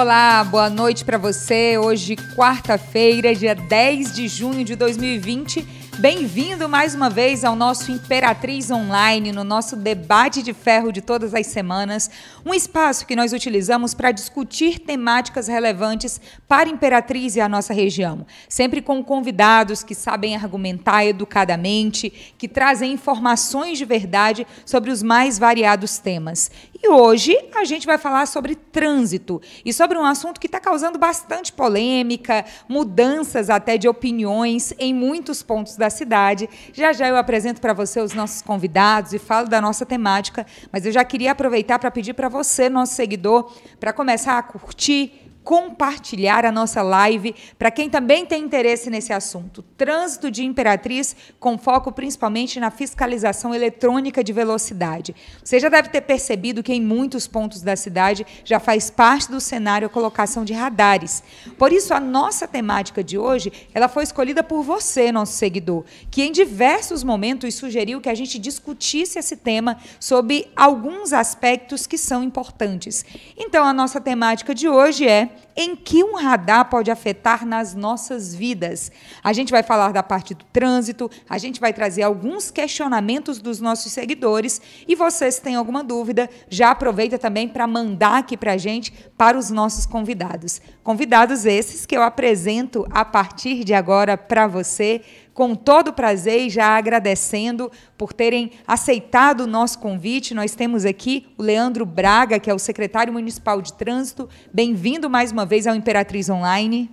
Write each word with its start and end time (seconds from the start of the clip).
Olá, 0.00 0.44
boa 0.44 0.70
noite 0.70 1.04
para 1.04 1.18
você. 1.18 1.76
Hoje, 1.76 2.14
quarta-feira, 2.36 3.34
dia 3.34 3.52
10 3.52 4.14
de 4.14 4.28
junho 4.28 4.64
de 4.64 4.76
2020. 4.76 5.66
Bem-vindo 5.98 6.68
mais 6.68 6.94
uma 6.94 7.10
vez 7.10 7.44
ao 7.44 7.56
nosso 7.56 7.90
Imperatriz 7.90 8.70
Online, 8.70 9.32
no 9.32 9.42
nosso 9.42 9.74
debate 9.74 10.44
de 10.44 10.52
ferro 10.52 10.92
de 10.92 11.02
todas 11.02 11.34
as 11.34 11.48
semanas, 11.48 12.08
um 12.46 12.54
espaço 12.54 13.04
que 13.04 13.16
nós 13.16 13.32
utilizamos 13.32 13.94
para 13.94 14.12
discutir 14.12 14.78
temáticas 14.78 15.48
relevantes 15.48 16.20
para 16.46 16.68
Imperatriz 16.68 17.34
e 17.34 17.40
a 17.40 17.48
nossa 17.48 17.74
região, 17.74 18.24
sempre 18.48 18.80
com 18.80 19.02
convidados 19.02 19.82
que 19.82 19.92
sabem 19.92 20.36
argumentar 20.36 21.04
educadamente, 21.04 22.32
que 22.38 22.46
trazem 22.46 22.92
informações 22.92 23.76
de 23.76 23.84
verdade 23.84 24.46
sobre 24.64 24.92
os 24.92 25.02
mais 25.02 25.36
variados 25.36 25.98
temas. 25.98 26.48
E 26.80 26.88
hoje 26.88 27.36
a 27.56 27.64
gente 27.64 27.88
vai 27.88 27.98
falar 27.98 28.26
sobre 28.26 28.54
trânsito 28.54 29.42
e 29.64 29.72
sobre 29.72 29.98
um 29.98 30.04
assunto 30.04 30.38
que 30.38 30.46
está 30.46 30.60
causando 30.60 30.96
bastante 30.96 31.52
polêmica, 31.52 32.44
mudanças 32.68 33.50
até 33.50 33.76
de 33.76 33.88
opiniões 33.88 34.72
em 34.78 34.94
muitos 34.94 35.42
pontos 35.42 35.74
da 35.74 35.87
cidade. 35.90 36.48
Já 36.72 36.92
já 36.92 37.08
eu 37.08 37.16
apresento 37.16 37.60
para 37.60 37.72
você 37.72 38.00
os 38.00 38.12
nossos 38.14 38.42
convidados 38.42 39.12
e 39.12 39.18
falo 39.18 39.48
da 39.48 39.60
nossa 39.60 39.86
temática, 39.86 40.46
mas 40.72 40.84
eu 40.86 40.92
já 40.92 41.04
queria 41.04 41.32
aproveitar 41.32 41.78
para 41.78 41.90
pedir 41.90 42.14
para 42.14 42.28
você, 42.28 42.68
nosso 42.68 42.94
seguidor, 42.94 43.52
para 43.78 43.92
começar 43.92 44.38
a 44.38 44.42
curtir 44.42 45.27
compartilhar 45.48 46.44
a 46.44 46.52
nossa 46.52 46.82
live 46.82 47.34
para 47.58 47.70
quem 47.70 47.88
também 47.88 48.26
tem 48.26 48.44
interesse 48.44 48.90
nesse 48.90 49.14
assunto. 49.14 49.62
Trânsito 49.78 50.30
de 50.30 50.44
Imperatriz, 50.44 51.16
com 51.40 51.56
foco 51.56 51.90
principalmente 51.90 52.60
na 52.60 52.70
fiscalização 52.70 53.54
eletrônica 53.54 54.22
de 54.22 54.30
velocidade. 54.30 55.16
Você 55.42 55.58
já 55.58 55.70
deve 55.70 55.88
ter 55.88 56.02
percebido 56.02 56.62
que 56.62 56.74
em 56.74 56.82
muitos 56.82 57.26
pontos 57.26 57.62
da 57.62 57.76
cidade 57.76 58.26
já 58.44 58.60
faz 58.60 58.90
parte 58.90 59.30
do 59.30 59.40
cenário 59.40 59.86
a 59.86 59.88
colocação 59.88 60.44
de 60.44 60.52
radares. 60.52 61.22
Por 61.56 61.72
isso, 61.72 61.94
a 61.94 62.00
nossa 62.00 62.46
temática 62.46 63.02
de 63.02 63.16
hoje 63.16 63.50
ela 63.72 63.88
foi 63.88 64.02
escolhida 64.02 64.42
por 64.42 64.62
você, 64.62 65.10
nosso 65.10 65.32
seguidor, 65.32 65.82
que 66.10 66.24
em 66.24 66.30
diversos 66.30 67.02
momentos 67.02 67.54
sugeriu 67.54 68.02
que 68.02 68.10
a 68.10 68.14
gente 68.14 68.38
discutisse 68.38 69.18
esse 69.18 69.34
tema 69.34 69.78
sobre 69.98 70.52
alguns 70.54 71.14
aspectos 71.14 71.86
que 71.86 71.96
são 71.96 72.22
importantes. 72.22 73.02
Então, 73.34 73.64
a 73.64 73.72
nossa 73.72 73.98
temática 73.98 74.54
de 74.54 74.68
hoje 74.68 75.08
é 75.08 75.37
em 75.56 75.74
que 75.74 76.04
um 76.04 76.14
radar 76.14 76.68
pode 76.70 76.90
afetar 76.90 77.44
nas 77.44 77.74
nossas 77.74 78.34
vidas. 78.34 78.92
A 79.24 79.32
gente 79.32 79.50
vai 79.50 79.62
falar 79.62 79.92
da 79.92 80.02
parte 80.02 80.34
do 80.34 80.44
trânsito, 80.44 81.10
a 81.28 81.36
gente 81.36 81.60
vai 81.60 81.72
trazer 81.72 82.02
alguns 82.02 82.50
questionamentos 82.50 83.40
dos 83.40 83.60
nossos 83.60 83.90
seguidores 83.90 84.60
e 84.86 84.94
você, 84.94 85.30
se 85.30 85.42
tem 85.42 85.56
alguma 85.56 85.82
dúvida, 85.82 86.30
já 86.48 86.70
aproveita 86.70 87.18
também 87.18 87.48
para 87.48 87.66
mandar 87.66 88.18
aqui 88.18 88.36
para 88.36 88.52
a 88.52 88.56
gente, 88.56 88.92
para 89.16 89.36
os 89.36 89.50
nossos 89.50 89.84
convidados. 89.84 90.60
Convidados 90.84 91.44
esses 91.44 91.84
que 91.84 91.96
eu 91.96 92.02
apresento 92.02 92.86
a 92.90 93.04
partir 93.04 93.64
de 93.64 93.74
agora 93.74 94.16
para 94.16 94.46
você 94.46 95.02
com 95.38 95.54
todo 95.54 95.92
prazer 95.92 96.40
e 96.40 96.50
já 96.50 96.76
agradecendo 96.76 97.70
por 97.96 98.12
terem 98.12 98.50
aceitado 98.66 99.42
o 99.42 99.46
nosso 99.46 99.78
convite. 99.78 100.34
Nós 100.34 100.56
temos 100.56 100.84
aqui 100.84 101.32
o 101.38 101.44
Leandro 101.44 101.86
Braga, 101.86 102.40
que 102.40 102.50
é 102.50 102.54
o 102.54 102.58
secretário 102.58 103.12
municipal 103.12 103.62
de 103.62 103.72
trânsito. 103.72 104.28
Bem-vindo 104.52 105.08
mais 105.08 105.30
uma 105.30 105.46
vez 105.46 105.68
ao 105.68 105.76
Imperatriz 105.76 106.28
Online. 106.28 106.90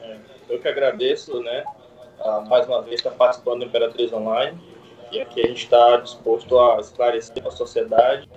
É, 0.00 0.16
eu 0.48 0.60
que 0.60 0.68
agradeço, 0.68 1.42
né, 1.42 1.64
mais 2.48 2.64
uma 2.68 2.80
vez 2.80 3.00
estar 3.00 3.10
participando 3.10 3.58
do 3.58 3.64
Imperatriz 3.64 4.12
Online 4.12 4.56
e 5.10 5.20
aqui 5.20 5.40
a 5.40 5.48
gente 5.48 5.64
está 5.64 5.96
disposto 5.96 6.56
a 6.56 6.78
esclarecer 6.78 7.44
a 7.44 7.50
sociedade 7.50 8.28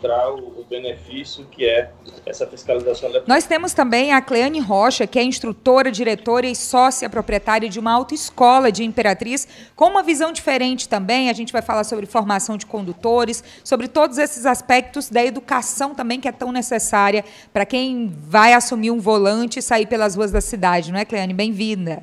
mostrar 0.00 0.32
o, 0.32 0.60
o, 0.60 0.66
benefício 0.68 1.44
que 1.50 1.66
é 1.66 1.90
essa 2.24 2.46
fiscalização 2.46 3.08
eletrônica. 3.10 3.32
Nós 3.32 3.44
temos 3.44 3.74
também 3.74 4.12
a 4.12 4.20
Cleane 4.22 4.58
Rocha, 4.58 5.06
que 5.06 5.18
é 5.18 5.22
instrutora, 5.22 5.92
diretora 5.92 6.46
e 6.46 6.56
sócia 6.56 7.08
proprietária 7.10 7.68
de 7.68 7.78
uma 7.78 7.92
autoescola 7.92 8.72
de 8.72 8.82
Imperatriz, 8.82 9.46
com 9.76 9.86
uma 9.86 10.02
visão 10.02 10.32
diferente 10.32 10.88
também. 10.88 11.28
A 11.28 11.32
gente 11.32 11.52
vai 11.52 11.60
falar 11.60 11.84
sobre 11.84 12.06
formação 12.06 12.56
de 12.56 12.64
condutores, 12.64 13.44
sobre 13.62 13.88
todos 13.88 14.16
esses 14.16 14.46
aspectos 14.46 15.10
da 15.10 15.24
educação 15.24 15.94
também, 15.94 16.18
que 16.18 16.28
é 16.28 16.32
tão 16.32 16.50
necessária 16.50 17.24
para 17.52 17.66
quem 17.66 18.08
vai 18.08 18.54
assumir 18.54 18.90
um 18.90 19.00
volante 19.00 19.58
e 19.58 19.62
sair 19.62 19.86
pelas 19.86 20.16
ruas 20.16 20.32
da 20.32 20.40
cidade, 20.40 20.90
não 20.90 20.98
é, 20.98 21.04
Cleane? 21.04 21.34
Bem-vinda. 21.34 22.02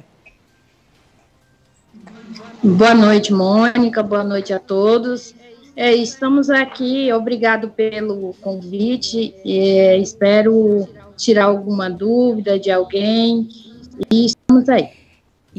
Boa 2.63 2.93
noite, 2.93 3.33
Mônica. 3.33 4.03
Boa 4.03 4.23
noite 4.23 4.53
a 4.53 4.59
todos. 4.59 5.33
É, 5.79 5.93
estamos 5.93 6.49
aqui, 6.49 7.13
obrigado 7.13 7.69
pelo 7.69 8.33
convite, 8.41 9.31
é, 9.45 9.95
espero 9.97 10.89
tirar 11.15 11.45
alguma 11.45 11.87
dúvida 11.87 12.59
de 12.59 12.71
alguém 12.71 13.47
e 14.11 14.25
estamos 14.25 14.67
aí. 14.69 14.89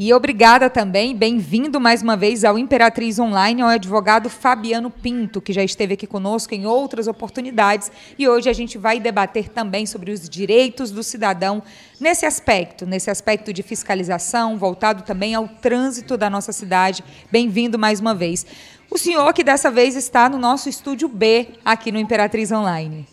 E 0.01 0.13
obrigada 0.13 0.69
também, 0.69 1.15
bem-vindo 1.15 1.79
mais 1.79 2.01
uma 2.01 2.17
vez 2.17 2.43
ao 2.43 2.57
Imperatriz 2.57 3.17
Online, 3.17 3.61
ao 3.61 3.69
advogado 3.69 4.29
Fabiano 4.29 4.89
Pinto, 4.89 5.39
que 5.39 5.53
já 5.53 5.63
esteve 5.63 5.93
aqui 5.93 6.05
conosco 6.05 6.53
em 6.53 6.65
outras 6.65 7.07
oportunidades. 7.07 7.89
E 8.17 8.27
hoje 8.27 8.49
a 8.49 8.53
gente 8.53 8.77
vai 8.77 8.99
debater 8.99 9.47
também 9.47 9.85
sobre 9.85 10.11
os 10.11 10.29
direitos 10.29 10.91
do 10.91 11.01
cidadão 11.01 11.63
nesse 11.99 12.25
aspecto, 12.25 12.85
nesse 12.85 13.09
aspecto 13.09 13.51
de 13.51 13.61
fiscalização, 13.61 14.57
voltado 14.57 15.03
também 15.03 15.35
ao 15.35 15.47
trânsito 15.47 16.17
da 16.17 16.29
nossa 16.29 16.51
cidade. 16.51 17.03
Bem-vindo 17.31 17.77
mais 17.77 17.99
uma 17.99 18.15
vez. 18.15 18.45
O 18.89 18.97
senhor 18.97 19.33
que 19.33 19.43
dessa 19.43 19.69
vez 19.69 19.95
está 19.95 20.29
no 20.29 20.37
nosso 20.37 20.69
estúdio 20.69 21.07
B, 21.07 21.49
aqui 21.63 21.91
no 21.91 21.99
Imperatriz 21.99 22.51
Online. 22.51 23.07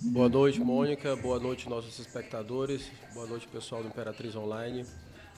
Boa 0.00 0.28
noite, 0.28 0.60
Mônica. 0.60 1.16
Boa 1.16 1.40
noite, 1.40 1.68
nossos 1.68 1.98
espectadores. 1.98 2.90
Boa 3.14 3.26
noite, 3.26 3.48
pessoal 3.48 3.82
do 3.82 3.88
Imperatriz 3.88 4.36
Online. 4.36 4.84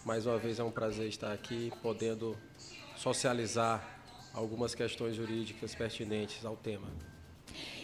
Mais 0.04 0.26
uma 0.26 0.38
vez 0.38 0.58
é 0.58 0.64
um 0.64 0.70
prazer 0.70 1.08
estar 1.08 1.32
aqui, 1.32 1.72
podendo 1.82 2.36
socializar 2.96 3.82
algumas 4.34 4.74
questões 4.74 5.14
jurídicas 5.14 5.74
pertinentes 5.74 6.44
ao 6.44 6.56
tema. 6.56 6.86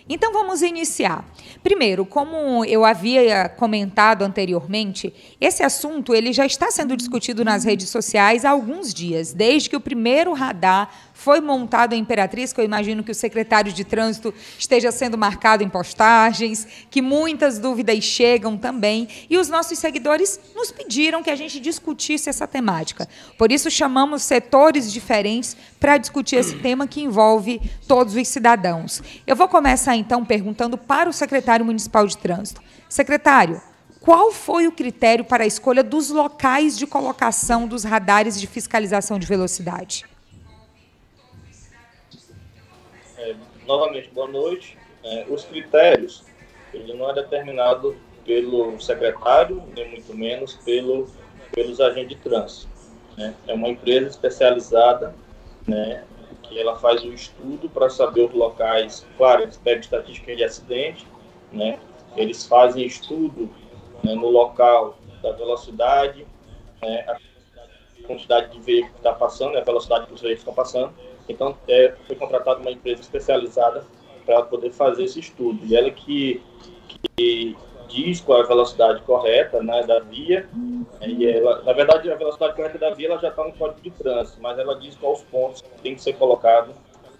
Então 0.08 0.32
vamos 0.32 0.60
iniciar. 0.60 1.24
Primeiro, 1.62 2.04
como 2.04 2.64
eu 2.64 2.84
havia 2.84 3.48
comentado 3.48 4.22
anteriormente, 4.22 5.14
esse 5.40 5.62
assunto 5.62 6.12
ele 6.12 6.32
já 6.32 6.44
está 6.44 6.68
sendo 6.70 6.96
discutido 6.96 7.44
nas 7.44 7.62
redes 7.62 7.88
sociais 7.90 8.44
há 8.44 8.50
alguns 8.50 8.92
dias, 8.92 9.32
desde 9.32 9.70
que 9.70 9.76
o 9.76 9.80
primeiro 9.80 10.32
radar 10.32 10.90
foi 11.20 11.38
montado 11.38 11.92
em 11.92 11.98
Imperatriz, 11.98 12.50
que 12.50 12.58
eu 12.58 12.64
imagino 12.64 13.04
que 13.04 13.10
o 13.10 13.14
secretário 13.14 13.70
de 13.70 13.84
Trânsito 13.84 14.32
esteja 14.58 14.90
sendo 14.90 15.18
marcado 15.18 15.62
em 15.62 15.68
postagens, 15.68 16.66
que 16.90 17.02
muitas 17.02 17.58
dúvidas 17.58 18.02
chegam 18.02 18.56
também, 18.56 19.06
e 19.28 19.36
os 19.36 19.46
nossos 19.46 19.78
seguidores 19.78 20.40
nos 20.56 20.70
pediram 20.72 21.22
que 21.22 21.28
a 21.28 21.36
gente 21.36 21.60
discutisse 21.60 22.30
essa 22.30 22.46
temática. 22.46 23.06
Por 23.36 23.52
isso, 23.52 23.70
chamamos 23.70 24.22
setores 24.22 24.90
diferentes 24.90 25.54
para 25.78 25.98
discutir 25.98 26.36
esse 26.36 26.56
tema 26.64 26.86
que 26.86 27.02
envolve 27.02 27.60
todos 27.86 28.16
os 28.16 28.26
cidadãos. 28.26 29.02
Eu 29.26 29.36
vou 29.36 29.46
começar, 29.46 29.96
então, 29.96 30.24
perguntando 30.24 30.78
para 30.78 31.10
o 31.10 31.12
secretário 31.12 31.66
municipal 31.66 32.06
de 32.06 32.16
Trânsito. 32.16 32.62
Secretário, 32.88 33.60
qual 34.00 34.32
foi 34.32 34.66
o 34.66 34.72
critério 34.72 35.26
para 35.26 35.44
a 35.44 35.46
escolha 35.46 35.84
dos 35.84 36.08
locais 36.08 36.78
de 36.78 36.86
colocação 36.86 37.68
dos 37.68 37.84
radares 37.84 38.40
de 38.40 38.46
fiscalização 38.46 39.18
de 39.18 39.26
velocidade? 39.26 40.06
Novamente, 43.70 44.10
boa 44.12 44.26
noite. 44.26 44.76
É, 45.04 45.26
os 45.28 45.44
critérios, 45.44 46.24
ele 46.74 46.92
não 46.94 47.08
é 47.08 47.14
determinado 47.14 47.96
pelo 48.24 48.80
secretário, 48.80 49.62
nem 49.76 49.92
muito 49.92 50.12
menos 50.12 50.56
pelo, 50.56 51.08
pelos 51.52 51.80
agentes 51.80 52.08
de 52.08 52.16
trânsito. 52.16 52.68
Né? 53.16 53.32
É 53.46 53.54
uma 53.54 53.68
empresa 53.68 54.08
especializada, 54.08 55.14
né, 55.68 56.04
que 56.42 56.58
ela 56.58 56.76
faz 56.80 57.04
o 57.04 57.12
estudo 57.12 57.70
para 57.70 57.88
saber 57.88 58.22
os 58.22 58.34
locais, 58.34 59.06
claro, 59.16 59.42
eles 59.42 59.56
pegam 59.56 59.80
estatística 59.80 60.34
de 60.34 60.42
acidente, 60.42 61.06
né? 61.52 61.78
eles 62.16 62.44
fazem 62.46 62.84
estudo 62.84 63.48
né, 64.02 64.14
no 64.14 64.30
local 64.30 64.98
da 65.22 65.30
velocidade, 65.30 66.26
né, 66.82 67.04
a 67.06 67.16
quantidade 68.04 68.50
de 68.50 68.60
veículos 68.60 68.94
que 68.94 68.98
está 68.98 69.12
passando, 69.12 69.52
né, 69.52 69.60
a 69.60 69.64
velocidade 69.64 70.06
que 70.06 70.14
os 70.14 70.20
veículos 70.20 70.40
estão 70.40 70.54
passando, 70.54 70.92
então, 71.30 71.56
é, 71.68 71.94
foi 72.06 72.16
contratada 72.16 72.60
uma 72.60 72.70
empresa 72.70 73.00
especializada 73.00 73.84
para 74.24 74.42
poder 74.42 74.70
fazer 74.70 75.04
esse 75.04 75.20
estudo. 75.20 75.64
E 75.64 75.76
ela 75.76 75.90
que, 75.90 76.42
que 76.88 77.56
diz 77.90 78.20
qual 78.20 78.40
é 78.40 78.44
a 78.44 78.46
velocidade 78.46 79.02
correta 79.02 79.62
né, 79.62 79.82
da 79.82 80.00
via. 80.00 80.48
E 81.00 81.26
ela, 81.26 81.62
na 81.62 81.72
verdade, 81.72 82.10
a 82.10 82.14
velocidade 82.14 82.54
correta 82.54 82.78
da 82.78 82.90
via 82.90 83.08
ela 83.08 83.20
já 83.20 83.28
está 83.28 83.44
no 83.44 83.52
código 83.52 83.80
de 83.80 83.90
trânsito, 83.90 84.40
mas 84.40 84.58
ela 84.58 84.78
diz 84.78 84.96
quais 84.96 85.22
pontos 85.24 85.62
que 85.62 85.82
tem 85.82 85.94
que 85.94 86.02
ser 86.02 86.14
colocado 86.14 86.72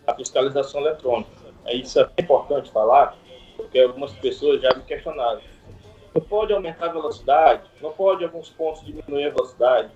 a 0.06 0.14
fiscalização 0.14 0.80
eletrônica. 0.80 1.30
É, 1.64 1.74
isso 1.74 2.00
é 2.00 2.08
importante 2.18 2.70
falar, 2.70 3.16
porque 3.56 3.78
algumas 3.78 4.12
pessoas 4.12 4.60
já 4.60 4.72
me 4.74 4.82
questionaram. 4.82 5.40
Não 6.14 6.22
pode 6.22 6.52
aumentar 6.52 6.86
a 6.86 6.92
velocidade? 6.92 7.62
Não 7.80 7.92
pode, 7.92 8.22
em 8.22 8.26
alguns 8.26 8.48
pontos, 8.50 8.84
diminuir 8.84 9.26
a 9.26 9.30
velocidade? 9.30 9.90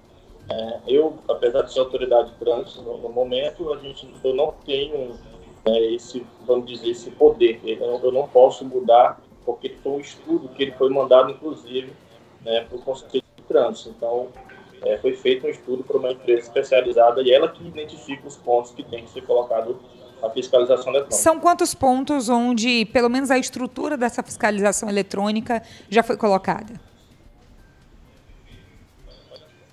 É, 0.50 0.78
eu, 0.86 1.18
apesar 1.28 1.62
de 1.62 1.72
ser 1.72 1.80
autoridade 1.80 2.30
de 2.30 2.36
trânsito 2.36 2.82
no, 2.82 2.98
no, 2.98 3.08
momento, 3.08 3.72
a 3.72 3.78
gente, 3.78 4.12
eu 4.22 4.34
não 4.34 4.54
tenho 4.64 5.14
né, 5.64 5.80
esse, 5.92 6.24
vamos 6.46 6.66
dizer, 6.66 6.90
esse 6.90 7.10
poder. 7.10 7.60
Eu, 7.64 8.00
eu 8.02 8.12
não 8.12 8.28
posso 8.28 8.64
mudar, 8.64 9.20
porque 9.44 9.70
foi 9.82 9.92
um 9.92 10.00
estudo 10.00 10.48
que 10.50 10.62
ele 10.62 10.72
foi 10.72 10.90
mandado, 10.90 11.30
inclusive, 11.30 11.92
né, 12.44 12.64
para 12.68 12.76
o 12.76 12.82
Conselho 12.82 13.22
de 13.36 13.42
Trânsito. 13.44 13.94
Então, 13.96 14.28
é, 14.82 14.98
foi 14.98 15.14
feito 15.14 15.46
um 15.46 15.50
estudo 15.50 15.82
por 15.82 15.96
uma 15.96 16.12
empresa 16.12 16.42
especializada 16.42 17.22
e 17.22 17.32
ela 17.32 17.48
que 17.48 17.66
identifica 17.66 18.28
os 18.28 18.36
pontos 18.36 18.72
que 18.72 18.82
tem 18.82 19.04
que 19.04 19.10
ser 19.10 19.22
colocado 19.22 19.80
a 20.22 20.30
fiscalização 20.30 20.90
eletrônica. 20.90 21.16
São 21.16 21.38
quantos 21.38 21.74
pontos 21.74 22.28
onde, 22.28 22.86
pelo 22.86 23.08
menos, 23.08 23.30
a 23.30 23.38
estrutura 23.38 23.96
dessa 23.96 24.22
fiscalização 24.22 24.88
eletrônica 24.88 25.62
já 25.88 26.02
foi 26.02 26.16
colocada? 26.16 26.80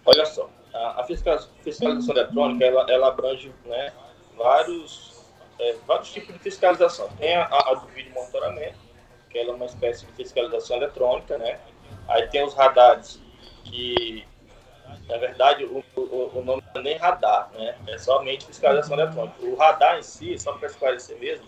Olha 0.06 0.26
só, 0.26 0.50
a, 0.82 1.04
fiscalização 1.04 2.16
eletrônica 2.16 2.66
ela, 2.66 2.86
ela 2.90 3.08
abrange 3.08 3.54
né, 3.66 3.94
vários, 4.38 5.26
é, 5.60 5.76
vários 5.86 6.12
tipos 6.12 6.34
de 6.34 6.40
fiscalização. 6.40 7.10
Tem 7.18 7.36
a, 7.36 7.46
a 7.46 7.74
do 7.74 7.88
vídeo 7.88 8.14
monitoramento, 8.14 8.78
que 9.30 9.38
ela 9.38 9.52
é 9.52 9.56
uma 9.56 9.66
espécie 9.66 10.06
de 10.06 10.12
fiscalização 10.14 10.78
eletrônica, 10.78 11.38
né? 11.38 11.60
Aí 12.08 12.28
tem 12.28 12.44
os 12.44 12.54
radares, 12.54 13.20
que 13.64 14.26
na 15.08 15.18
verdade 15.18 15.64
o, 15.64 15.84
o, 15.96 16.32
o 16.36 16.44
nome 16.44 16.64
não 16.74 16.82
é 16.82 16.84
nem 16.84 16.98
radar, 16.98 17.50
né? 17.54 17.76
É 17.88 17.98
somente 17.98 18.46
fiscalização 18.46 19.00
eletrônica. 19.00 19.36
O 19.42 19.56
radar 19.56 20.00
em 20.00 20.04
si, 20.04 20.38
só 20.38 20.54
para 20.54 20.68
esclarecer 20.68 21.18
mesmo, 21.20 21.48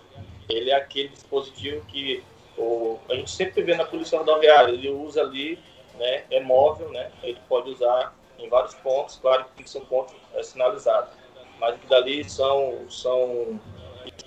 ele 0.50 0.70
é 0.70 0.76
aquele 0.76 1.10
dispositivo 1.10 1.86
que 1.86 2.24
o, 2.58 3.00
a 3.10 3.16
gente 3.16 3.32
sempre 3.32 3.64
vê 3.64 3.76
na 3.76 3.86
polícia 3.86 4.18
rodoviária, 4.18 4.72
ele 4.72 4.90
usa 4.90 5.22
ali, 5.22 5.60
né? 5.96 6.24
É 6.30 6.40
móvel, 6.40 6.90
né? 6.90 7.12
Ele 7.22 7.40
pode 7.50 7.70
usar 7.70 8.14
em 8.40 8.50
vários 8.50 8.74
pontos, 8.76 9.18
claro 9.22 9.46
que 9.56 9.70
são 9.70 9.82
pontos 9.86 10.14
é, 10.34 10.44
sinalizados, 10.44 11.14
mas 11.60 11.80
que 11.80 11.88
dali 11.88 12.28
são, 12.30 12.90
são 12.90 13.60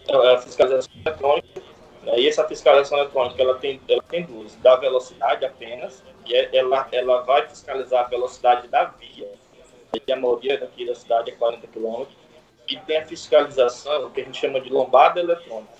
é, 0.08 0.38
fiscalização 0.38 0.92
eletrônica, 1.04 1.62
né, 2.02 2.18
e 2.18 2.28
essa 2.28 2.46
fiscalização 2.46 2.98
eletrônica 2.98 3.42
ela 3.42 3.58
tem, 3.58 3.80
ela 3.88 4.02
tem 4.02 4.24
duas, 4.24 4.54
da 4.56 4.76
velocidade 4.76 5.44
apenas, 5.44 6.02
e 6.24 6.34
é, 6.34 6.56
ela, 6.56 6.88
ela 6.92 7.22
vai 7.22 7.46
fiscalizar 7.48 8.04
a 8.04 8.08
velocidade 8.08 8.68
da 8.68 8.84
via, 8.84 9.30
e 10.06 10.12
a 10.12 10.16
maioria 10.16 10.58
daqui 10.58 10.86
da 10.86 10.94
cidade 10.94 11.30
é 11.30 11.34
40 11.34 11.66
km, 11.68 12.04
e 12.68 12.76
tem 12.80 12.98
a 12.98 13.06
fiscalização, 13.06 14.10
que 14.10 14.20
a 14.20 14.24
gente 14.24 14.38
chama 14.38 14.60
de 14.60 14.70
lombada 14.70 15.20
eletrônica, 15.20 15.72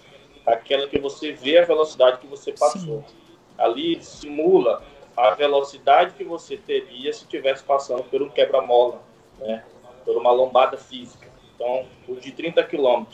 aquela 0.46 0.86
que 0.86 0.98
você 0.98 1.32
vê 1.32 1.58
a 1.58 1.64
velocidade 1.64 2.18
que 2.18 2.26
você 2.26 2.52
passou. 2.52 3.04
Sim. 3.06 3.14
Ali 3.58 4.02
simula 4.02 4.82
a 5.16 5.30
velocidade 5.30 6.14
que 6.14 6.24
você 6.24 6.56
teria 6.56 7.12
se 7.12 7.24
estivesse 7.24 7.64
passando 7.64 8.04
por 8.04 8.22
um 8.22 8.28
quebra-mola, 8.28 9.00
né? 9.38 9.64
por 10.04 10.16
uma 10.16 10.30
lombada 10.30 10.76
física. 10.76 11.28
Então, 11.54 11.86
os 12.06 12.20
de 12.20 12.32
30 12.32 12.62
km, 12.64 13.04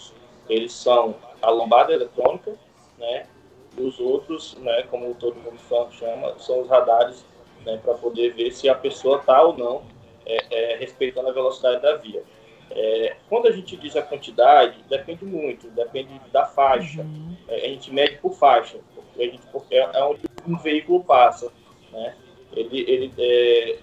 eles 0.49 0.73
são 0.73 1.14
a 1.40 1.50
lombada 1.50 1.92
eletrônica, 1.92 2.54
né? 2.99 3.26
Os 3.78 3.99
outros, 3.99 4.54
né, 4.59 4.82
como 4.90 5.14
todo 5.14 5.37
mundo 5.37 5.59
chama, 5.92 6.38
são 6.38 6.61
os 6.61 6.68
radares, 6.68 7.25
né, 7.64 7.80
para 7.82 7.94
poder 7.94 8.35
ver 8.35 8.50
se 8.50 8.68
a 8.68 8.75
pessoa 8.75 9.18
está 9.18 9.40
ou 9.42 9.56
não 9.56 9.82
é, 10.26 10.44
é, 10.50 10.76
respeitando 10.76 11.28
a 11.28 11.32
velocidade 11.32 11.80
da 11.80 11.97
via. 11.97 12.23
É, 12.71 13.16
quando 13.28 13.49
a 13.49 13.50
gente 13.52 13.76
diz 13.76 13.97
a 13.97 14.02
quantidade, 14.02 14.82
depende 14.90 15.25
muito, 15.25 15.68
depende 15.68 16.21
da 16.30 16.44
faixa. 16.44 17.00
Uhum. 17.00 17.37
É, 17.49 17.64
a 17.64 17.68
gente 17.68 17.90
mede 17.90 18.18
por 18.18 18.35
faixa, 18.35 18.78
porque, 18.94 19.23
a 19.23 19.26
gente, 19.26 19.47
porque 19.47 19.75
é 19.75 20.04
onde 20.04 20.21
um 20.47 20.59
veículo 20.59 21.02
passa 21.02 21.50
né? 21.92 22.16
Ele, 22.52 22.80
ele, 22.80 23.14
é, 23.18 23.78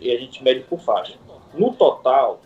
e 0.00 0.12
a 0.12 0.18
gente 0.18 0.42
mede 0.42 0.60
por 0.64 0.78
faixa. 0.80 1.18
No 1.54 1.72
total, 1.74 2.40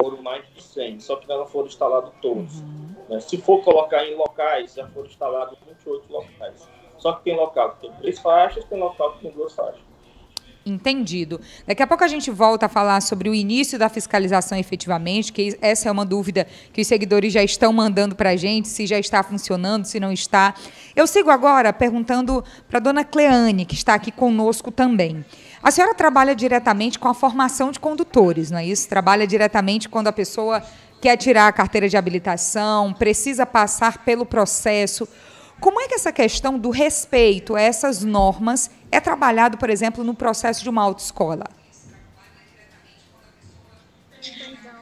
foram 0.00 0.22
mais 0.22 0.44
de 0.54 0.62
100, 0.62 1.00
só 1.00 1.16
que 1.16 1.26
não 1.26 1.46
foram 1.46 1.66
instalados 1.66 2.12
todos. 2.20 2.60
Uhum. 2.60 2.94
Né? 3.08 3.20
Se 3.20 3.36
for 3.38 3.62
colocar 3.62 4.04
em 4.06 4.14
locais, 4.14 4.74
já 4.74 4.86
foram 4.88 5.08
instalados 5.08 5.58
28 5.66 6.12
locais. 6.12 6.68
Só 6.98 7.12
que 7.12 7.24
tem 7.24 7.36
local 7.36 7.72
que 7.72 7.80
tem 7.82 7.92
três 7.94 8.18
faixas, 8.18 8.64
tem 8.64 8.78
local 8.78 9.14
que 9.14 9.20
tem 9.20 9.30
duas 9.30 9.54
faixas. 9.54 9.87
Entendido. 10.68 11.40
Daqui 11.66 11.82
a 11.82 11.86
pouco 11.86 12.04
a 12.04 12.08
gente 12.08 12.30
volta 12.30 12.66
a 12.66 12.68
falar 12.68 13.00
sobre 13.00 13.28
o 13.28 13.34
início 13.34 13.78
da 13.78 13.88
fiscalização 13.88 14.58
efetivamente, 14.58 15.32
que 15.32 15.56
essa 15.60 15.88
é 15.88 15.92
uma 15.92 16.04
dúvida 16.04 16.46
que 16.72 16.80
os 16.80 16.86
seguidores 16.86 17.32
já 17.32 17.42
estão 17.42 17.72
mandando 17.72 18.14
para 18.14 18.30
a 18.30 18.36
gente, 18.36 18.68
se 18.68 18.86
já 18.86 18.98
está 18.98 19.22
funcionando, 19.22 19.84
se 19.84 19.98
não 19.98 20.12
está. 20.12 20.54
Eu 20.94 21.06
sigo 21.06 21.30
agora 21.30 21.72
perguntando 21.72 22.44
para 22.68 22.78
a 22.78 22.80
dona 22.80 23.04
Cleane, 23.04 23.64
que 23.64 23.74
está 23.74 23.94
aqui 23.94 24.12
conosco 24.12 24.70
também. 24.70 25.24
A 25.62 25.70
senhora 25.70 25.94
trabalha 25.94 26.34
diretamente 26.34 26.98
com 26.98 27.08
a 27.08 27.14
formação 27.14 27.70
de 27.70 27.80
condutores, 27.80 28.50
não 28.50 28.58
é 28.58 28.66
isso? 28.66 28.88
Trabalha 28.88 29.26
diretamente 29.26 29.88
quando 29.88 30.08
a 30.08 30.12
pessoa 30.12 30.62
quer 31.00 31.16
tirar 31.16 31.48
a 31.48 31.52
carteira 31.52 31.88
de 31.88 31.96
habilitação, 31.96 32.92
precisa 32.92 33.46
passar 33.46 33.98
pelo 34.04 34.26
processo. 34.26 35.08
Como 35.60 35.80
é 35.80 35.88
que 35.88 35.94
essa 35.94 36.12
questão 36.12 36.58
do 36.58 36.70
respeito 36.70 37.56
a 37.56 37.60
essas 37.60 38.04
normas 38.04 38.70
é 38.90 39.00
trabalhado, 39.00 39.58
por 39.58 39.70
exemplo, 39.70 40.04
no 40.04 40.14
processo 40.14 40.62
de 40.62 40.70
uma 40.70 40.82
autoescola? 40.82 41.44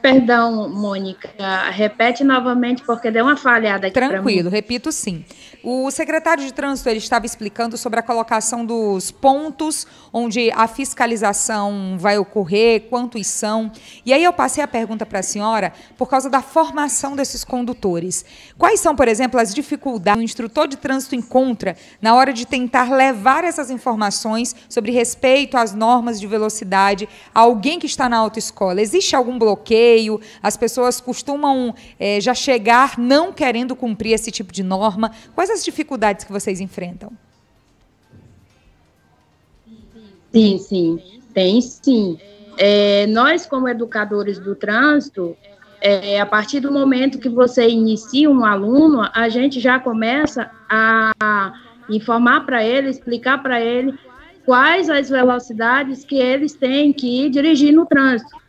Perdão, 0.01 0.69
Mônica, 0.69 1.29
repete 1.71 2.23
novamente 2.23 2.83
porque 2.83 3.11
deu 3.11 3.25
uma 3.25 3.35
falhada 3.35 3.87
aqui 3.87 3.93
Tranquilo, 3.93 4.49
repito 4.49 4.91
sim. 4.91 5.25
O 5.69 5.91
secretário 5.91 6.45
de 6.45 6.53
Trânsito 6.53 6.87
ele 6.87 6.99
estava 6.99 7.25
explicando 7.25 7.75
sobre 7.75 7.99
a 7.99 8.01
colocação 8.01 8.65
dos 8.65 9.11
pontos 9.11 9.85
onde 10.13 10.49
a 10.51 10.65
fiscalização 10.65 11.97
vai 11.99 12.17
ocorrer, 12.17 12.83
quantos 12.89 13.27
são. 13.27 13.69
E 14.05 14.13
aí 14.13 14.23
eu 14.23 14.31
passei 14.31 14.63
a 14.63 14.67
pergunta 14.67 15.05
para 15.05 15.19
a 15.19 15.23
senhora 15.23 15.73
por 15.97 16.07
causa 16.07 16.29
da 16.29 16.41
formação 16.41 17.17
desses 17.17 17.43
condutores. 17.43 18.23
Quais 18.57 18.79
são, 18.79 18.95
por 18.95 19.09
exemplo, 19.09 19.37
as 19.41 19.53
dificuldades 19.53 20.17
que 20.17 20.21
o 20.21 20.23
instrutor 20.23 20.69
de 20.69 20.77
trânsito 20.77 21.15
encontra 21.15 21.75
na 22.01 22.15
hora 22.15 22.31
de 22.31 22.47
tentar 22.47 22.89
levar 22.89 23.43
essas 23.43 23.69
informações 23.69 24.55
sobre 24.69 24.93
respeito 24.93 25.57
às 25.57 25.73
normas 25.73 26.17
de 26.17 26.27
velocidade 26.27 27.09
a 27.35 27.41
alguém 27.41 27.77
que 27.77 27.87
está 27.87 28.07
na 28.07 28.15
autoescola? 28.15 28.81
Existe 28.81 29.17
algum 29.17 29.37
bloqueio? 29.37 30.21
As 30.41 30.55
pessoas 30.55 31.01
costumam 31.01 31.75
é, 31.99 32.21
já 32.21 32.33
chegar 32.33 32.97
não 32.97 33.33
querendo 33.33 33.75
cumprir 33.75 34.13
esse 34.13 34.31
tipo 34.31 34.53
de 34.53 34.63
norma? 34.63 35.11
Quais 35.35 35.56
Quais 35.56 35.56
as 35.57 35.65
dificuldades 35.65 36.23
que 36.23 36.31
vocês 36.31 36.59
enfrentam? 36.59 37.11
Sim, 40.31 40.57
sim, 40.57 41.21
tem 41.33 41.61
sim. 41.61 42.19
É, 42.57 43.07
nós, 43.07 43.45
como 43.45 43.67
educadores 43.67 44.39
do 44.39 44.55
trânsito, 44.55 45.35
é, 45.81 46.19
a 46.19 46.25
partir 46.25 46.59
do 46.59 46.71
momento 46.71 47.19
que 47.19 47.29
você 47.29 47.67
inicia 47.67 48.29
um 48.29 48.45
aluno, 48.45 49.07
a 49.13 49.29
gente 49.29 49.59
já 49.59 49.79
começa 49.79 50.49
a 50.69 51.53
informar 51.89 52.45
para 52.45 52.63
ele, 52.63 52.89
explicar 52.89 53.41
para 53.41 53.61
ele 53.61 53.97
quais 54.45 54.89
as 54.89 55.09
velocidades 55.09 56.03
que 56.03 56.17
eles 56.17 56.53
têm 56.53 56.93
que 56.93 57.25
ir 57.25 57.29
dirigir 57.29 57.73
no 57.73 57.85
trânsito 57.85 58.46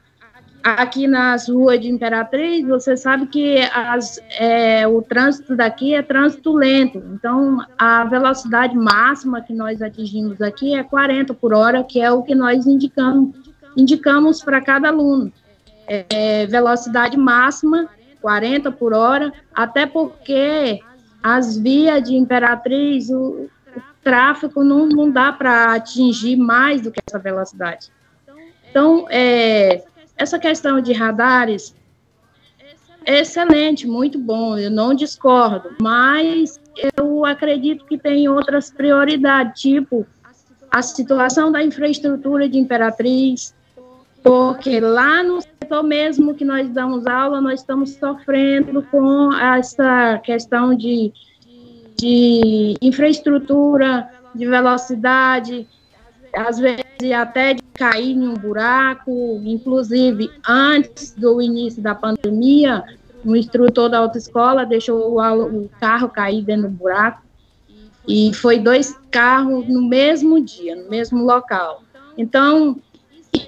aqui 0.62 1.07
nas 1.07 1.49
ruas 1.49 1.81
de 1.81 1.88
Imperatriz, 1.88 2.67
você 2.67 2.97
sabe 2.97 3.27
que 3.27 3.59
as, 3.73 4.21
é, 4.38 4.87
o 4.87 5.03
trânsito 5.03 5.57
daqui 5.57 5.95
é 5.95 6.03
trânsito 6.03 6.53
lento, 6.53 7.03
então 7.12 7.65
a 7.79 8.05
velocidade 8.05 8.77
máxima 8.77 9.41
que 9.41 9.53
nós 9.55 9.81
atingimos 9.81 10.41
aqui 10.41 10.75
é 10.75 10.83
40 10.83 11.35
por 11.35 11.55
hora, 11.55 11.85
que 11.85 12.00
é 12.00 12.11
o 12.11 12.23
que 12.23 12.35
nós 12.35 12.67
indicamos, 12.67 13.35
indicamos 13.77 14.43
para 14.43 14.61
cada 14.61 14.88
aluno. 14.88 15.33
É, 15.87 16.47
velocidade 16.47 17.17
máxima, 17.17 17.88
40 18.21 18.71
por 18.73 18.93
hora, 18.93 19.33
até 19.55 19.87
porque 19.87 20.81
as 21.23 21.57
vias 21.57 22.03
de 22.03 22.15
Imperatriz, 22.15 23.09
o, 23.09 23.49
o 23.75 23.83
tráfego 24.03 24.62
não, 24.62 24.87
não 24.87 25.11
dá 25.11 25.33
para 25.33 25.75
atingir 25.75 26.37
mais 26.37 26.83
do 26.83 26.91
que 26.91 27.00
essa 27.07 27.19
velocidade. 27.19 27.91
Então, 28.71 29.07
é, 29.09 29.83
essa 30.19 30.39
questão 30.39 30.81
de 30.81 30.93
radares 30.93 31.75
é 33.07 33.21
excelente, 33.21 33.87
muito 33.87 34.19
bom, 34.19 34.59
eu 34.59 34.71
não 34.71 34.93
discordo, 34.93 35.71
mas 35.81 36.61
eu 36.97 37.25
acredito 37.25 37.87
que 37.87 37.97
tem 37.97 38.29
outras 38.29 38.71
prioridades, 38.71 39.63
tipo 39.63 40.07
a 40.71 40.83
situação 40.83 41.51
da 41.51 41.63
infraestrutura 41.63 42.47
de 42.49 42.59
Imperatriz, 42.59 43.55
porque 44.23 44.81
lá 44.81 45.23
no 45.23 45.41
setor 45.41 45.83
mesmo 45.83 46.35
que 46.35 46.45
nós 46.45 46.69
damos 46.69 47.07
aula, 47.07 47.41
nós 47.41 47.61
estamos 47.61 47.95
sofrendo 47.95 48.83
com 48.91 49.33
essa 49.33 50.19
questão 50.23 50.75
de, 50.75 51.13
de 51.97 52.77
infraestrutura, 52.83 54.11
de 54.35 54.47
velocidade, 54.47 55.67
às 56.35 56.59
vezes 56.59 56.85
até 57.17 57.55
de 57.55 57.63
cair 57.79 58.13
em 58.13 58.29
um 58.29 58.35
buraco, 58.35 59.41
inclusive 59.45 60.31
antes 60.47 61.13
do 61.13 61.41
início 61.41 61.81
da 61.81 61.95
pandemia, 61.95 62.83
um 63.25 63.37
instrutor 63.37 63.89
da 63.89 63.99
autoescola 63.99 64.67
deixou 64.67 65.17
o, 65.17 65.45
o 65.45 65.71
carro 65.81 66.09
cair 66.09 66.43
dentro 66.43 66.69
do 66.69 66.77
buraco 66.77 67.23
e 68.07 68.33
foi 68.35 68.59
dois 68.59 68.99
carros 69.11 69.69
no 69.69 69.87
mesmo 69.87 70.41
dia, 70.41 70.75
no 70.75 70.91
mesmo 70.91 71.25
local. 71.25 71.83
Então, 72.17 72.81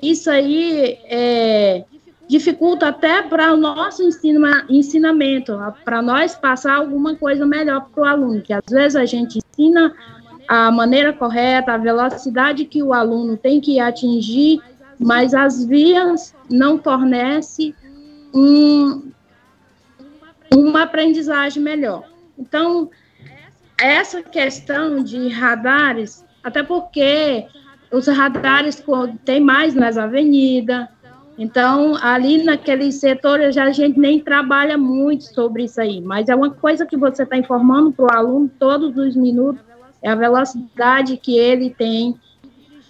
isso 0.02 0.30
aí 0.30 0.98
é, 1.04 1.84
dificulta 2.28 2.88
até 2.88 3.22
para 3.22 3.52
o 3.52 3.56
nosso 3.56 4.02
ensina, 4.02 4.64
ensinamento, 4.68 5.58
para 5.84 6.00
nós 6.00 6.36
passar 6.36 6.76
alguma 6.76 7.16
coisa 7.16 7.44
melhor 7.44 7.88
para 7.92 8.02
o 8.02 8.06
aluno, 8.06 8.42
que 8.42 8.52
às 8.52 8.64
vezes 8.70 8.94
a 8.94 9.04
gente 9.04 9.38
ensina 9.38 9.92
a 10.50 10.68
maneira 10.68 11.12
correta, 11.12 11.74
a 11.74 11.78
velocidade 11.78 12.64
que 12.64 12.82
o 12.82 12.92
aluno 12.92 13.36
tem 13.36 13.60
que 13.60 13.78
atingir, 13.78 14.60
mas 14.98 15.32
as 15.32 15.64
vias 15.64 16.34
não 16.50 16.76
fornecem 16.76 17.72
um, 18.34 19.12
uma 20.52 20.82
aprendizagem 20.82 21.62
melhor. 21.62 22.02
Então, 22.36 22.90
essa 23.80 24.24
questão 24.24 25.04
de 25.04 25.28
radares, 25.28 26.24
até 26.42 26.64
porque 26.64 27.46
os 27.92 28.08
radares 28.08 28.82
tem 29.24 29.40
mais 29.40 29.72
nas 29.72 29.96
avenidas, 29.96 30.88
então, 31.38 31.96
ali 32.02 32.42
naquele 32.42 32.90
setor, 32.90 33.40
a 33.40 33.70
gente 33.70 34.00
nem 34.00 34.18
trabalha 34.18 34.76
muito 34.76 35.32
sobre 35.32 35.62
isso 35.62 35.80
aí, 35.80 36.00
mas 36.00 36.28
é 36.28 36.34
uma 36.34 36.50
coisa 36.50 36.84
que 36.84 36.96
você 36.96 37.22
está 37.22 37.36
informando 37.36 37.92
para 37.92 38.04
o 38.04 38.12
aluno 38.12 38.50
todos 38.58 38.96
os 38.96 39.14
minutos, 39.14 39.69
é 40.02 40.10
a 40.10 40.14
velocidade 40.14 41.16
que 41.16 41.36
ele 41.36 41.70
tem 41.70 42.18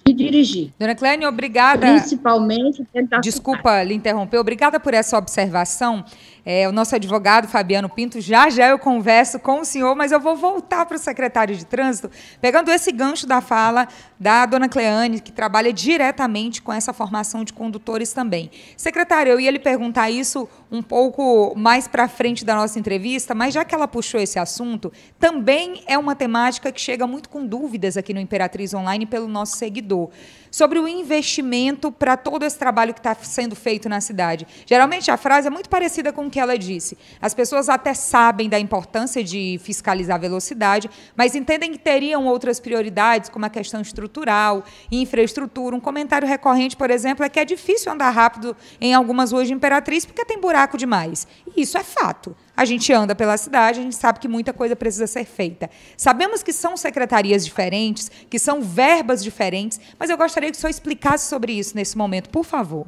de 0.07 0.13
dirigir. 0.13 0.73
Dona 0.79 0.95
Clênia, 0.95 1.29
obrigada. 1.29 1.87
Principalmente. 1.87 2.87
Desculpa 3.23 3.83
lhe 3.83 3.95
interromper, 3.95 4.39
obrigada 4.39 4.81
por 4.81 4.95
essa 4.95 5.19
observação. 5.19 6.05
É, 6.45 6.69
o 6.69 6.73
nosso 6.73 6.95
advogado 6.95 7.49
Fabiano 7.49 7.89
Pinto, 7.89 8.21
já 8.21 8.49
já 8.49 8.69
eu 8.69 8.79
converso 8.79 9.39
com 9.39 9.61
o 9.61 9.65
senhor, 9.65 9.95
mas 9.95 10.13
eu 10.13 10.21
vou 10.21 10.37
voltar 10.37 10.87
para 10.87 10.97
o 10.97 10.99
secretário 10.99 11.57
de 11.57 11.65
Trânsito, 11.65 12.11
pegando 12.41 12.71
esse 12.71 12.91
gancho 12.93 13.27
da 13.27 13.41
fala 13.41 13.87
da 14.19 14.47
dona 14.47 14.69
Cleane, 14.69 15.21
que 15.21 15.33
trabalha 15.33 15.73
diretamente 15.73 16.63
com 16.63 16.73
essa 16.73 16.93
formação 16.93 17.45
de 17.45 17.53
condutores 17.53 18.13
também. 18.13 18.51
Secretário, 18.77 19.33
eu 19.33 19.41
ia 19.41 19.51
lhe 19.51 19.59
perguntar 19.59 20.11
isso 20.11 20.49
um 20.71 20.83
pouco 20.83 21.55
mais 21.57 21.89
para 21.89 22.09
frente 22.09 22.45
da 22.45 22.55
nossa 22.55 22.79
entrevista, 22.79 23.35
mas 23.35 23.55
já 23.55 23.65
que 23.65 23.75
ela 23.75 23.89
puxou 23.89 24.21
esse 24.21 24.39
assunto, 24.39 24.93
também 25.19 25.83
é 25.87 25.99
uma 25.99 26.15
temática 26.15 26.71
que 26.71 26.81
chega 26.81 27.07
muito 27.07 27.29
com 27.29 27.45
dúvidas 27.45 27.97
aqui 27.97 28.15
no 28.15 28.21
Imperatriz 28.21 28.73
Online 28.73 29.07
pelo 29.07 29.27
nosso 29.27 29.57
seguidor 29.57 30.11
sobre 30.51 30.79
o 30.79 30.89
investimento 30.89 31.93
para 31.93 32.17
todo 32.17 32.45
esse 32.45 32.59
trabalho 32.59 32.93
que 32.93 33.01
está 33.01 33.15
sendo 33.15 33.55
feito 33.55 33.89
na 33.89 34.01
cidade. 34.01 34.47
Geralmente 34.67 35.11
a 35.11 35.17
frase 35.17 35.47
é 35.47 35.51
muito 35.51 35.69
parecida 35.69 36.13
com 36.13 36.27
o 36.27 36.31
que 36.31 36.41
ela 36.41 36.59
disse. 36.59 36.99
As 37.21 37.35
pessoas 37.35 37.69
até 37.69 37.95
sabem 37.95 38.49
da 38.49 38.59
importância 38.59 39.23
de 39.23 39.61
fiscalizar 39.63 40.17
a 40.17 40.21
velocidade, 40.21 40.91
mas 41.17 41.35
entendem 41.35 41.73
que 41.73 41.79
teriam 41.79 42.27
outras 42.27 42.59
prioridades, 42.59 43.31
como 43.31 43.47
a 43.47 43.51
questão 43.51 43.81
estrutural, 43.81 44.65
infraestrutura. 44.91 45.77
Um 45.77 45.81
comentário 45.81 46.27
recorrente, 46.27 46.77
por 46.77 46.91
exemplo, 46.91 47.25
é 47.25 47.29
que 47.29 47.39
é 47.39 47.45
difícil 47.45 47.93
andar 47.93 48.11
rápido 48.11 48.57
em 48.81 48.95
algumas 48.95 49.33
ruas 49.33 49.47
de 49.47 49.55
Imperatriz 49.55 50.05
porque 50.05 50.25
tem 50.25 50.41
buraco 50.41 50.77
demais. 50.77 51.27
E 51.57 51.63
isso 51.63 51.79
é 51.79 51.85
fato. 51.85 52.35
A 52.61 52.67
gente 52.67 52.93
anda 52.93 53.15
pela 53.15 53.39
cidade, 53.39 53.81
a 53.81 53.83
gente 53.83 53.97
sabe 53.97 54.21
que 54.21 54.29
muita 54.29 54.53
coisa 54.53 54.77
precisa 54.77 55.07
ser 55.07 55.25
feita. 55.25 55.71
Sabemos 55.97 56.43
que 56.43 56.53
são 56.53 56.77
secretarias 56.77 57.43
diferentes, 57.43 58.11
que 58.29 58.39
são 58.39 58.61
verbas 58.61 59.25
diferentes, 59.25 59.81
mas 59.99 60.11
eu 60.11 60.19
gostaria 60.19 60.51
que 60.51 60.59
o 60.59 60.61
senhor 60.61 60.69
explicasse 60.69 61.27
sobre 61.27 61.55
isso 61.55 61.75
nesse 61.75 61.97
momento, 61.97 62.29
por 62.29 62.45
favor. 62.45 62.87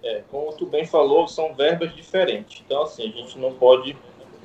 É, 0.00 0.22
como 0.30 0.52
tu 0.52 0.64
bem 0.64 0.86
falou, 0.86 1.26
são 1.26 1.52
verbas 1.52 1.92
diferentes. 1.96 2.62
Então, 2.64 2.84
assim, 2.84 3.08
a 3.08 3.16
gente 3.16 3.36
não 3.36 3.52
pode. 3.54 3.96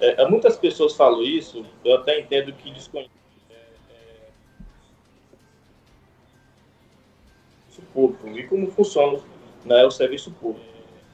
É, 0.02 0.28
muitas 0.28 0.58
pessoas 0.58 0.96
falam 0.96 1.22
isso, 1.22 1.64
eu 1.84 1.98
até 1.98 2.20
entendo 2.20 2.52
que 2.54 2.72
desconhecem. 2.72 3.14
público 7.94 8.28
e 8.30 8.48
como 8.48 8.72
funciona 8.72 9.20
né, 9.64 9.86
o 9.86 9.92
serviço 9.92 10.32
público. 10.32 10.66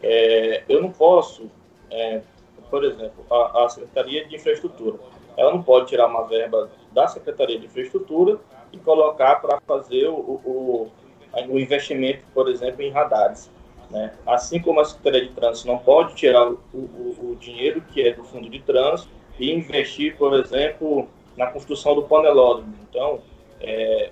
É, 0.02 0.64
eu 0.70 0.82
não 0.82 0.90
posso 0.90 1.52
é, 1.92 2.22
por 2.70 2.84
exemplo, 2.84 3.26
a, 3.30 3.66
a, 3.66 3.70
Secretaria 3.70 4.26
de 4.26 4.36
Infraestrutura. 4.36 4.98
Ela 5.38 5.52
não 5.52 5.62
pode 5.62 5.88
tirar 5.88 6.08
uma 6.08 6.24
verba 6.24 6.70
da 6.92 7.08
Secretaria 7.08 7.60
de 7.60 7.66
Infraestrutura 7.66 8.40
e 8.72 8.78
colocar 8.78 9.36
para 9.36 9.60
fazer 9.62 10.08
o, 10.08 10.14
o, 10.14 10.92
o, 11.34 11.60
investimento, 11.60 12.24
por 12.34 12.50
exemplo, 12.50 12.82
em 12.82 12.90
radares. 12.90 13.52
Né? 13.90 14.14
Assim 14.26 14.62
como 14.62 14.80
a 14.80 14.86
Secretaria 14.86 15.28
de 15.28 15.34
Trânsito 15.34 15.68
não 15.68 15.78
pode 15.78 16.16
tirar 16.16 16.50
o, 16.50 16.58
o, 16.74 17.38
dinheiro 17.40 17.82
que 17.94 18.02
é 18.02 18.14
do 18.14 18.24
fundo 18.24 18.50
de 18.50 18.60
trânsito 18.62 19.12
e 19.38 19.52
investir, 19.52 20.16
por 20.18 20.34
exemplo, 20.34 21.08
na 21.36 21.48
construção 21.48 21.96
do 21.96 22.04
panelódromo. 22.04 22.74
Então, 22.90 23.20
é, 23.60 24.12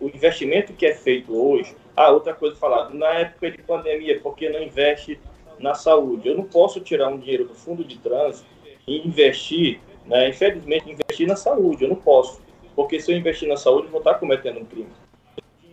o 0.00 0.08
investimento 0.08 0.72
que 0.72 0.86
é 0.86 0.94
feito 0.94 1.36
hoje. 1.36 1.76
Ah, 1.94 2.10
outra 2.10 2.32
coisa 2.32 2.56
falar, 2.56 2.88
na 2.90 3.08
época 3.08 3.50
de 3.50 3.58
pandemia, 3.58 4.18
por 4.20 4.34
que 4.34 4.48
não 4.48 4.62
investe 4.62 5.20
na 5.60 5.74
saúde. 5.74 6.28
Eu 6.28 6.36
não 6.36 6.44
posso 6.44 6.80
tirar 6.80 7.08
um 7.08 7.18
dinheiro 7.18 7.46
do 7.46 7.54
fundo 7.54 7.84
de 7.84 7.98
trânsito 7.98 8.48
e 8.86 9.06
investir, 9.06 9.80
né, 10.06 10.28
infelizmente, 10.28 10.90
investir 10.90 11.26
na 11.26 11.36
saúde. 11.36 11.84
Eu 11.84 11.90
não 11.90 11.96
posso, 11.96 12.40
porque 12.74 12.98
se 12.98 13.12
eu 13.12 13.16
investir 13.16 13.48
na 13.48 13.56
saúde, 13.56 13.86
eu 13.86 13.90
vou 13.90 14.00
estar 14.00 14.14
cometendo 14.14 14.60
um 14.60 14.64
crime. 14.64 14.90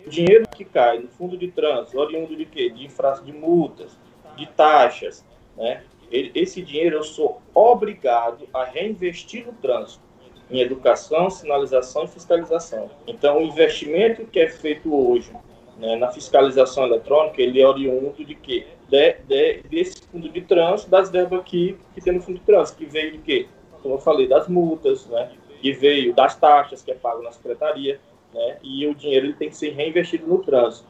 O 0.06 0.10
dinheiro 0.10 0.48
que 0.50 0.64
cai 0.64 1.00
no 1.00 1.08
fundo 1.08 1.38
de 1.38 1.50
trânsito, 1.50 2.00
oriundo 2.00 2.36
de 2.36 2.46
quê? 2.46 2.70
De 2.70 2.86
infra, 2.86 3.20
de 3.24 3.34
multas, 3.34 3.98
de 4.36 4.46
taxas, 4.48 5.26
né? 5.56 5.84
Esse 6.10 6.62
dinheiro 6.62 6.98
eu 6.98 7.04
sou 7.04 7.42
obrigado 7.54 8.48
a 8.54 8.64
reinvestir 8.64 9.46
no 9.46 9.52
trânsito, 9.52 10.02
em 10.50 10.62
educação, 10.62 11.30
sinalização 11.30 12.06
e 12.06 12.08
fiscalização. 12.08 12.90
Então, 13.06 13.40
o 13.40 13.42
investimento 13.42 14.26
que 14.26 14.40
é 14.40 14.48
feito 14.48 14.94
hoje 14.96 15.30
né, 15.78 15.98
na 15.98 16.10
fiscalização 16.10 16.86
eletrônica, 16.86 17.42
ele 17.42 17.62
é 17.62 17.68
oriundo 17.68 18.24
de 18.24 18.36
quê? 18.36 18.66
De, 18.90 19.14
de, 19.28 19.64
desse 19.70 20.02
fundo 20.02 20.30
de 20.30 20.42
trânsito, 20.42 20.90
das 20.90 21.10
verbas 21.10 21.44
que, 21.46 21.78
que 21.94 22.02
tem 22.02 22.14
no 22.14 22.22
fundo 22.22 22.40
de 22.40 22.46
trânsito, 22.46 22.78
que 22.78 22.86
veio 22.86 23.12
de 23.12 23.18
quê? 23.20 23.48
Como 23.82 23.96
eu 23.96 24.00
falei, 24.00 24.28
das 24.28 24.48
multas, 24.48 25.06
né? 25.08 25.32
que 25.62 25.72
veio 25.74 26.14
das 26.14 26.36
taxas 26.36 26.82
que 26.82 26.92
é 26.92 26.96
pago 26.96 27.22
na 27.22 27.32
secretaria, 27.32 28.00
né? 28.34 28.58
e 28.62 28.86
o 28.88 28.96
dinheiro 28.96 29.28
ele 29.28 29.34
tem 29.34 29.50
que 29.50 29.58
ser 29.58 29.72
reinvestido 29.72 30.28
no 30.28 30.40
trânsito. 30.44 30.88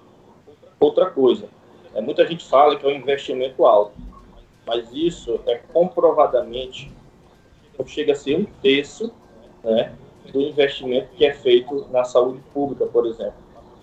Outra 0.79 1.09
coisa, 1.09 1.49
é, 1.95 2.01
muita 2.01 2.25
gente 2.27 2.47
fala 2.47 2.75
que 2.75 2.85
é 2.85 2.89
um 2.89 2.95
investimento 2.95 3.65
alto, 3.65 3.93
mas 4.65 4.87
isso 4.93 5.39
é 5.47 5.55
comprovadamente, 5.55 6.91
chega 7.85 8.13
a 8.13 8.15
ser 8.15 8.35
um 8.35 8.45
terço 8.61 9.13
né, 9.63 9.95
do 10.31 10.41
investimento 10.41 11.09
que 11.15 11.25
é 11.25 11.33
feito 11.33 11.87
na 11.91 12.03
saúde 12.03 12.41
pública, 12.53 12.85
por 12.85 13.05
exemplo. 13.05 13.35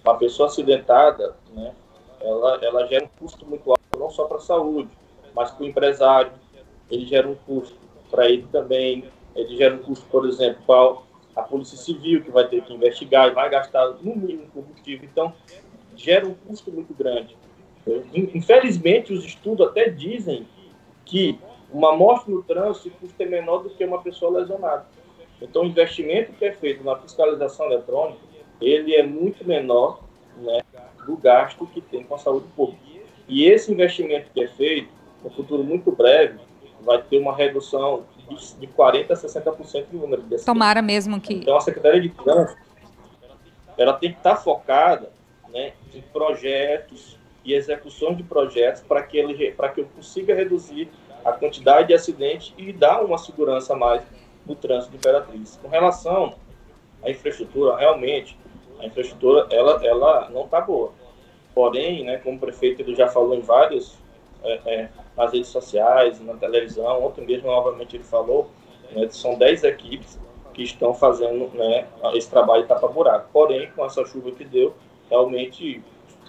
Uma 0.05 0.17
pessoa 0.17 0.49
acidentada, 0.49 1.35
né, 1.55 1.73
ela, 2.25 2.59
ela 2.63 2.87
gera 2.87 3.05
um 3.05 3.09
custo 3.19 3.47
muito 3.47 3.71
alto 3.71 3.83
não 3.99 4.11
só 4.11 4.25
para 4.25 4.39
a 4.39 4.41
saúde, 4.41 4.89
mas 5.35 5.51
para 5.51 5.63
o 5.63 5.67
empresário. 5.67 6.33
Ele 6.91 7.05
gera 7.07 7.29
um 7.29 7.35
custo 7.35 7.77
para 8.11 8.29
ele 8.29 8.47
também. 8.51 9.05
Ele 9.37 9.57
gera 9.57 9.75
um 9.75 9.79
custo, 9.79 10.07
por 10.07 10.27
exemplo, 10.27 10.63
para 10.67 11.43
a 11.43 11.47
Polícia 11.47 11.77
Civil, 11.77 12.23
que 12.23 12.31
vai 12.31 12.47
ter 12.49 12.63
que 12.63 12.73
investigar 12.73 13.29
e 13.29 13.33
vai 13.33 13.51
gastar 13.51 13.89
no 14.01 14.17
mínimo 14.17 14.47
combustível. 14.53 15.09
Então, 15.11 15.33
gera 15.95 16.27
um 16.27 16.35
custo 16.35 16.71
muito 16.73 16.95
grande. 16.95 17.37
Infelizmente, 18.15 19.13
os 19.13 19.25
estudos 19.25 19.67
até 19.67 19.91
dizem 19.91 20.47
que 21.05 21.39
uma 21.71 21.95
morte 21.95 22.31
no 22.31 22.43
trânsito 22.43 22.91
custa 22.99 23.27
menor 23.27 23.59
do 23.59 23.71
que 23.71 23.85
uma 23.85 24.01
pessoa 24.01 24.39
lesionada. 24.39 24.87
Então, 25.43 25.63
o 25.63 25.67
investimento 25.67 26.33
que 26.33 26.45
é 26.45 26.53
feito 26.53 26.83
na 26.85 26.97
fiscalização 26.97 27.67
eletrônica, 27.67 28.21
ele 28.61 28.95
é 28.95 29.03
muito 29.03 29.47
menor 29.47 30.01
né, 30.39 30.63
do 31.07 31.17
gasto 31.17 31.67
que 31.67 31.81
tem 31.81 32.03
com 32.03 32.15
a 32.15 32.19
saúde 32.19 32.47
pública. 32.57 32.83
E 33.29 33.45
esse 33.45 33.73
investimento 33.73 34.31
que 34.33 34.43
é 34.43 34.49
feito, 34.49 34.89
no 35.23 35.31
futuro 35.31 35.65
muito 35.65 35.91
breve, 35.91 36.39
vai 36.83 37.03
ter 37.03 37.19
uma 37.19 37.35
redução 37.35 38.05
de, 38.29 38.57
de 38.59 38.67
40% 38.67 39.11
a 39.11 39.15
60% 39.15 39.87
no 39.93 40.01
número 40.01 40.23
de. 40.23 40.45
Tomara 40.45 40.83
mesmo 40.83 41.21
que. 41.21 41.35
Então, 41.35 41.57
a 41.57 41.61
Secretaria 41.61 42.01
de 42.01 42.11
Trânsito 42.11 42.65
ela 43.77 43.95
tem 43.95 44.13
que 44.13 44.19
estar 44.19 44.37
focada 44.37 45.11
né, 45.53 45.73
em 45.93 46.01
projetos 46.01 47.19
e 47.45 47.53
execução 47.53 48.15
de 48.15 48.23
projetos 48.23 48.83
para 48.83 49.03
que, 49.03 49.19
ele, 49.19 49.53
para 49.53 49.69
que 49.69 49.81
eu 49.81 49.87
consiga 49.95 50.35
reduzir 50.35 50.89
a 51.25 51.33
quantidade 51.33 51.89
de 51.89 51.95
acidentes 51.95 52.55
e 52.57 52.73
dar 52.73 53.03
uma 53.03 53.19
segurança 53.19 53.75
a 53.75 53.77
mais 53.77 54.03
no 54.47 54.55
trânsito 54.55 54.93
de 54.93 54.99
Imperatriz. 54.99 55.59
Com 55.61 55.69
relação 55.69 56.35
à 57.03 57.11
infraestrutura, 57.11 57.77
realmente, 57.77 58.39
a 58.85 58.87
infraestrutura 58.87 59.47
ela, 59.51 59.85
ela 59.85 60.29
não 60.31 60.45
está 60.45 60.61
boa. 60.61 60.93
Porém, 61.55 62.05
né, 62.05 62.19
como 62.19 62.37
o 62.37 62.41
prefeito 62.41 62.83
ele 62.83 62.95
já 62.95 63.09
falou 63.09 63.35
em 63.35 63.41
vários, 63.41 63.97
é, 64.43 64.61
é, 64.67 64.89
nas 65.17 65.33
redes 65.33 65.49
sociais, 65.49 66.21
na 66.21 66.35
televisão, 66.35 67.05
ontem 67.05 67.25
mesmo 67.25 67.47
novamente 67.47 67.97
ele 67.97 68.05
falou, 68.05 68.51
né, 68.93 69.09
são 69.11 69.37
10 69.37 69.65
equipes 69.65 70.19
que 70.53 70.63
estão 70.63 70.93
fazendo 70.95 71.51
né, 71.55 71.87
esse 72.15 72.29
trabalho 72.29 72.67
tapa-buraco. 72.67 73.29
Porém, 73.33 73.71
com 73.75 73.85
essa 73.85 74.05
chuva 74.05 74.31
que 74.33 74.45
deu, 74.45 74.75
realmente 75.09 75.83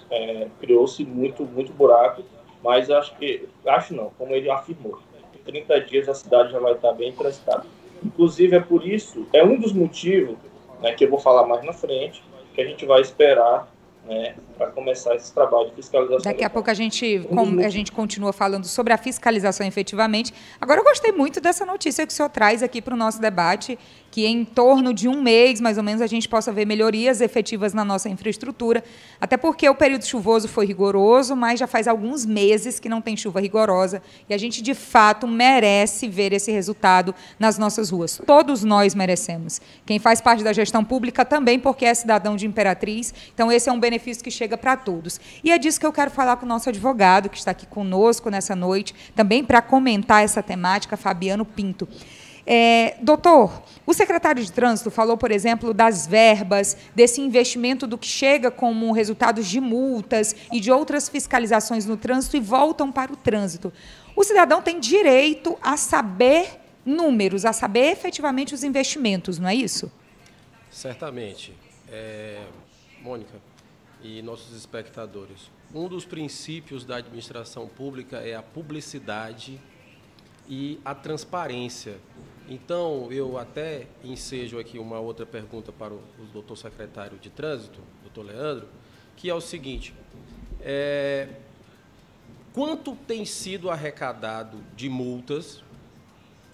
é, 0.10 0.48
criou-se 0.60 1.04
muito, 1.04 1.44
muito 1.44 1.74
buraco, 1.74 2.24
mas 2.64 2.90
acho 2.90 3.16
que, 3.18 3.48
acho 3.66 3.94
não, 3.94 4.12
como 4.18 4.34
ele 4.34 4.50
afirmou, 4.50 5.00
em 5.34 5.44
30 5.44 5.82
dias 5.82 6.10
a 6.10 6.14
cidade 6.14 6.52
já 6.52 6.60
vai 6.60 6.74
estar 6.74 6.94
bem 6.94 7.12
transitada. 7.12 7.66
Inclusive, 8.04 8.56
é 8.56 8.60
por 8.60 8.86
isso, 8.88 9.28
é 9.34 9.44
um 9.44 9.60
dos 9.60 9.74
motivos, 9.74 10.38
né, 10.80 10.94
que 10.94 11.06
eu 11.06 11.10
vou 11.10 11.20
falar 11.20 11.46
mais 11.48 11.64
na 11.64 11.74
frente, 11.74 12.24
que 12.56 12.62
a 12.62 12.66
gente 12.66 12.86
vai 12.86 13.02
esperar 13.02 13.68
né, 14.08 14.36
para 14.58 14.68
começar 14.68 15.16
esse 15.16 15.34
trabalho 15.34 15.70
de 15.70 15.76
fiscalização. 15.76 16.32
Daqui 16.32 16.44
a 16.44 16.50
pouco 16.50 16.70
a 16.70 16.74
gente, 16.74 17.28
a 17.64 17.70
gente 17.70 17.92
continua 17.92 18.32
falando 18.32 18.66
sobre 18.66 18.94
a 18.94 18.98
fiscalização 18.98 19.66
efetivamente. 19.66 20.34
Agora, 20.62 20.80
eu 20.80 20.84
gostei 20.84 21.12
muito 21.12 21.42
dessa 21.42 21.66
notícia 21.66 22.06
que 22.06 22.14
o 22.14 22.16
senhor 22.16 22.30
traz 22.30 22.62
aqui 22.62 22.82
para 22.82 22.94
o 22.94 22.98
nosso 22.98 23.20
debate, 23.20 23.78
que 24.12 24.26
em 24.26 24.46
torno 24.46 24.94
de 24.94 25.10
um 25.10 25.22
mês, 25.22 25.60
mais 25.60 25.78
ou 25.78 25.84
menos, 25.84 26.02
a 26.02 26.08
gente 26.08 26.30
possa 26.30 26.52
ver 26.52 26.66
melhorias 26.66 27.20
efetivas 27.20 27.74
na 27.74 27.84
nossa 27.84 28.08
infraestrutura, 28.08 28.84
até 29.20 29.36
porque 29.36 29.68
o 29.68 29.76
período 29.76 30.06
chuvoso 30.06 30.48
foi 30.48 30.66
rigoroso, 30.66 31.36
mas 31.36 31.60
já 31.60 31.68
faz 31.68 31.88
alguns 31.88 32.26
meses 32.26 32.80
que 32.80 32.88
não 32.88 33.02
tem 33.02 33.18
chuva 33.18 33.42
rigorosa, 33.42 34.02
e 34.30 34.34
a 34.34 34.38
gente, 34.38 34.62
de 34.62 34.74
fato, 34.74 35.28
merece 35.28 36.08
ver 36.08 36.32
esse 36.32 36.52
resultado 36.52 37.14
nas 37.38 37.58
nossas 37.58 37.90
ruas. 37.90 38.22
Todos 38.26 38.64
nós 38.64 38.96
merecemos. 38.96 39.60
Quem 39.86 40.00
faz 40.00 40.22
parte 40.22 40.44
da 40.44 40.54
gestão 40.54 40.86
pública 40.86 41.26
também, 41.26 41.60
porque 41.60 41.86
é 41.86 41.94
cidadão 41.94 42.38
de 42.38 42.46
Imperatriz, 42.46 43.14
então 43.34 43.52
esse 43.52 43.68
é 43.68 43.72
um 43.72 43.80
benefício 43.80 43.95
que 44.00 44.32
chega 44.32 44.58
para 44.58 44.76
todos. 44.78 45.20
E 45.44 45.52
é 45.52 45.58
disso 45.58 45.80
que 45.80 45.86
eu 45.86 45.94
quero 45.94 46.12
falar 46.12 46.38
com 46.38 46.46
o 46.46 46.50
nosso 46.50 46.70
advogado, 46.70 47.30
que 47.30 47.38
está 47.38 47.52
aqui 47.52 47.66
conosco 47.66 48.30
nessa 48.30 48.56
noite, 48.56 48.94
também 49.16 49.44
para 49.44 49.62
comentar 49.62 50.24
essa 50.24 50.44
temática, 50.44 50.98
Fabiano 50.98 51.46
Pinto. 51.46 51.88
É, 52.48 52.96
doutor, 53.02 53.64
o 53.88 53.94
secretário 53.94 54.44
de 54.44 54.52
Trânsito 54.52 54.92
falou, 54.92 55.18
por 55.18 55.32
exemplo, 55.32 55.74
das 55.74 56.06
verbas, 56.06 56.78
desse 56.94 57.20
investimento 57.20 57.88
do 57.88 57.98
que 57.98 58.08
chega 58.08 58.52
como 58.52 58.92
resultados 58.92 59.48
de 59.48 59.60
multas 59.60 60.36
e 60.52 60.60
de 60.60 60.72
outras 60.72 61.10
fiscalizações 61.10 61.86
no 61.88 61.98
trânsito 61.98 62.38
e 62.38 62.40
voltam 62.40 62.92
para 62.92 63.12
o 63.12 63.16
trânsito. 63.16 63.74
O 64.16 64.24
cidadão 64.24 64.62
tem 64.62 64.80
direito 64.80 65.58
a 65.62 65.76
saber 65.76 66.60
números, 66.86 67.46
a 67.46 67.54
saber 67.54 67.92
efetivamente 67.92 68.54
os 68.54 68.64
investimentos, 68.64 69.40
não 69.40 69.50
é 69.50 69.56
isso? 69.56 69.92
Certamente. 70.70 71.52
É, 71.90 72.42
Mônica 73.02 73.55
e 74.06 74.22
nossos 74.22 74.56
espectadores, 74.56 75.50
um 75.74 75.88
dos 75.88 76.06
princípios 76.06 76.86
da 76.86 76.98
administração 76.98 77.68
pública 77.68 78.18
é 78.18 78.36
a 78.36 78.44
publicidade 78.44 79.60
e 80.48 80.80
a 80.86 80.94
transparência. 80.94 81.98
Então, 82.48 83.12
eu 83.12 83.36
até 83.36 83.88
ensejo 84.04 84.60
aqui 84.60 84.78
uma 84.78 85.00
outra 85.00 85.26
pergunta 85.26 85.72
para 85.72 85.92
o, 85.92 86.02
doutor 86.32 86.56
secretário 86.56 87.18
de 87.18 87.32
Trânsito, 87.32 87.80
doutor 88.04 88.28
Leandro, 88.28 88.68
que 89.18 89.28
é 89.28 89.34
o 89.34 89.42
seguinte: 89.42 89.92
é, 90.62 91.30
quanto 92.54 92.96
tem 92.96 93.26
sido 93.26 93.72
arrecadado 93.72 94.64
de 94.76 94.88
multas, 94.88 95.64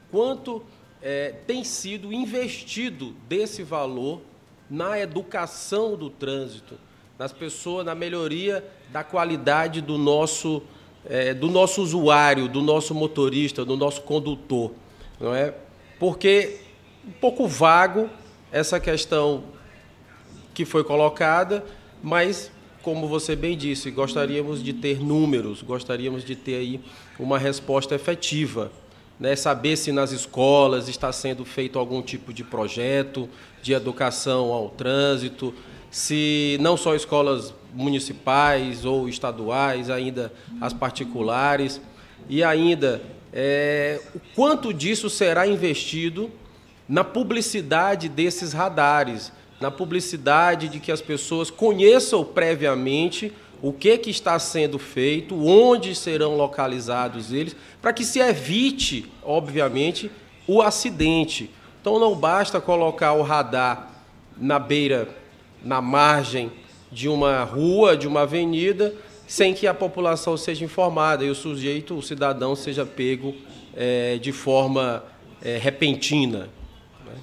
quanto 0.09 0.63
é, 1.01 1.31
tem 1.45 1.65
sido 1.65 2.13
investido 2.13 3.11
desse 3.27 3.61
valor 3.61 4.21
na 4.69 4.97
educação 4.97 5.97
do 5.97 6.09
trânsito, 6.09 6.79
nas 7.21 7.31
pessoas, 7.31 7.85
na 7.85 7.93
melhoria 7.93 8.65
da 8.91 9.03
qualidade 9.03 9.79
do 9.79 9.95
nosso, 9.95 10.59
é, 11.07 11.35
do 11.35 11.51
nosso 11.51 11.79
usuário, 11.83 12.47
do 12.47 12.63
nosso 12.63 12.95
motorista, 12.95 13.63
do 13.63 13.77
nosso 13.77 14.01
condutor, 14.01 14.71
não 15.19 15.31
é? 15.31 15.53
porque 15.99 16.57
um 17.07 17.11
pouco 17.11 17.47
vago 17.47 18.09
essa 18.51 18.79
questão 18.79 19.43
que 20.51 20.65
foi 20.65 20.83
colocada, 20.83 21.63
mas 22.01 22.51
como 22.81 23.07
você 23.07 23.35
bem 23.35 23.55
disse, 23.55 23.91
gostaríamos 23.91 24.63
de 24.63 24.73
ter 24.73 24.99
números, 24.99 25.61
gostaríamos 25.61 26.25
de 26.25 26.35
ter 26.35 26.55
aí 26.55 26.81
uma 27.19 27.37
resposta 27.37 27.93
efetiva, 27.93 28.71
né? 29.19 29.35
Saber 29.35 29.77
se 29.77 29.91
nas 29.91 30.11
escolas 30.11 30.89
está 30.89 31.11
sendo 31.11 31.45
feito 31.45 31.77
algum 31.77 32.01
tipo 32.01 32.33
de 32.33 32.43
projeto 32.43 33.29
de 33.61 33.73
educação 33.73 34.51
ao 34.51 34.69
trânsito, 34.69 35.53
se 35.91 36.57
não 36.61 36.77
só 36.77 36.95
escolas 36.95 37.53
municipais 37.73 38.85
ou 38.85 39.07
estaduais, 39.09 39.89
ainda 39.89 40.33
as 40.59 40.73
particulares, 40.73 41.81
e 42.29 42.43
ainda 42.43 43.01
é, 43.33 44.01
o 44.15 44.19
quanto 44.33 44.73
disso 44.73 45.09
será 45.09 45.45
investido 45.45 46.31
na 46.87 47.03
publicidade 47.03 48.09
desses 48.09 48.53
radares, 48.53 49.31
na 49.59 49.69
publicidade 49.69 50.67
de 50.69 50.79
que 50.79 50.91
as 50.91 51.01
pessoas 51.01 51.51
conheçam 51.51 52.23
previamente 52.23 53.31
o 53.61 53.71
que, 53.71 53.97
que 53.97 54.09
está 54.09 54.39
sendo 54.39 54.79
feito, 54.79 55.35
onde 55.45 55.93
serão 55.93 56.35
localizados 56.35 57.31
eles, 57.31 57.55
para 57.81 57.93
que 57.93 58.03
se 58.03 58.19
evite, 58.19 59.11
obviamente, 59.21 60.09
o 60.47 60.61
acidente. 60.61 61.49
Então 61.79 61.99
não 61.99 62.15
basta 62.15 62.59
colocar 62.59 63.13
o 63.13 63.21
radar 63.21 63.91
na 64.35 64.57
beira, 64.57 65.07
na 65.63 65.81
margem 65.81 66.51
de 66.91 67.07
uma 67.07 67.43
rua, 67.43 67.95
de 67.95 68.07
uma 68.07 68.21
avenida, 68.21 68.93
sem 69.27 69.53
que 69.53 69.65
a 69.65 69.73
população 69.73 70.35
seja 70.35 70.65
informada 70.65 71.23
e 71.23 71.29
o 71.29 71.35
sujeito, 71.35 71.95
o 71.95 72.01
cidadão, 72.01 72.55
seja 72.55 72.85
pego 72.85 73.33
é, 73.75 74.17
de 74.17 74.31
forma 74.31 75.03
é, 75.41 75.57
repentina. 75.57 76.49
Né? 77.05 77.13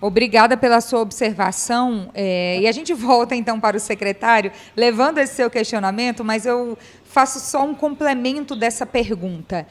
Obrigada 0.00 0.56
pela 0.56 0.80
sua 0.80 1.00
observação. 1.00 2.10
É, 2.14 2.60
e 2.60 2.66
a 2.66 2.72
gente 2.72 2.92
volta 2.92 3.36
então 3.36 3.60
para 3.60 3.76
o 3.76 3.80
secretário, 3.80 4.50
levando 4.76 5.18
esse 5.18 5.34
seu 5.34 5.48
questionamento, 5.48 6.24
mas 6.24 6.46
eu 6.46 6.76
faço 7.04 7.38
só 7.38 7.64
um 7.64 7.74
complemento 7.74 8.56
dessa 8.56 8.84
pergunta 8.84 9.66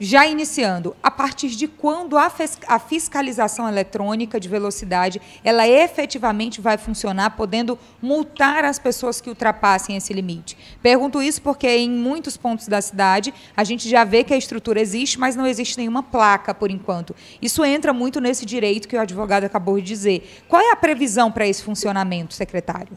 já 0.00 0.26
iniciando, 0.26 0.94
a 1.02 1.10
partir 1.10 1.48
de 1.48 1.66
quando 1.66 2.16
a, 2.16 2.30
a, 2.68 2.78
fiscalização 2.78 3.68
eletrônica 3.68 4.38
de 4.38 4.48
velocidade 4.48 5.20
ela 5.42 5.66
efetivamente 5.66 6.60
vai 6.60 6.78
funcionar, 6.78 7.30
podendo 7.30 7.78
multar 8.00 8.64
as 8.64 8.78
pessoas 8.78 9.20
que 9.20 9.28
ultrapassem 9.28 9.96
esse 9.96 10.12
limite? 10.12 10.56
Pergunto 10.82 11.20
isso 11.20 11.42
porque 11.42 11.68
em 11.68 11.90
muitos 11.90 12.36
pontos 12.36 12.68
da 12.68 12.80
cidade 12.80 13.34
a 13.56 13.64
gente 13.64 13.88
já 13.88 14.04
vê 14.04 14.22
que 14.22 14.32
a 14.32 14.38
estrutura 14.38 14.80
existe, 14.80 15.18
mas 15.18 15.34
não 15.34 15.46
existe 15.46 15.78
nenhuma 15.78 16.02
placa 16.02 16.54
por 16.54 16.70
enquanto. 16.70 17.14
Isso 17.42 17.64
entra 17.64 17.92
muito 17.92 18.20
nesse 18.20 18.46
direito 18.46 18.86
que 18.86 18.96
o 18.96 19.00
advogado 19.00 19.44
acabou 19.44 19.76
de 19.76 19.86
dizer. 19.86 20.42
Qual 20.48 20.62
é 20.62 20.70
a 20.70 20.76
previsão 20.76 21.30
para 21.32 21.46
esse 21.46 21.62
funcionamento, 21.62 22.34
secretário? 22.34 22.96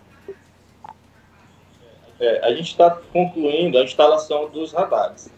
É, 2.20 2.46
a 2.46 2.54
gente 2.54 2.68
está 2.68 2.92
concluindo 3.12 3.80
a 3.80 3.84
instalação 3.84 4.48
dos 4.50 4.72
radares. 4.72 5.32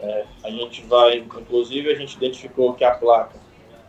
É, 0.00 0.24
a 0.44 0.50
gente 0.50 0.82
vai, 0.82 1.18
inclusive, 1.18 1.90
a 1.90 1.94
gente 1.94 2.16
identificou 2.16 2.74
que 2.74 2.84
a 2.84 2.94
placa, 2.94 3.38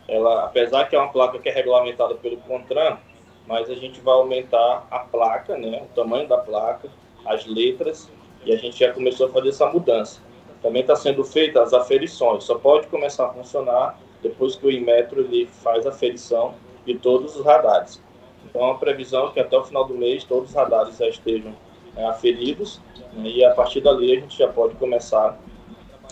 ela, 0.08 0.44
apesar 0.44 0.88
que 0.88 0.96
é 0.96 0.98
uma 0.98 1.12
placa 1.12 1.38
que 1.38 1.48
é 1.48 1.52
regulamentada 1.52 2.14
pelo 2.16 2.36
CONTRAN, 2.38 2.98
mas 3.46 3.70
a 3.70 3.74
gente 3.74 4.00
vai 4.00 4.14
aumentar 4.14 4.86
a 4.90 5.00
placa, 5.00 5.56
né, 5.56 5.82
o 5.82 5.94
tamanho 5.94 6.28
da 6.28 6.38
placa, 6.38 6.88
as 7.24 7.46
letras, 7.46 8.10
e 8.44 8.52
a 8.52 8.56
gente 8.56 8.78
já 8.78 8.92
começou 8.92 9.26
a 9.26 9.30
fazer 9.30 9.50
essa 9.50 9.66
mudança. 9.66 10.20
Também 10.62 10.82
está 10.82 10.96
sendo 10.96 11.24
feita 11.24 11.62
as 11.62 11.72
aferições, 11.72 12.44
só 12.44 12.56
pode 12.56 12.86
começar 12.88 13.26
a 13.26 13.32
funcionar 13.32 13.98
depois 14.22 14.56
que 14.56 14.66
o 14.66 14.70
Inmetro 14.70 15.20
ele 15.20 15.46
faz 15.46 15.86
a 15.86 15.90
aferição 15.90 16.54
de 16.84 16.94
todos 16.94 17.36
os 17.36 17.44
radares. 17.44 18.02
Então, 18.44 18.70
a 18.70 18.74
previsão 18.74 19.28
é 19.28 19.30
que 19.32 19.40
até 19.40 19.56
o 19.56 19.64
final 19.64 19.84
do 19.84 19.94
mês 19.94 20.24
todos 20.24 20.50
os 20.50 20.54
radares 20.54 20.96
já 20.96 21.08
estejam 21.08 21.54
é, 21.96 22.04
aferidos, 22.06 22.80
né, 23.12 23.28
e 23.28 23.44
a 23.44 23.54
partir 23.54 23.80
dali 23.80 24.16
a 24.16 24.20
gente 24.20 24.36
já 24.36 24.48
pode 24.48 24.74
começar 24.74 25.38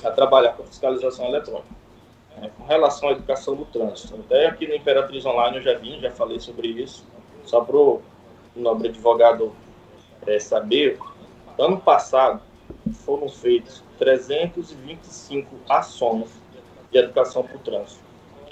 a 0.04 0.10
trabalhar 0.10 0.52
com 0.52 0.64
fiscalização 0.64 1.26
eletrônica. 1.26 1.76
É, 2.40 2.48
com 2.48 2.64
relação 2.64 3.08
à 3.08 3.12
educação 3.12 3.56
do 3.56 3.64
trânsito, 3.64 4.14
até 4.14 4.46
aqui 4.46 4.66
no 4.66 4.74
Imperatriz 4.74 5.26
Online 5.26 5.56
eu 5.56 5.62
já 5.62 5.74
vim, 5.74 5.98
já 6.00 6.10
falei 6.10 6.38
sobre 6.38 6.68
isso, 6.68 7.04
só 7.44 7.62
para 7.62 7.76
o 7.76 8.02
nobre 8.54 8.88
advogado 8.88 9.52
é, 10.26 10.38
saber, 10.38 10.98
ano 11.58 11.80
passado 11.80 12.40
foram 13.04 13.28
feitas 13.28 13.82
325 13.98 15.56
ações 15.68 16.30
de 16.92 16.98
educação 16.98 17.42
para 17.42 17.56
o 17.56 17.60
trânsito. 17.60 18.00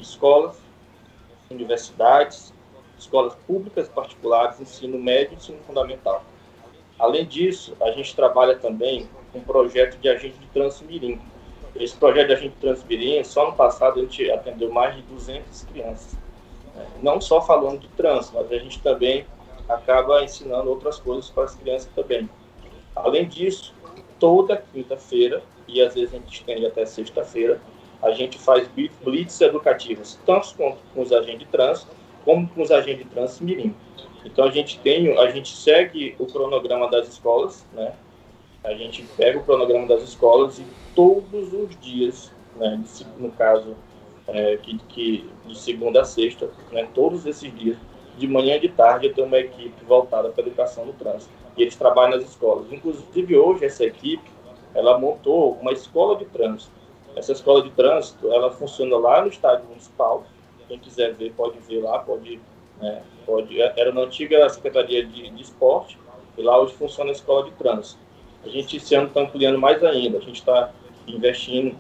Escolas, 0.01 0.59
universidades, 1.51 2.53
escolas 2.99 3.35
públicas 3.47 3.89
particulares, 3.89 4.61
ensino 4.61 4.99
médio 4.99 5.35
e 5.35 5.37
ensino 5.37 5.59
fundamental. 5.67 6.25
Além 6.99 7.27
disso, 7.27 7.77
a 7.81 7.91
gente 7.93 8.17
trabalha 8.17 8.57
também 8.57 9.09
com 9.33 9.39
um 9.39 9.43
projeto 9.43 9.99
de 9.99 10.09
agente 10.09 10.39
de 10.39 10.47
trânsito 10.47 10.85
mirim, 10.87 11.21
esse 11.79 11.97
projeto 11.97 12.29
de 12.29 12.33
agente 12.35 12.57
transferir, 12.61 13.25
só 13.27 13.51
no 13.51 13.57
passado 13.57 14.01
a 14.01 14.03
gente 14.03 14.31
atendeu 14.31 14.71
mais 14.71 14.95
de 14.97 15.03
200 15.03 15.63
crianças. 15.65 16.17
Né? 16.75 16.87
Não 17.03 17.21
só 17.21 17.41
falando 17.41 17.81
de 17.81 17.89
trânsito, 17.89 18.37
mas 18.37 18.51
a 18.51 18.59
gente 18.59 18.81
também 18.81 19.27
acaba 19.69 20.23
ensinando 20.23 20.71
outras 20.71 20.99
coisas 20.99 21.31
para 21.31 21.45
as 21.45 21.55
crianças 21.55 21.91
também. 21.95 22.29
Além 22.95 23.27
disso, 23.27 23.75
toda 24.19 24.57
quinta-feira, 24.73 25.43
e 25.69 25.83
às 25.83 25.95
vezes 25.95 26.15
a 26.15 26.19
gente 26.19 26.33
estende 26.33 26.67
até 26.67 26.87
sexta-feira, 26.87 27.61
a 28.03 28.11
gente 28.11 28.39
faz 28.39 28.69
blitz 29.05 29.41
educativas, 29.41 30.19
tanto 30.25 30.55
com, 30.55 30.77
com 30.95 31.03
os 31.03 31.13
agentes 31.13 31.41
de 31.41 31.47
trânsito, 31.47 31.91
como 32.25 32.49
com 32.49 32.63
os 32.63 32.71
agentes 32.71 33.05
de 33.05 33.11
trânsito 33.11 33.45
mirim. 33.45 33.75
Então 34.25 34.45
a 34.45 34.51
gente 34.51 34.79
tem, 34.81 35.17
a 35.19 35.31
gente 35.31 35.57
segue 35.57 36.15
o 36.19 36.27
cronograma 36.27 36.91
das 36.91 37.09
escolas, 37.09 37.65
né? 37.73 37.95
A 38.67 38.75
gente 38.75 39.05
pega 39.17 39.39
o 39.39 39.45
cronograma 39.45 39.87
das 39.87 40.03
escolas 40.03 40.59
e 40.59 40.67
todos 40.93 41.53
os 41.53 41.79
dias, 41.81 42.33
né, 42.57 42.83
no 43.17 43.31
caso, 43.31 43.77
é, 44.27 44.57
que, 44.57 44.77
que, 44.89 45.31
de 45.47 45.57
segunda 45.57 46.01
a 46.01 46.05
sexta, 46.05 46.51
né, 46.73 46.89
todos 46.93 47.25
esses 47.27 47.55
dias, 47.57 47.77
de 48.19 48.27
manhã 48.27 48.57
e 48.57 48.61
de 48.61 48.69
tarde, 48.69 49.07
eu 49.07 49.15
tenho 49.15 49.29
uma 49.29 49.39
equipe 49.39 49.85
voltada 49.85 50.31
para 50.31 50.43
a 50.43 50.47
educação 50.49 50.85
no 50.85 50.95
trânsito. 50.95 51.31
e 51.57 51.63
eles 51.63 51.77
trabalham 51.77 52.17
nas 52.17 52.29
escolas. 52.29 52.67
Inclusive, 52.73 53.37
hoje, 53.37 53.65
essa 53.65 53.85
equipe, 53.85 54.29
ela 54.75 54.99
montou 54.99 55.53
uma 55.61 55.71
escola 55.73 56.17
de 56.17 56.25
trânsito. 56.25 56.73
Essa 57.15 57.33
escola 57.33 57.63
de 57.63 57.71
trânsito, 57.71 58.33
ela 58.33 58.51
funciona 58.51 58.97
lá 58.97 59.23
no 59.23 59.29
estádio 59.29 59.65
municipal. 59.67 60.25
Quem 60.67 60.79
quiser 60.81 61.15
ver, 61.15 61.33
pode 61.37 61.57
ver 61.61 61.83
lá, 61.83 62.01
pode... 62.01 62.41
Né, 62.81 63.01
pode 63.25 63.61
era 63.61 63.93
na 63.93 64.01
antiga 64.01 64.49
Secretaria 64.49 65.07
de, 65.07 65.31
de 65.31 65.43
Esporte, 65.43 65.97
e 66.37 66.43
lá 66.43 66.59
hoje 66.61 66.75
funciona 66.75 67.11
a 67.11 67.13
escola 67.13 67.45
de 67.45 67.53
trânsito. 67.53 68.06
A 68.47 68.49
gente 68.49 68.77
esse 68.77 68.95
ano 68.95 69.09
está 69.09 69.21
ampliando 69.21 69.59
mais 69.59 69.83
ainda, 69.83 70.19
a 70.19 70.21
gente 70.21 70.37
está 70.37 70.71
investindo 71.07 71.77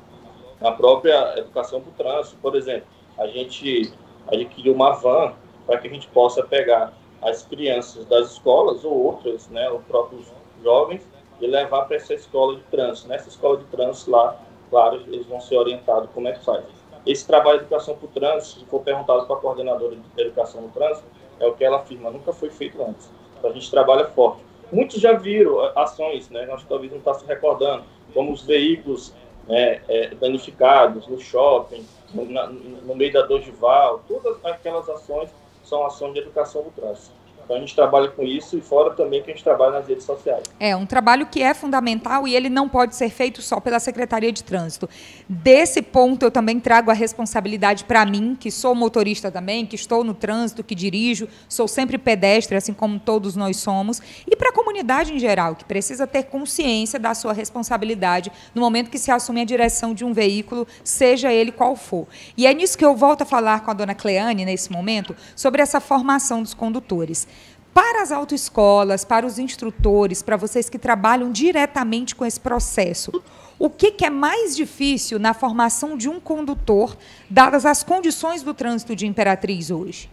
na 0.61 0.73
própria 0.73 1.39
educação 1.39 1.81
do 1.81 1.93
trânsito. 1.93 2.37
Por 2.43 2.57
exemplo, 2.57 2.89
a 3.17 3.27
gente 3.29 3.93
adquiriu 4.27 4.75
uma 4.75 4.93
van 4.93 5.33
para 5.65 5.79
que 5.79 5.87
a 5.87 5.91
gente 5.91 6.09
possa 6.09 6.43
pegar 6.43 6.93
as 7.23 7.45
crianças 7.45 8.05
das 8.07 8.33
escolas 8.33 8.85
ou 8.85 8.93
outras, 8.93 9.49
né, 9.49 9.71
os 9.71 9.83
próprios 9.85 10.27
jovens, 10.63 11.07
e 11.41 11.47
levar 11.47 11.85
para 11.85 11.97
essa 11.97 12.15
escola 12.15 12.57
de 12.57 12.63
trânsito. 12.63 13.09
Nessa 13.09 13.29
escola 13.29 13.59
de 13.59 13.65
trânsito 13.67 14.11
lá, 14.11 14.37
claro, 14.69 15.03
eles 15.07 15.27
vão 15.27 15.41
ser 15.41 15.57
orientados 15.57 16.11
como 16.13 16.27
é 16.27 16.33
que 16.33 16.45
faz. 16.45 16.65
Esse 17.07 17.25
trabalho 17.27 17.59
de 17.59 17.67
educação 17.67 17.95
para 17.95 18.07
o 18.07 18.09
trânsito, 18.09 18.61
se 18.61 18.67
for 18.67 18.81
perguntado 18.81 19.27
para 19.27 19.37
a 19.37 19.39
coordenadora 19.39 19.95
de 19.95 20.23
educação 20.23 20.63
do 20.63 20.69
trânsito, 20.69 21.07
é 21.39 21.47
o 21.47 21.55
que 21.55 21.65
ela 21.65 21.77
afirma, 21.77 22.11
nunca 22.11 22.33
foi 22.33 22.51
feito 22.51 22.83
antes. 22.83 23.09
Então 23.39 23.51
a 23.51 23.53
gente 23.53 23.71
trabalha 23.71 24.07
forte. 24.07 24.46
Muitos 24.73 25.01
já 25.01 25.13
viram 25.13 25.61
ações, 25.77 26.29
né, 26.31 26.45
nós 26.47 26.65
talvez 26.65 26.91
não 26.91 26.99
está 26.99 27.15
se 27.15 27.25
recordando, 27.27 27.85
como 28.13 28.33
os 28.33 28.43
veículos 28.43 29.15
né, 29.47 29.81
é, 29.89 30.15
danificados 30.15 31.07
no 31.07 31.19
shopping, 31.21 31.85
no, 32.13 32.25
na, 32.27 32.49
no 32.49 32.95
meio 32.95 33.13
da 33.13 33.23
Dogival, 33.23 34.03
todas 34.09 34.45
aquelas 34.45 34.89
ações 34.89 35.31
são 35.63 35.85
ações 35.85 36.15
de 36.15 36.21
educação 36.21 36.63
do 36.63 36.71
trânsito. 36.71 37.15
Então 37.47 37.57
a 37.57 37.61
gente 37.61 37.77
trabalha 37.77 38.09
com 38.09 38.25
isso 38.25 38.59
e 38.59 38.61
fora 38.61 38.93
também 38.93 39.23
que 39.23 39.31
a 39.31 39.33
gente 39.35 39.45
trabalha 39.45 39.79
nas 39.79 39.87
redes 39.87 40.05
sociais. 40.05 40.43
É 40.59 40.75
um 40.75 40.85
trabalho 40.85 41.27
que 41.27 41.41
é 41.41 41.55
fundamental 41.55 42.27
e 42.27 42.35
ele 42.35 42.51
não 42.51 42.69
pode 42.69 42.97
ser 42.97 43.09
feito 43.09 43.41
só 43.41 43.61
pela 43.61 43.79
Secretaria 43.79 44.33
de 44.33 44.43
Trânsito. 44.43 44.89
Desse 45.29 45.81
ponto 45.81 46.25
eu 46.25 46.31
também 46.31 46.59
trago 46.59 46.91
a 46.91 46.95
responsabilidade 46.95 47.85
para 47.85 48.05
mim, 48.05 48.37
que 48.39 48.51
sou 48.51 48.75
motorista 48.75 49.31
também, 49.31 49.65
que 49.65 49.77
estou 49.77 50.03
no 50.03 50.13
trânsito, 50.13 50.65
que 50.65 50.75
dirijo, 50.75 51.29
sou 51.49 51.69
sempre 51.69 51.97
pedestre, 51.97 52.57
assim 52.57 52.75
como 52.75 52.99
todos 52.99 53.37
nós 53.37 53.59
somos, 53.59 54.03
e 54.27 54.35
para 54.35 54.49
a 54.49 54.53
comunidade 54.53 55.15
em 55.15 55.19
geral, 55.19 55.55
que 55.55 55.65
precisa 55.65 56.05
ter 56.05 56.25
consciência 56.25 56.99
da 56.99 57.15
sua 57.15 57.33
responsabilidade 57.33 58.33
no 58.57 58.61
momento 58.61 58.91
que 58.91 58.99
se 58.99 59.13
assume 59.13 59.43
a 59.43 59.45
direção 59.45 59.95
de 59.95 60.05
um 60.05 60.13
veículo, 60.13 60.67
seja 60.83 61.33
ele 61.33 61.53
qual 61.53 61.77
for. 61.77 62.09
E 62.37 62.45
é 62.45 62.53
nisso 62.53 62.77
que 62.77 62.85
eu 62.85 62.97
volto 62.97 63.23
a 63.23 63.25
falar 63.25 63.61
com 63.61 63.71
a 63.71 63.75
dona 63.75 63.95
Cleane 63.95 64.45
nesse 64.45 64.73
momento 64.73 65.15
sobre 65.37 65.63
essa 65.63 65.79
formação 65.79 66.43
dos 66.43 66.53
condutores. 66.53 67.29
Para 67.77 68.01
as 68.01 68.11
autoescolas, 68.11 69.05
para 69.05 69.27
os 69.27 69.39
instrutores, 69.39 70.23
para 70.23 70.39
vocês 70.39 70.67
que 70.67 70.79
trabalham 70.79 71.31
diretamente 71.31 72.15
com 72.15 72.25
esse 72.25 72.41
processo, 72.41 73.23
o 73.59 73.69
que, 73.69 73.91
que, 73.91 74.07
é 74.07 74.09
mais 74.09 74.57
difícil 74.57 75.19
na 75.19 75.35
formação 75.35 75.95
de 75.95 76.09
um 76.09 76.19
condutor, 76.19 76.97
dadas 77.29 77.67
as 77.67 77.85
condições 77.85 78.43
do 78.43 78.55
trânsito 78.55 78.97
de 78.97 79.07
Imperatriz 79.07 79.71
hoje? 79.71 80.09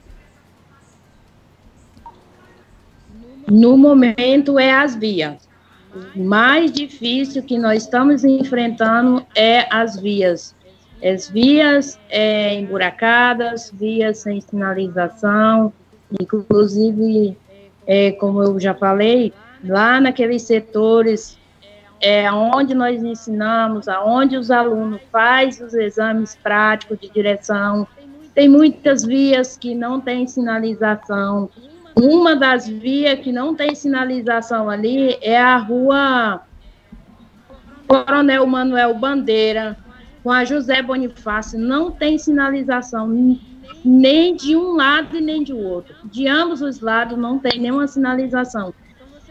No 3.50 3.78
momento 3.78 4.60
é 4.60 4.74
as 4.74 4.94
vias. 4.94 5.48
O 6.14 6.22
mais 6.22 6.70
difícil 6.70 7.42
que 7.44 7.58
nós 7.58 7.84
estamos 7.84 8.26
enfrentando 8.26 9.26
é 9.34 9.74
as 9.74 9.98
vias. 9.98 10.54
As 11.02 11.30
vias 11.30 11.98
é, 12.10 12.56
emburacadas, 12.56 13.72
vias 13.74 14.18
sem 14.18 14.42
sinalização, 14.42 15.72
inclusive 16.20 17.38
é, 17.86 18.12
como 18.12 18.42
eu 18.44 18.60
já 18.60 18.74
falei, 18.74 19.34
lá 19.64 20.00
naqueles 20.00 20.44
setores 20.44 21.38
é 22.02 22.30
onde 22.32 22.76
nós 22.76 23.02
ensinamos, 23.02 23.88
aonde 23.88 24.36
os 24.36 24.52
alunos 24.52 25.00
fazem 25.10 25.66
os 25.66 25.74
exames 25.74 26.36
práticos 26.36 27.00
de 27.00 27.10
direção. 27.10 27.88
Tem 28.36 28.50
muitas 28.50 29.06
vias 29.06 29.56
que 29.56 29.74
não 29.74 30.02
tem 30.02 30.28
sinalização. 30.28 31.50
Uma 31.96 32.36
das 32.36 32.68
vias 32.68 33.20
que 33.20 33.32
não 33.32 33.56
tem 33.56 33.74
sinalização 33.74 34.70
ali 34.70 35.18
é 35.22 35.40
a 35.40 35.56
rua 35.56 36.42
Coronel 37.88 38.46
Manuel 38.48 38.96
Bandeira, 38.96 39.78
com 40.22 40.32
a 40.32 40.44
José 40.44 40.82
Bonifácio. 40.82 41.58
Não 41.58 41.90
tem 41.90 42.18
sinalização 42.18 43.08
nem 43.84 44.36
de 44.36 44.56
um 44.56 44.76
lado 44.76 45.18
e 45.18 45.22
nem 45.22 45.44
de 45.44 45.54
outro. 45.54 45.96
De 46.06 46.28
ambos 46.28 46.62
os 46.62 46.80
lados 46.80 47.18
não 47.18 47.40
tem 47.40 47.60
nenhuma 47.60 47.88
sinalização. 47.88 48.74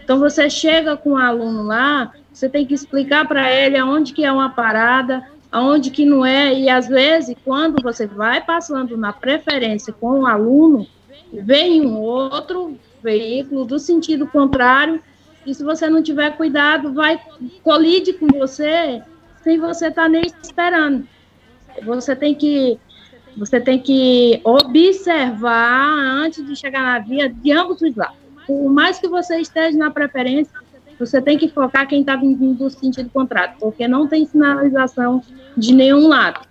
Então 0.02 0.18
você 0.18 0.50
chega 0.50 0.96
com 0.96 1.10
o 1.12 1.16
aluno 1.16 1.62
lá, 1.62 2.12
você 2.32 2.48
tem 2.48 2.66
que 2.66 2.74
explicar 2.74 3.26
para 3.26 3.52
ele 3.52 3.76
aonde 3.76 4.12
que 4.12 4.24
é 4.24 4.32
uma 4.32 4.50
parada, 4.50 5.24
aonde 5.50 5.90
que 5.90 6.04
não 6.04 6.24
é, 6.24 6.52
e 6.52 6.68
às 6.68 6.88
vezes 6.88 7.36
quando 7.44 7.82
você 7.82 8.06
vai 8.06 8.42
passando 8.42 8.96
na 8.96 9.12
preferência 9.12 9.92
com 9.92 10.20
o 10.20 10.26
aluno, 10.26 10.86
vem 11.32 11.86
um 11.86 11.98
outro 12.00 12.78
veículo 13.02 13.64
do 13.64 13.78
sentido 13.78 14.26
contrário, 14.26 15.00
e 15.44 15.54
se 15.54 15.62
você 15.62 15.88
não 15.88 16.02
tiver 16.02 16.36
cuidado, 16.36 16.92
vai 16.92 17.20
colide 17.62 18.12
com 18.12 18.26
você 18.28 19.02
sem 19.42 19.58
você 19.58 19.88
estar 19.88 20.04
tá 20.04 20.08
nem 20.08 20.22
esperando. 20.42 21.06
Você 21.84 22.14
tem 22.14 22.34
que 22.34 22.78
você 23.36 23.60
tem 23.60 23.78
que 23.78 24.40
observar 24.44 25.98
antes 25.98 26.46
de 26.46 26.54
chegar 26.54 26.82
na 26.82 26.98
via 26.98 27.28
de 27.28 27.52
ambos 27.52 27.80
os 27.80 27.94
lados. 27.94 28.16
Por 28.46 28.70
mais 28.70 28.98
que 28.98 29.08
você 29.08 29.38
esteja 29.40 29.76
na 29.76 29.90
preferência, 29.90 30.52
você 30.98 31.20
tem 31.20 31.38
que 31.38 31.48
focar 31.48 31.88
quem 31.88 32.00
está 32.00 32.16
vindo 32.16 32.54
do 32.54 32.70
sentido 32.70 33.10
contrário, 33.10 33.54
porque 33.58 33.88
não 33.88 34.06
tem 34.06 34.26
sinalização 34.26 35.22
de 35.56 35.72
nenhum 35.74 36.06
lado. 36.08 36.46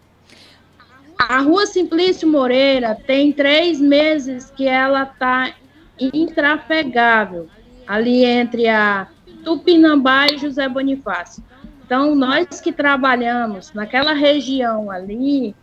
A 1.17 1.39
rua 1.39 1.67
Simplício 1.67 2.27
Moreira 2.27 2.95
tem 2.95 3.31
três 3.31 3.79
meses 3.79 4.49
que 4.49 4.67
ela 4.67 5.03
está 5.03 5.53
intrafegável, 5.99 7.47
ali 7.87 8.25
entre 8.25 8.67
a 8.67 9.07
Tupinambá 9.43 10.27
e 10.27 10.39
José 10.39 10.67
Bonifácio. 10.67 11.43
Então, 11.85 12.15
nós 12.15 12.59
que 12.59 12.71
trabalhamos 12.71 13.71
naquela 13.73 14.13
região 14.13 14.89
ali, 14.89 15.55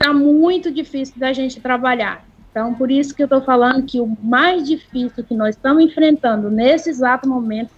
está 0.00 0.14
muito 0.14 0.70
difícil 0.70 1.14
da 1.18 1.30
gente 1.30 1.60
trabalhar. 1.60 2.24
Então, 2.50 2.74
por 2.74 2.90
isso 2.90 3.14
que 3.14 3.22
eu 3.22 3.26
estou 3.26 3.42
falando 3.42 3.84
que 3.84 4.00
o 4.00 4.16
mais 4.22 4.66
difícil 4.66 5.22
que 5.22 5.34
nós 5.34 5.54
estamos 5.54 5.84
enfrentando 5.84 6.50
nesse 6.50 6.88
exato 6.88 7.28
momento 7.28 7.70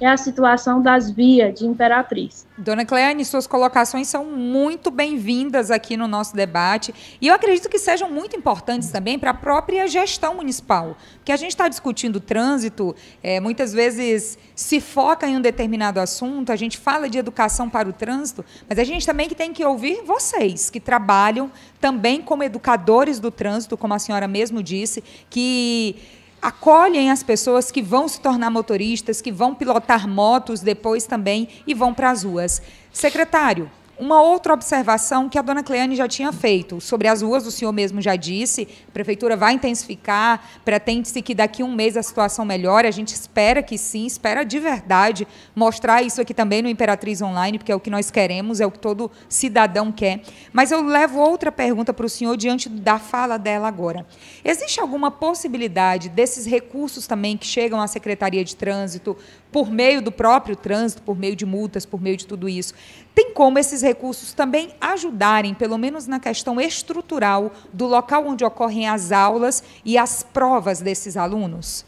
é 0.00 0.06
a 0.06 0.16
situação 0.16 0.82
das 0.82 1.10
vias 1.10 1.58
de 1.58 1.66
Imperatriz. 1.66 2.46
Dona 2.58 2.84
Cleane, 2.84 3.24
suas 3.24 3.46
colocações 3.46 4.08
são 4.08 4.24
muito 4.24 4.90
bem-vindas 4.90 5.70
aqui 5.70 5.96
no 5.96 6.08
nosso 6.08 6.34
debate 6.34 6.94
e 7.20 7.28
eu 7.28 7.34
acredito 7.34 7.68
que 7.68 7.78
sejam 7.78 8.10
muito 8.10 8.36
importantes 8.36 8.90
também 8.90 9.18
para 9.18 9.30
a 9.30 9.34
própria 9.34 9.86
gestão 9.86 10.36
municipal, 10.36 10.96
porque 11.16 11.32
a 11.32 11.36
gente 11.36 11.50
está 11.50 11.68
discutindo 11.68 12.20
trânsito, 12.20 12.94
é, 13.22 13.40
muitas 13.40 13.72
vezes 13.72 14.36
se 14.54 14.80
foca 14.80 15.26
em 15.26 15.36
um 15.36 15.40
determinado 15.40 16.00
assunto, 16.00 16.50
a 16.50 16.56
gente 16.56 16.76
fala 16.78 17.08
de 17.08 17.18
educação 17.18 17.70
para 17.70 17.88
o 17.88 17.92
trânsito, 17.92 18.44
mas 18.68 18.78
a 18.78 18.84
gente 18.84 19.06
também 19.06 19.28
tem 19.28 19.52
que 19.52 19.64
ouvir 19.64 20.02
vocês 20.04 20.70
que 20.70 20.80
trabalham 20.80 21.50
também 21.80 22.20
como 22.20 22.42
educadores 22.42 23.20
do 23.20 23.30
trânsito, 23.30 23.76
como 23.76 23.94
a 23.94 23.98
senhora 23.98 24.26
mesmo 24.26 24.62
disse, 24.62 25.02
que 25.28 25.96
acolhem 26.44 27.10
as 27.10 27.22
pessoas 27.22 27.70
que 27.70 27.80
vão 27.80 28.06
se 28.06 28.20
tornar 28.20 28.50
motoristas, 28.50 29.22
que 29.22 29.32
vão 29.32 29.54
pilotar 29.54 30.06
motos 30.06 30.60
depois 30.60 31.06
também 31.06 31.48
e 31.66 31.72
vão 31.72 31.94
para 31.94 32.10
as 32.10 32.22
ruas. 32.22 32.60
Secretário, 32.92 33.70
uma 33.98 34.20
outra 34.20 34.52
observação 34.52 35.28
que 35.28 35.38
a 35.38 35.42
dona 35.42 35.62
Cleane 35.62 35.94
já 35.94 36.08
tinha 36.08 36.32
feito 36.32 36.80
sobre 36.80 37.08
as 37.08 37.22
ruas, 37.22 37.46
o 37.46 37.50
senhor 37.50 37.72
mesmo 37.72 38.00
já 38.00 38.16
disse, 38.16 38.68
a 38.88 38.90
prefeitura 38.92 39.36
vai 39.36 39.54
intensificar, 39.54 40.42
pretende-se 40.64 41.22
que 41.22 41.34
daqui 41.34 41.62
a 41.62 41.64
um 41.64 41.74
mês 41.74 41.96
a 41.96 42.02
situação 42.02 42.44
melhore, 42.44 42.86
a 42.86 42.90
gente 42.90 43.08
espera 43.08 43.62
que 43.62 43.78
sim, 43.78 44.06
espera 44.06 44.44
de 44.44 44.58
verdade 44.58 45.26
mostrar 45.54 46.02
isso 46.02 46.20
aqui 46.20 46.34
também 46.34 46.62
no 46.62 46.68
Imperatriz 46.68 47.22
Online, 47.22 47.58
porque 47.58 47.72
é 47.72 47.74
o 47.74 47.80
que 47.80 47.90
nós 47.90 48.10
queremos, 48.10 48.60
é 48.60 48.66
o 48.66 48.70
que 48.70 48.78
todo 48.78 49.10
cidadão 49.28 49.92
quer. 49.92 50.22
Mas 50.52 50.70
eu 50.70 50.82
levo 50.82 51.18
outra 51.20 51.52
pergunta 51.52 51.92
para 51.92 52.06
o 52.06 52.08
senhor 52.08 52.36
diante 52.36 52.68
da 52.68 52.98
fala 52.98 53.38
dela 53.38 53.68
agora. 53.68 54.06
Existe 54.44 54.80
alguma 54.80 55.10
possibilidade 55.10 56.08
desses 56.08 56.46
recursos 56.46 57.06
também 57.06 57.36
que 57.36 57.46
chegam 57.46 57.80
à 57.80 57.86
Secretaria 57.86 58.44
de 58.44 58.56
Trânsito, 58.56 59.16
por 59.54 59.70
meio 59.70 60.02
do 60.02 60.10
próprio 60.10 60.56
trânsito, 60.56 61.00
por 61.02 61.16
meio 61.16 61.36
de 61.36 61.46
multas, 61.46 61.86
por 61.86 62.02
meio 62.02 62.16
de 62.16 62.26
tudo 62.26 62.48
isso. 62.48 62.74
Tem 63.14 63.32
como 63.32 63.56
esses 63.56 63.82
recursos 63.82 64.32
também 64.32 64.74
ajudarem, 64.80 65.54
pelo 65.54 65.78
menos 65.78 66.08
na 66.08 66.18
questão 66.18 66.60
estrutural, 66.60 67.52
do 67.72 67.86
local 67.86 68.26
onde 68.26 68.44
ocorrem 68.44 68.88
as 68.88 69.12
aulas 69.12 69.62
e 69.84 69.96
as 69.96 70.24
provas 70.24 70.80
desses 70.80 71.16
alunos? 71.16 71.86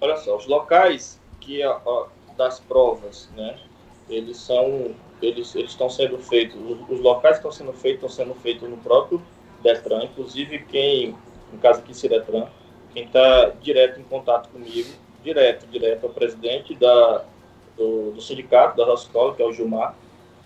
Olha 0.00 0.16
só, 0.16 0.38
os 0.38 0.46
locais 0.46 1.20
que 1.38 1.62
ó, 1.66 2.06
das 2.34 2.58
provas, 2.58 3.28
né, 3.36 3.58
eles 4.08 4.38
são, 4.38 4.94
eles, 5.20 5.54
eles 5.54 5.72
estão 5.72 5.90
sendo 5.90 6.16
feitos, 6.16 6.58
os, 6.58 6.96
os 6.96 7.00
locais 7.02 7.34
que 7.34 7.46
estão 7.46 7.52
sendo 7.52 7.74
feitos 7.74 8.10
estão 8.10 8.24
sendo 8.24 8.34
feitos 8.40 8.66
no 8.70 8.78
próprio 8.78 9.20
Detran, 9.62 10.02
inclusive 10.02 10.60
quem, 10.60 11.14
no 11.52 11.58
caso 11.58 11.80
aqui, 11.80 11.92
Ciretran, 11.92 12.46
quem 12.94 13.04
está 13.04 13.52
direto 13.60 14.00
em 14.00 14.04
contato 14.04 14.48
comigo, 14.48 14.88
direto, 15.22 15.66
direto, 15.66 16.06
é 16.06 16.08
o 16.08 16.12
presidente 16.12 16.74
da, 16.74 17.24
do, 17.76 18.12
do 18.12 18.20
sindicato 18.20 18.76
da 18.76 18.86
nossa 18.86 19.04
escola, 19.04 19.34
que 19.34 19.42
é 19.42 19.44
o 19.44 19.52
Gilmar, 19.52 19.94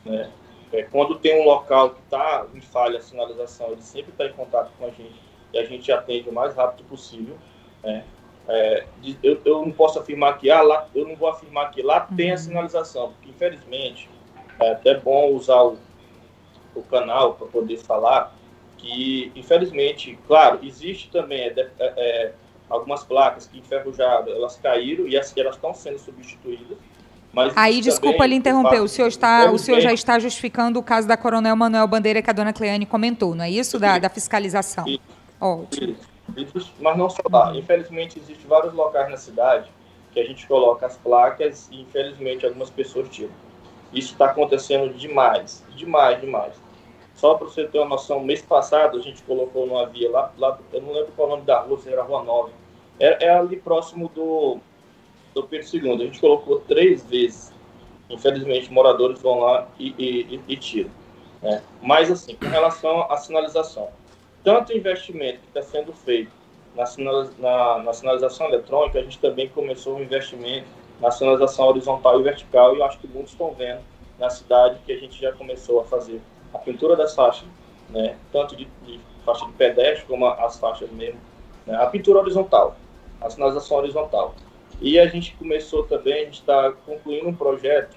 né? 0.04 0.30
É, 0.72 0.82
quando 0.82 1.14
tem 1.20 1.40
um 1.40 1.44
local 1.44 1.90
que 1.90 2.00
está 2.00 2.46
em 2.52 2.60
falha 2.60 2.98
a 2.98 3.00
sinalização, 3.00 3.68
ele 3.70 3.82
sempre 3.82 4.10
está 4.10 4.26
em 4.26 4.32
contato 4.32 4.72
com 4.76 4.86
a 4.86 4.90
gente 4.90 5.14
e 5.52 5.58
a 5.58 5.64
gente 5.64 5.90
atende 5.92 6.28
o 6.28 6.32
mais 6.32 6.54
rápido 6.56 6.84
possível. 6.88 7.36
Né? 7.82 8.04
É, 8.48 8.84
eu, 9.22 9.40
eu, 9.44 9.64
não 9.64 9.70
posso 9.70 10.00
afirmar 10.00 10.36
que 10.36 10.50
ah, 10.50 10.62
lá, 10.62 10.88
eu 10.92 11.06
não 11.06 11.14
vou 11.14 11.28
afirmar 11.28 11.70
que 11.70 11.80
lá 11.80 12.00
tem 12.00 12.30
a 12.30 12.32
uhum. 12.32 12.38
sinalização, 12.38 13.12
porque 13.12 13.30
infelizmente 13.30 14.10
é 14.60 14.72
até 14.72 14.98
bom 14.98 15.32
usar 15.32 15.62
o, 15.62 15.78
o 16.74 16.82
canal 16.82 17.34
para 17.34 17.46
poder 17.46 17.76
falar 17.78 18.34
que 18.76 19.30
infelizmente, 19.36 20.18
claro, 20.26 20.58
existe 20.62 21.08
também 21.08 21.40
é, 21.40 21.54
é, 21.56 21.70
é 21.78 22.32
algumas 22.68 23.04
placas 23.04 23.46
que 23.46 23.58
enferrujaram, 23.58 24.28
elas 24.28 24.56
caíram 24.56 25.06
e 25.06 25.16
elas 25.16 25.34
estão 25.54 25.74
sendo 25.74 25.98
substituídas 25.98 26.78
mas 27.34 27.52
Aí, 27.56 27.80
desculpa 27.80 28.24
lhe 28.24 28.36
interromper, 28.36 28.80
o 28.80 28.86
senhor, 28.86 29.08
está, 29.08 29.50
o 29.50 29.58
senhor 29.58 29.80
já 29.80 29.92
está 29.92 30.18
justificando 30.20 30.78
o 30.78 30.82
caso 30.82 31.08
da 31.08 31.16
Coronel 31.16 31.56
Manuel 31.56 31.86
Bandeira 31.88 32.22
que 32.22 32.30
a 32.30 32.32
dona 32.32 32.52
Cleane 32.52 32.86
comentou, 32.86 33.34
não 33.34 33.44
é 33.44 33.50
isso? 33.50 33.78
Da, 33.78 33.98
da 33.98 34.08
fiscalização. 34.08 34.86
Isso. 34.86 35.02
Ótimo. 35.40 35.96
Isso. 36.36 36.72
Mas 36.80 36.96
não 36.96 37.10
só 37.10 37.22
lá. 37.30 37.54
Infelizmente, 37.56 38.18
existem 38.18 38.46
vários 38.46 38.72
locais 38.72 39.10
na 39.10 39.16
cidade 39.16 39.68
que 40.12 40.20
a 40.20 40.24
gente 40.24 40.46
coloca 40.46 40.86
as 40.86 40.96
placas 40.96 41.68
e, 41.72 41.82
infelizmente, 41.82 42.46
algumas 42.46 42.70
pessoas 42.70 43.08
tiram. 43.08 43.32
Isso 43.92 44.12
está 44.12 44.26
acontecendo 44.26 44.94
demais, 44.94 45.64
demais, 45.76 46.20
demais. 46.20 46.54
Só 47.14 47.34
para 47.34 47.46
você 47.46 47.64
ter 47.64 47.78
uma 47.78 47.90
noção, 47.90 48.20
mês 48.20 48.42
passado 48.42 48.98
a 48.98 49.00
gente 49.00 49.22
colocou 49.22 49.66
numa 49.66 49.86
via 49.86 50.10
lá, 50.10 50.32
lá 50.36 50.58
eu 50.72 50.82
não 50.82 50.92
lembro 50.92 51.12
qual 51.14 51.28
o 51.28 51.30
nome 51.32 51.42
da 51.42 51.60
rua, 51.60 51.78
se 51.78 51.88
era 51.88 52.02
Rua 52.02 52.22
9. 52.22 52.52
É, 52.98 53.26
é 53.26 53.30
ali 53.30 53.56
próximo 53.56 54.10
do, 54.14 54.58
do 55.32 55.44
Pedro 55.44 55.66
II. 55.76 55.92
A 55.92 56.04
gente 56.06 56.20
colocou 56.20 56.60
três 56.60 57.04
vezes. 57.06 57.52
Infelizmente, 58.10 58.70
moradores 58.70 59.22
vão 59.22 59.40
lá 59.40 59.66
e, 59.78 59.94
e, 59.98 60.40
e 60.46 60.56
tiram. 60.56 60.90
Né? 61.40 61.62
Mas, 61.80 62.10
assim, 62.10 62.34
com 62.34 62.46
relação 62.46 63.10
à 63.10 63.16
sinalização, 63.16 63.88
tanto 64.42 64.72
o 64.72 64.76
investimento 64.76 65.40
que 65.40 65.58
está 65.58 65.62
sendo 65.62 65.92
feito 65.92 66.30
na, 66.74 66.84
na, 67.38 67.82
na, 67.82 67.92
sinalização 67.92 68.48
eletrônica, 68.48 68.98
a 68.98 69.02
gente 69.02 69.18
também 69.18 69.48
começou 69.48 69.96
um 69.96 70.02
investimento 70.02 70.66
na 71.00 71.10
sinalização 71.10 71.66
horizontal 71.66 72.20
e 72.20 72.22
vertical, 72.22 72.74
e 72.74 72.78
eu 72.78 72.84
acho 72.84 72.98
que 72.98 73.06
muitos 73.06 73.32
estão 73.32 73.52
vendo 73.52 73.80
na 74.18 74.30
cidade 74.30 74.78
que 74.84 74.92
a 74.92 74.98
gente 74.98 75.20
já 75.20 75.32
começou 75.32 75.80
a 75.80 75.84
fazer 75.84 76.20
a 76.54 76.58
pintura 76.58 76.96
das 76.96 77.14
faixas, 77.14 77.48
né? 77.90 78.16
tanto 78.32 78.56
de, 78.56 78.66
de 78.86 79.00
faixa 79.24 79.44
de 79.44 79.52
pedestre 79.52 80.06
como 80.06 80.26
as 80.26 80.58
faixas 80.58 80.90
mesmo, 80.92 81.20
né? 81.66 81.76
a 81.76 81.86
pintura 81.86 82.20
horizontal, 82.20 82.76
a 83.20 83.28
sinalização 83.28 83.78
horizontal. 83.78 84.34
E 84.80 84.98
a 84.98 85.06
gente 85.06 85.34
começou 85.36 85.84
também, 85.84 86.14
a 86.14 86.24
gente 86.24 86.40
está 86.40 86.72
concluindo 86.86 87.28
um 87.28 87.34
projeto, 87.34 87.96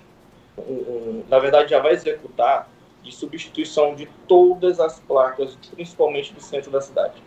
um, 0.58 0.74
um, 0.74 1.24
na 1.30 1.40
verdade 1.40 1.70
já 1.70 1.80
vai 1.80 1.94
executar, 1.94 2.68
de 3.04 3.16
substituição 3.16 3.96
de 3.96 4.06
todas 4.28 4.80
as 4.80 5.00
placas, 5.00 5.58
principalmente 5.72 6.34
do 6.34 6.42
centro 6.42 6.70
da 6.70 6.82
cidade. 6.82 7.24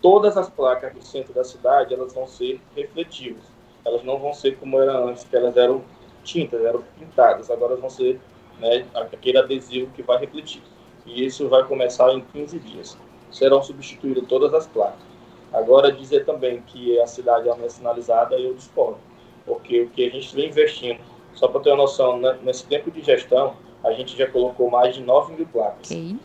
Todas 0.00 0.36
as 0.36 0.48
placas 0.48 0.92
do 0.92 1.02
centro 1.02 1.34
da 1.34 1.42
cidade, 1.42 1.92
elas 1.92 2.14
vão 2.14 2.26
ser 2.26 2.60
refletivas. 2.76 3.42
Elas 3.84 4.04
não 4.04 4.18
vão 4.18 4.32
ser 4.32 4.56
como 4.56 4.80
era 4.80 4.96
antes, 4.96 5.24
que 5.24 5.34
elas 5.34 5.56
eram 5.56 5.82
tintas, 6.22 6.64
eram 6.64 6.84
pintadas. 6.98 7.50
Agora 7.50 7.74
vão 7.74 7.90
ser 7.90 8.20
né, 8.60 8.86
aquele 8.94 9.38
adesivo 9.38 9.90
que 9.92 10.02
vai 10.02 10.18
refletir. 10.18 10.62
E 11.06 11.24
isso 11.24 11.48
vai 11.48 11.64
começar 11.64 12.12
em 12.12 12.20
15 12.20 12.58
dias. 12.58 12.98
Serão 13.30 13.62
substituídas 13.62 14.24
todas 14.28 14.54
as 14.54 14.66
placas. 14.66 15.00
Agora, 15.52 15.92
dizer 15.92 16.24
também 16.24 16.62
que 16.62 16.98
a 16.98 17.06
cidade 17.06 17.48
é 17.48 17.68
sinalizada, 17.68 18.36
eu 18.36 18.54
discordo, 18.54 18.98
porque 19.46 19.82
o 19.82 19.90
que 19.90 20.04
a 20.04 20.10
gente 20.10 20.34
vem 20.34 20.48
investindo, 20.48 20.98
só 21.32 21.46
para 21.46 21.60
ter 21.60 21.70
uma 21.70 21.78
noção, 21.78 22.18
né, 22.18 22.36
nesse 22.42 22.66
tempo 22.66 22.90
de 22.90 23.00
gestão, 23.02 23.54
a 23.84 23.92
gente 23.92 24.16
já 24.16 24.26
colocou 24.26 24.68
mais 24.68 24.94
de 24.94 25.02
9 25.02 25.34
mil 25.34 25.46
placas. 25.46 25.90
Okay. 25.90 26.16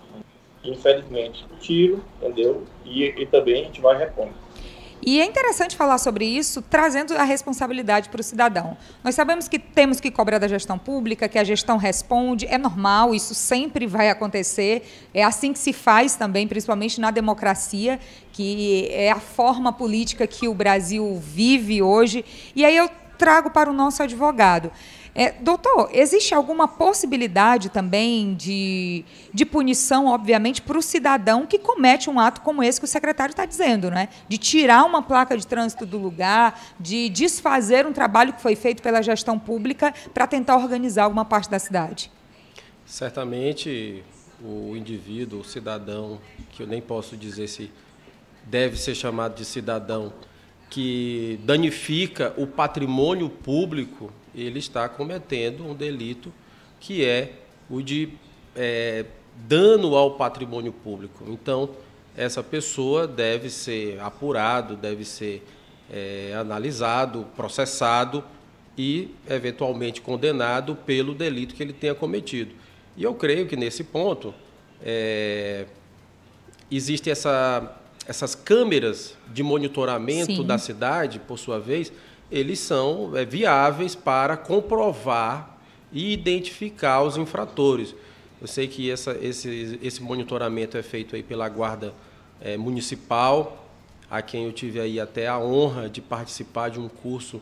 Infelizmente, 0.63 1.45
tiro, 1.59 2.03
entendeu? 2.17 2.63
E, 2.83 3.03
e 3.05 3.25
também 3.27 3.61
a 3.61 3.65
gente 3.65 3.81
vai 3.81 3.97
repondo. 3.97 4.33
E 5.01 5.21
é 5.21 5.25
interessante 5.25 5.75
falar 5.75 5.97
sobre 5.97 6.25
isso, 6.25 6.61
trazendo 6.61 7.15
a 7.15 7.23
responsabilidade 7.23 8.09
para 8.09 8.19
o 8.19 8.23
cidadão. 8.23 8.77
Nós 9.03 9.15
sabemos 9.15 9.47
que 9.47 9.57
temos 9.57 9.99
que 9.99 10.11
cobrar 10.11 10.39
da 10.39 10.47
gestão 10.47 10.77
pública, 10.77 11.29
que 11.29 11.39
a 11.39 11.43
gestão 11.43 11.77
responde, 11.77 12.45
é 12.47 12.57
normal, 12.57 13.15
isso 13.15 13.33
sempre 13.33 13.87
vai 13.87 14.09
acontecer. 14.09 15.09
É 15.13 15.23
assim 15.23 15.53
que 15.53 15.59
se 15.59 15.71
faz 15.71 16.15
também, 16.15 16.47
principalmente 16.47 16.99
na 16.99 17.11
democracia, 17.11 17.99
que 18.33 18.87
é 18.91 19.11
a 19.11 19.19
forma 19.19 19.71
política 19.71 20.27
que 20.27 20.47
o 20.47 20.53
Brasil 20.53 21.19
vive 21.23 21.81
hoje. 21.81 22.25
E 22.55 22.65
aí 22.65 22.75
eu 22.75 22.89
trago 23.17 23.49
para 23.51 23.69
o 23.69 23.73
nosso 23.73 24.01
advogado. 24.01 24.71
É, 25.15 25.31
doutor, 25.31 25.89
existe 25.91 26.33
alguma 26.33 26.67
possibilidade 26.67 27.69
também 27.69 28.33
de, 28.35 29.03
de 29.33 29.45
punição, 29.45 30.07
obviamente, 30.07 30.61
para 30.61 30.77
o 30.77 30.81
cidadão 30.81 31.45
que 31.45 31.57
comete 31.57 32.09
um 32.09 32.19
ato 32.19 32.41
como 32.41 32.63
esse 32.63 32.79
que 32.79 32.85
o 32.85 32.87
secretário 32.87 33.31
está 33.31 33.45
dizendo, 33.45 33.89
né? 33.89 34.09
De 34.27 34.37
tirar 34.37 34.85
uma 34.85 35.01
placa 35.01 35.37
de 35.37 35.45
trânsito 35.45 35.85
do 35.85 35.97
lugar, 35.97 36.59
de 36.79 37.09
desfazer 37.09 37.85
um 37.85 37.93
trabalho 37.93 38.33
que 38.33 38.41
foi 38.41 38.55
feito 38.55 38.83
pela 38.83 39.01
gestão 39.01 39.37
pública 39.39 39.93
para 40.13 40.27
tentar 40.27 40.57
organizar 40.57 41.03
alguma 41.05 41.25
parte 41.25 41.49
da 41.49 41.59
cidade? 41.59 42.11
Certamente 42.85 44.03
o 44.41 44.75
indivíduo, 44.75 45.41
o 45.41 45.43
cidadão, 45.43 46.19
que 46.51 46.63
eu 46.63 46.67
nem 46.67 46.81
posso 46.81 47.17
dizer 47.17 47.47
se 47.47 47.71
deve 48.45 48.77
ser 48.77 48.95
chamado 48.95 49.35
de 49.35 49.45
cidadão, 49.45 50.13
que 50.69 51.39
danifica 51.43 52.33
o 52.37 52.47
patrimônio 52.47 53.29
público 53.29 54.11
ele 54.33 54.59
está 54.59 54.87
cometendo 54.87 55.65
um 55.65 55.73
delito 55.73 56.31
que 56.79 57.05
é 57.05 57.33
o 57.69 57.81
de 57.81 58.09
é, 58.55 59.05
dano 59.47 59.95
ao 59.95 60.11
patrimônio 60.11 60.71
público. 60.71 61.25
Então, 61.27 61.69
essa 62.15 62.43
pessoa 62.43 63.07
deve 63.07 63.49
ser 63.49 63.99
apurado, 63.99 64.75
deve 64.75 65.05
ser 65.05 65.45
é, 65.91 66.33
analisado, 66.35 67.25
processado 67.35 68.23
e, 68.77 69.13
eventualmente, 69.29 70.01
condenado 70.01 70.75
pelo 70.75 71.13
delito 71.13 71.55
que 71.55 71.63
ele 71.63 71.73
tenha 71.73 71.95
cometido. 71.95 72.53
E 72.95 73.03
eu 73.03 73.13
creio 73.13 73.47
que, 73.47 73.55
nesse 73.55 73.83
ponto, 73.83 74.33
é, 74.81 75.65
existe 76.69 77.09
essa, 77.09 77.77
essas 78.07 78.35
câmeras 78.35 79.15
de 79.33 79.43
monitoramento 79.43 80.37
Sim. 80.37 80.45
da 80.45 80.57
cidade, 80.57 81.19
por 81.19 81.37
sua 81.37 81.59
vez, 81.59 81.91
eles 82.31 82.59
são 82.59 83.15
é, 83.15 83.25
viáveis 83.25 83.95
para 83.95 84.37
comprovar 84.37 85.57
e 85.91 86.13
identificar 86.13 87.01
os 87.01 87.17
infratores. 87.17 87.95
Eu 88.41 88.47
sei 88.47 88.67
que 88.67 88.89
essa, 88.89 89.17
esse, 89.21 89.79
esse 89.81 90.01
monitoramento 90.01 90.77
é 90.77 90.83
feito 90.83 91.15
aí 91.15 91.23
pela 91.23 91.49
Guarda 91.49 91.93
é, 92.39 92.55
Municipal, 92.55 93.67
a 94.09 94.21
quem 94.21 94.45
eu 94.45 94.53
tive 94.53 94.79
aí 94.79 94.99
até 94.99 95.27
a 95.27 95.37
honra 95.37 95.89
de 95.89 96.01
participar 96.01 96.69
de 96.69 96.79
um 96.79 96.87
curso 96.87 97.41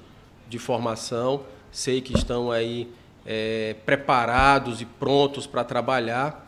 de 0.50 0.58
formação. 0.58 1.44
Sei 1.72 2.02
que 2.02 2.14
estão 2.14 2.52
aí 2.52 2.90
é, 3.26 3.76
preparados 3.86 4.82
e 4.82 4.86
prontos 4.86 5.46
para 5.46 5.64
trabalhar. 5.64 6.46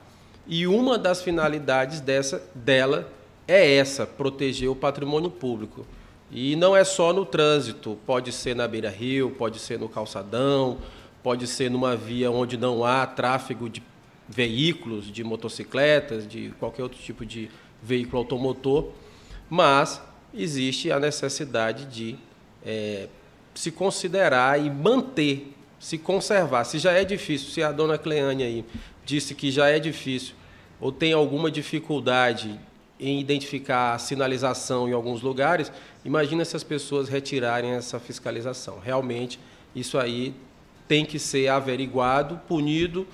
E 0.48 0.66
uma 0.66 0.98
das 0.98 1.22
finalidades 1.22 2.02
dessa, 2.02 2.42
dela 2.56 3.12
é 3.48 3.76
essa, 3.76 4.08
proteger 4.08 4.70
o 4.70 4.76
patrimônio 4.76 5.30
público. 5.30 5.86
E 6.32 6.56
não 6.56 6.76
é 6.76 6.84
só 6.84 7.12
no 7.12 7.26
trânsito, 7.26 7.98
pode 8.06 8.32
ser 8.32 8.56
na 8.56 8.68
beira-rio, 8.68 9.32
pode 9.32 9.60
ser 9.60 9.80
no 9.80 9.90
calçadão, 9.90 10.78
pode 11.24 11.48
ser 11.48 11.70
numa 11.72 11.96
via 11.96 12.30
onde 12.30 12.58
não 12.58 12.86
há 12.86 13.06
tráfego 13.06 13.68
de 13.68 13.82
veículos, 14.28 15.12
de 15.12 15.24
motocicletas, 15.24 16.28
de 16.28 16.54
qualquer 16.60 16.84
outro 16.84 17.00
tipo 17.00 17.26
de 17.26 17.50
veículo 17.82 18.20
automotor, 18.20 18.92
mas 19.50 20.02
existe 20.34 20.92
a 20.92 21.00
necessidade 21.00 21.86
de 21.86 22.16
é, 22.64 23.08
se 23.56 23.72
considerar 23.72 24.64
e 24.64 24.70
manter, 24.70 25.52
se 25.80 25.98
conservar. 25.98 26.64
Se 26.64 26.78
já 26.78 26.92
é 26.92 27.04
difícil, 27.04 27.50
se 27.50 27.64
a 27.64 27.72
dona 27.72 27.98
Cleane 27.98 28.44
aí 28.44 28.66
disse 29.04 29.34
que 29.34 29.50
já 29.50 29.68
é 29.68 29.80
difícil 29.80 30.36
ou 30.80 30.92
tem 30.92 31.12
alguma 31.12 31.50
dificuldade 31.50 32.60
em 33.00 33.20
identificar 33.20 33.94
a 33.94 33.98
sinalização 33.98 34.90
em 34.90 34.92
alguns 34.92 35.22
lugares, 35.22 35.72
imagina 36.04 36.44
se 36.44 36.56
as 36.56 36.64
pessoas 36.64 37.08
retirarem 37.08 37.72
essa 37.72 38.00
fiscalização. 38.00 38.80
Realmente, 38.84 39.40
isso 39.74 39.98
aí 39.98 40.34
tem 40.88 41.06
que 41.06 41.18
ser 41.18 41.48
averiguado, 41.48 42.42
punido 42.48 43.08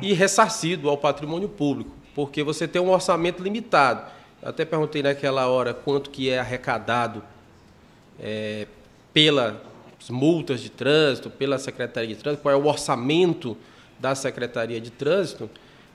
e 0.00 0.12
ressarcido 0.12 0.88
ao 0.88 0.96
patrimônio 0.96 1.48
público, 1.48 1.90
porque 2.14 2.42
você 2.42 2.66
tem 2.66 2.80
um 2.80 2.90
orçamento 2.90 3.42
limitado. 3.42 4.10
Eu 4.40 4.48
até 4.48 4.64
perguntei 4.64 5.02
naquela 5.02 5.48
hora 5.48 5.74
quanto 5.74 6.10
que 6.10 6.30
é 6.30 6.38
arrecadado 6.38 7.22
é, 8.18 8.66
pelas 9.12 9.56
multas 10.08 10.60
de 10.60 10.70
trânsito, 10.70 11.28
pela 11.28 11.58
Secretaria 11.58 12.14
de 12.14 12.22
Trânsito, 12.22 12.42
qual 12.42 12.54
é 12.54 12.56
o 12.56 12.66
orçamento 12.66 13.56
da 13.98 14.14
Secretaria 14.14 14.80
de 14.80 14.90
Trânsito, 14.90 15.50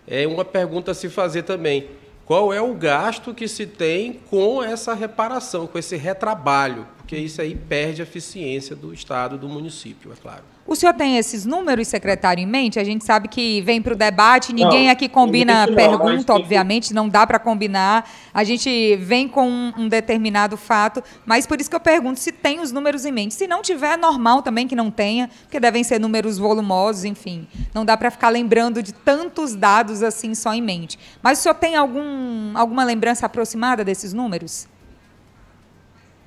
é 0.08 0.28
uma 0.28 0.44
pergunta 0.44 0.92
a 0.92 0.94
se 0.94 1.10
fazer 1.10 1.44
também 1.44 1.88
qual 2.32 2.54
é 2.54 2.62
o 2.62 2.74
gasto 2.74 3.34
que 3.34 3.46
se 3.46 3.66
tem 3.68 4.14
com 4.30 4.64
essa 4.64 4.94
reparação, 4.94 5.68
com 5.68 5.78
esse 5.78 5.98
retrabalho, 5.98 6.88
porque 7.12 7.26
isso 7.26 7.42
aí 7.42 7.54
perde 7.56 8.02
a 8.02 8.04
eficiência 8.04 8.74
do 8.74 8.94
Estado, 8.94 9.38
do 9.38 9.50
município, 9.50 10.14
é 10.14 10.16
claro. 10.16 10.44
O 10.66 10.74
senhor 10.78 10.94
tem 10.94 11.18
esses 11.18 11.46
números, 11.46 11.90
secretário, 11.90 12.42
em 12.42 12.46
mente? 12.46 12.80
A 12.80 12.86
gente 12.86 13.04
sabe 13.04 13.28
que 13.28 13.60
vem 13.64 13.82
para 13.82 13.92
o 13.92 13.98
debate, 13.98 14.54
ninguém 14.54 14.86
não, 14.86 14.92
aqui 14.94 15.10
combina 15.10 15.68
não, 15.68 15.76
pergunta, 15.76 16.34
obviamente, 16.34 16.94
não 16.94 17.10
dá 17.10 17.28
para 17.28 17.38
combinar. 17.38 18.10
A 18.34 18.46
gente 18.46 18.96
vem 18.96 19.28
com 19.28 19.46
um, 19.46 19.74
um, 19.78 19.90
determinado 19.90 20.56
fato, 20.56 21.04
mas 21.26 21.46
por 21.46 21.60
isso 21.60 21.70
que 21.70 21.76
eu 21.76 21.82
pergunto 21.82 22.18
se 22.18 22.32
tem 22.32 22.62
os 22.62 22.72
números 22.72 23.04
em 23.04 23.12
mente. 23.12 23.34
Se 23.34 23.46
não 23.46 23.62
tiver, 23.62 23.96
é 23.96 23.98
normal 23.98 24.42
também 24.42 24.66
que 24.66 24.76
não 24.76 24.90
tenha, 24.90 25.30
porque 25.42 25.60
devem 25.60 25.84
ser 25.84 26.00
números 26.00 26.38
volumosos, 26.38 27.04
enfim. 27.04 27.46
Não 27.74 27.84
dá 27.84 27.98
para 27.98 28.10
ficar 28.10 28.30
lembrando 28.30 28.82
de 28.82 28.94
tantos 28.94 29.54
dados 29.54 30.02
assim 30.02 30.34
só 30.34 30.54
em 30.54 30.62
mente. 30.62 30.98
Mas 31.22 31.40
o 31.40 31.42
senhor 31.42 31.56
tem 31.56 31.76
algum, 31.76 32.58
alguma 32.58 32.86
lembrança 32.86 33.26
aproximada 33.26 33.84
desses 33.84 34.14
números? 34.14 34.71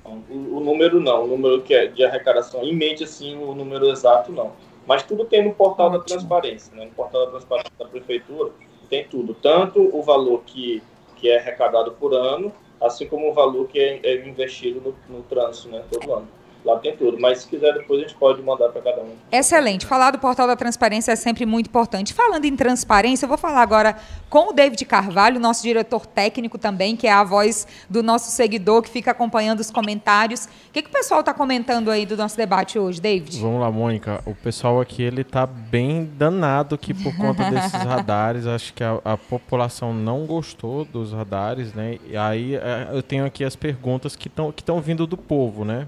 O, 0.05 0.57
o, 0.57 0.59
número 0.59 0.99
não, 0.99 1.23
o 1.23 1.27
número 1.27 1.61
que 1.61 1.73
é 1.73 1.87
de 1.87 2.03
arrecadação 2.03 2.63
em 2.63 2.75
mente, 2.75 3.03
assim, 3.03 3.35
o 3.35 3.55
número 3.55 3.89
exato 3.89 4.31
não. 4.31 4.53
Mas 4.85 5.03
tudo 5.03 5.25
tem 5.25 5.43
no 5.43 5.53
portal 5.53 5.89
da 5.89 5.99
transparência, 5.99 6.75
né? 6.75 6.85
No 6.85 6.91
portal 6.91 7.25
da 7.25 7.31
transparência 7.31 7.71
da 7.77 7.85
prefeitura 7.85 8.51
tem 8.89 9.03
tudo, 9.07 9.33
tanto 9.33 9.81
o 9.95 10.03
valor 10.03 10.43
que, 10.45 10.81
que 11.15 11.29
é 11.29 11.39
arrecadado 11.39 11.93
por 11.93 12.13
ano, 12.13 12.53
assim 12.79 13.07
como 13.07 13.31
o 13.31 13.33
valor 13.33 13.67
que 13.67 13.79
é, 13.79 13.99
é 14.03 14.27
investido 14.27 14.79
no, 14.79 15.17
no 15.17 15.23
trânsito, 15.23 15.69
né? 15.69 15.83
Todo 15.89 16.13
ano. 16.13 16.27
Lá 16.65 16.79
tem 16.79 16.97
tudo, 16.97 17.19
mas 17.19 17.41
se 17.41 17.47
quiser 17.47 17.73
depois 17.73 17.99
a 17.99 18.07
gente 18.07 18.15
pode 18.15 18.41
mandar 18.41 18.69
para 18.69 18.81
cada 18.81 19.01
um. 19.03 19.11
Excelente. 19.31 19.85
Falar 19.85 20.09
do 20.09 20.17
portal 20.17 20.47
da 20.47 20.55
transparência 20.55 21.11
é 21.11 21.15
sempre 21.15 21.45
muito 21.45 21.67
importante. 21.67 22.11
Falando 22.11 22.43
em 22.45 22.55
transparência, 22.55 23.25
eu 23.25 23.29
vou 23.29 23.37
falar 23.37 23.61
agora 23.61 23.95
com 24.31 24.49
o 24.49 24.51
David 24.51 24.83
Carvalho, 24.85 25.39
nosso 25.39 25.61
diretor 25.61 26.07
técnico 26.07 26.57
também, 26.57 26.95
que 26.95 27.05
é 27.05 27.11
a 27.11 27.23
voz 27.23 27.67
do 27.87 28.01
nosso 28.01 28.31
seguidor 28.31 28.81
que 28.81 28.89
fica 28.89 29.11
acompanhando 29.11 29.59
os 29.59 29.69
comentários. 29.69 30.45
O 30.45 30.49
que, 30.73 30.81
que 30.81 30.89
o 30.89 30.91
pessoal 30.91 31.19
está 31.19 31.35
comentando 31.35 31.91
aí 31.91 32.03
do 32.03 32.17
nosso 32.17 32.35
debate 32.35 32.79
hoje, 32.79 32.99
David? 32.99 33.39
Vamos 33.39 33.61
lá, 33.61 33.69
Mônica. 33.69 34.23
O 34.25 34.33
pessoal 34.33 34.81
aqui 34.81 35.03
ele 35.03 35.21
está 35.21 35.45
bem 35.45 36.09
danado 36.17 36.73
aqui 36.73 36.95
por 36.95 37.15
conta 37.15 37.43
desses 37.51 37.73
radares. 37.73 38.47
Acho 38.47 38.73
que 38.73 38.83
a, 38.83 38.99
a, 39.05 39.15
população 39.15 39.93
não 39.93 40.25
gostou 40.25 40.83
dos 40.83 41.13
radares, 41.13 41.75
né? 41.75 41.99
E 42.09 42.17
aí 42.17 42.55
é, 42.55 42.89
eu 42.91 43.03
tenho 43.03 43.23
aqui 43.23 43.43
as 43.43 43.55
perguntas 43.55 44.15
que 44.15 44.27
estão 44.27 44.51
que 44.51 44.63
vindo 44.81 45.05
do 45.05 45.15
povo, 45.15 45.63
né? 45.63 45.87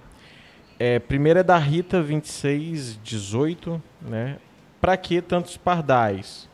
É, 0.79 0.99
primeiro 0.99 1.39
é 1.39 1.43
da 1.43 1.57
Rita 1.57 1.97
2618, 2.01 3.81
né? 4.01 4.37
Para 4.79 4.95
que 4.95 5.21
tantos 5.21 5.57
pardais? 5.57 6.47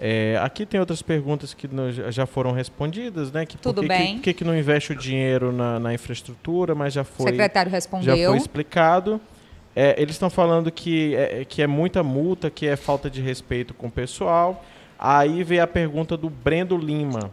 É, 0.00 0.38
aqui 0.42 0.64
tem 0.64 0.80
outras 0.80 1.02
perguntas 1.02 1.52
que 1.52 1.68
no, 1.68 1.92
já 2.10 2.24
foram 2.24 2.52
respondidas, 2.52 3.30
né? 3.30 3.44
Que 3.44 3.58
Tudo 3.58 3.76
por 3.76 3.82
que, 3.82 3.88
bem. 3.88 4.14
Por 4.14 4.22
que, 4.22 4.32
que, 4.32 4.44
não 4.44 4.56
investe 4.56 4.92
o 4.92 4.96
dinheiro 4.96 5.52
na, 5.52 5.78
na, 5.78 5.92
infraestrutura, 5.92 6.74
mas 6.74 6.94
já 6.94 7.04
foi. 7.04 7.26
O 7.26 7.28
secretário 7.28 7.70
respondeu. 7.70 8.16
Já 8.16 8.28
foi 8.28 8.36
explicado. 8.38 9.20
É, 9.76 10.00
eles 10.00 10.14
estão 10.14 10.30
falando 10.30 10.70
que 10.70 11.14
é, 11.14 11.44
que 11.44 11.60
é 11.60 11.66
muita 11.66 12.02
multa, 12.02 12.48
que 12.50 12.66
é 12.66 12.76
falta 12.76 13.10
de 13.10 13.20
respeito 13.20 13.74
com 13.74 13.88
o 13.88 13.90
pessoal. 13.90 14.64
Aí 14.98 15.42
vem 15.44 15.60
a 15.60 15.66
pergunta 15.66 16.16
do 16.16 16.30
Brendo 16.30 16.78
Lima. 16.78 17.30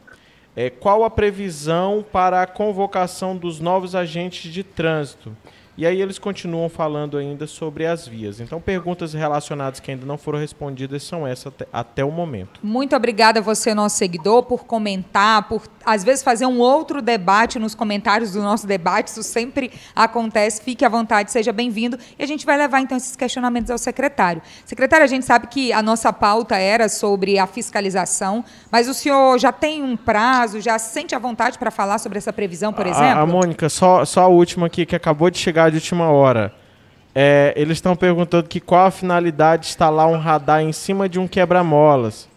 É, 0.56 0.70
qual 0.70 1.04
a 1.04 1.10
previsão 1.10 2.04
para 2.12 2.42
a 2.42 2.48
convocação 2.48 3.38
dos 3.38 3.60
novos 3.60 3.96
agentes 3.96 4.52
de 4.52 4.64
trânsito? 4.64 5.36
E 5.78 5.86
aí 5.86 6.02
eles 6.02 6.18
continuam 6.18 6.70
falando 6.70 7.18
ainda 7.18 7.46
sobre 7.46 7.86
as 7.86 8.08
vias. 8.08 8.40
Então, 8.40 8.60
perguntas 8.60 9.14
relacionadas 9.14 9.80
que 9.80 9.92
ainda 9.92 10.06
não 10.06 10.18
foram 10.18 10.40
respondidas 10.40 11.04
são 11.04 11.28
essas 11.28 11.48
até, 11.48 11.68
até 11.72 12.04
o 12.04 12.12
momento. 12.12 12.60
Muito 12.64 12.96
obrigada 12.96 13.40
a 13.40 13.44
você, 13.44 13.76
nosso 13.76 13.98
seguidor, 13.98 14.44
por 14.44 14.66
comentar, 14.66 15.48
por 15.48 15.68
às 15.88 16.04
vezes 16.04 16.22
fazer 16.22 16.46
um 16.46 16.60
outro 16.60 17.02
debate 17.02 17.58
nos 17.58 17.74
comentários 17.74 18.34
do 18.34 18.42
nosso 18.42 18.68
debate. 18.68 19.08
Isso 19.08 19.24
sempre 19.24 19.72
acontece. 19.96 20.62
Fique 20.62 20.84
à 20.84 20.90
vontade, 20.90 21.32
seja 21.32 21.54
bem-vindo. 21.54 21.98
E 22.20 22.24
a 22.24 22.28
gente 22.28 22.46
vai 22.46 22.58
levar, 22.58 22.82
então, 22.82 22.98
esses 22.98 23.16
questionamentos 23.16 23.72
ao 23.72 23.78
secretário. 23.78 24.42
Secretário, 24.66 25.06
a 25.06 25.08
gente 25.08 25.26
sabe 25.26 25.48
que 25.48 25.72
a 25.72 25.82
nossa 25.82 26.12
pauta 26.12 26.58
era 26.58 26.90
sobre 26.90 27.40
a 27.40 27.48
fiscalização, 27.48 28.44
mas 28.70 28.90
o 28.90 28.94
senhor 28.94 29.40
já 29.40 29.54
tem 29.54 29.82
um 29.82 29.96
prazo, 29.96 30.60
já 30.60 30.78
sente 30.78 31.16
à 31.16 31.20
vontade 31.20 31.58
para 31.58 31.72
falar 31.72 32.00
sobre 32.00 32.18
essa 32.18 32.34
previsão, 32.34 32.74
por 32.74 32.86
exemplo? 32.86 33.20
A, 33.20 33.22
a 33.22 33.26
Mônica, 33.26 33.70
só, 33.70 34.04
só 34.04 34.24
a 34.24 34.28
última 34.28 34.68
aqui, 34.68 34.86
que 34.86 34.96
acabou 34.96 35.30
de 35.30 35.38
chegar 35.38 35.70
de 35.70 35.78
última 35.78 36.10
hora. 36.12 36.54
É, 37.16 37.54
eles 37.56 37.78
estão 37.78 37.96
perguntando 37.96 38.50
que 38.50 38.60
qual 38.60 38.88
a 38.88 38.92
finalidade 38.92 39.64
de 39.64 39.70
instalar 39.70 40.08
um 40.08 40.18
radar 40.18 40.62
em 40.62 40.74
cima 40.74 41.08
de 41.08 41.18
um 41.18 41.28
quebra-molas, 41.28 42.28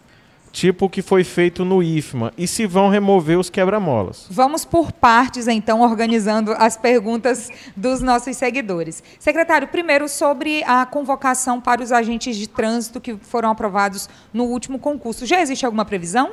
tipo 0.51 0.85
o 0.85 0.89
que 0.89 1.01
foi 1.01 1.23
feito 1.23 1.63
no 1.63 1.81
IFMA, 1.81 2.33
e 2.37 2.47
se 2.47 2.65
vão 2.65 2.89
remover 2.89 3.39
os 3.39 3.49
quebra-molas. 3.49 4.27
Vamos 4.29 4.65
por 4.65 4.91
partes, 4.91 5.47
então, 5.47 5.81
organizando 5.81 6.51
as 6.57 6.77
perguntas 6.77 7.49
dos 7.75 8.01
nossos 8.01 8.35
seguidores. 8.35 9.03
Secretário, 9.19 9.67
primeiro 9.67 10.07
sobre 10.07 10.63
a 10.65 10.85
convocação 10.85 11.59
para 11.61 11.81
os 11.81 11.91
agentes 11.91 12.35
de 12.35 12.47
trânsito 12.47 12.99
que 12.99 13.15
foram 13.15 13.49
aprovados 13.49 14.09
no 14.33 14.45
último 14.45 14.77
concurso. 14.77 15.25
Já 15.25 15.41
existe 15.41 15.65
alguma 15.65 15.85
previsão? 15.85 16.31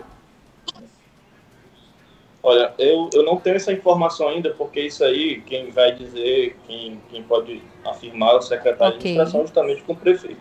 Olha, 2.43 2.73
eu, 2.79 3.11
eu 3.13 3.25
não 3.25 3.37
tenho 3.37 3.57
essa 3.57 3.73
informação 3.73 4.29
ainda, 4.29 4.51
porque 4.51 4.81
isso 4.81 5.05
aí, 5.05 5.43
quem 5.43 5.71
vai 5.71 5.95
dizer, 5.95 6.57
quem, 6.67 7.01
quem 7.11 7.23
pode 7.23 7.63
afirmar 7.85 8.35
é 8.35 8.37
o 8.37 8.43
secretário 8.43 8.97
okay. 8.97 9.15
de 9.15 9.21
administração 9.21 9.43
justamente 9.43 9.83
com 9.83 9.93
o 9.93 9.97
prefeito. 9.97 10.41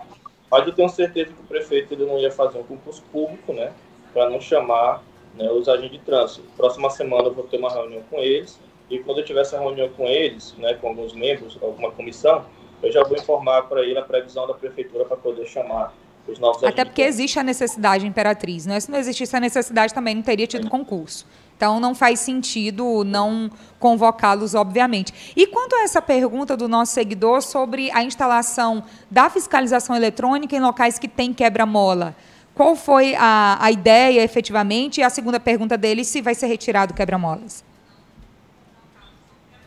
Mas 0.50 0.66
eu 0.66 0.74
tenho 0.74 0.90
certeza 0.90 1.34
que 1.34 1.42
o 1.42 1.46
prefeito 1.46 1.94
ele 1.94 2.06
não 2.06 2.18
ia 2.18 2.32
fazer 2.32 2.58
um 2.58 2.64
concurso 2.64 3.04
público, 3.12 3.54
né, 3.54 3.74
para 4.14 4.30
não 4.30 4.40
chamar 4.40 5.04
né, 5.36 5.50
os 5.52 5.68
agentes 5.68 5.92
de 5.92 6.00
trânsito. 6.00 6.44
Próxima 6.56 6.90
semana 6.90 7.26
eu 7.26 7.34
vou 7.34 7.44
ter 7.44 7.58
uma 7.58 7.72
reunião 7.72 8.02
com 8.10 8.20
eles, 8.20 8.60
e 8.90 9.00
quando 9.00 9.20
eu 9.20 9.26
tiver 9.26 9.42
essa 9.42 9.60
reunião 9.60 9.90
com 9.90 10.06
eles, 10.06 10.56
né, 10.58 10.74
com 10.76 10.88
alguns 10.88 11.14
membros, 11.14 11.58
alguma 11.62 11.92
comissão, 11.92 12.46
eu 12.82 12.92
já 12.92 13.04
vou 13.04 13.18
informar 13.18 13.64
para 13.64 13.82
ele 13.82 13.98
a 13.98 14.04
previsão 14.04 14.48
da 14.48 14.54
prefeitura 14.54 15.04
para 15.06 15.18
poder 15.18 15.46
chamar 15.46 15.94
os 16.28 16.40
novos 16.40 16.64
Até 16.64 16.86
porque 16.86 17.02
existe 17.02 17.40
a 17.40 17.44
necessidade 17.44 18.06
imperatriz, 18.06 18.66
né? 18.66 18.80
Se 18.80 18.92
não 18.92 19.00
existisse 19.00 19.36
a 19.36 19.40
necessidade, 19.40 19.94
também 19.94 20.14
não 20.16 20.22
teria 20.22 20.46
tido 20.46 20.70
concurso. 20.70 21.26
Então, 21.58 21.80
não 21.80 21.96
faz 21.96 22.20
sentido 22.20 23.04
não 23.04 23.50
convocá-los, 23.80 24.54
obviamente. 24.54 25.34
E 25.36 25.48
quanto 25.48 25.76
a 25.76 25.82
essa 25.82 26.00
pergunta 26.00 26.56
do 26.56 26.68
nosso 26.70 26.94
seguidor 26.94 27.42
sobre 27.42 27.90
a 27.92 28.04
instalação 28.04 28.84
da 29.10 29.28
fiscalização 29.28 29.96
eletrônica 29.96 30.56
em 30.56 30.60
locais 30.60 31.00
que 31.00 31.08
tem 31.08 31.34
quebra-mola, 31.34 32.16
qual 32.54 32.76
foi 32.76 33.16
a, 33.16 33.58
a 33.60 33.72
ideia 33.72 34.24
efetivamente? 34.24 35.02
E 35.02 35.04
a 35.04 35.10
segunda 35.10 35.40
pergunta 35.40 35.76
dele, 35.76 36.06
se 36.06 36.22
vai 36.22 36.36
ser 36.36 36.46
retirado 36.46 36.94
quebra-molas. 36.94 37.66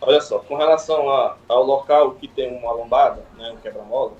Olha 0.01 0.20
só, 0.20 0.38
com 0.38 0.57
relação 0.57 1.11
a, 1.11 1.36
ao 1.49 1.64
local 1.64 2.12
que 2.12 2.28
tem 2.28 2.57
uma 2.57 2.72
lombada, 2.72 3.22
né, 3.36 3.53
um 3.53 3.57
quebra-mola, 3.57 4.12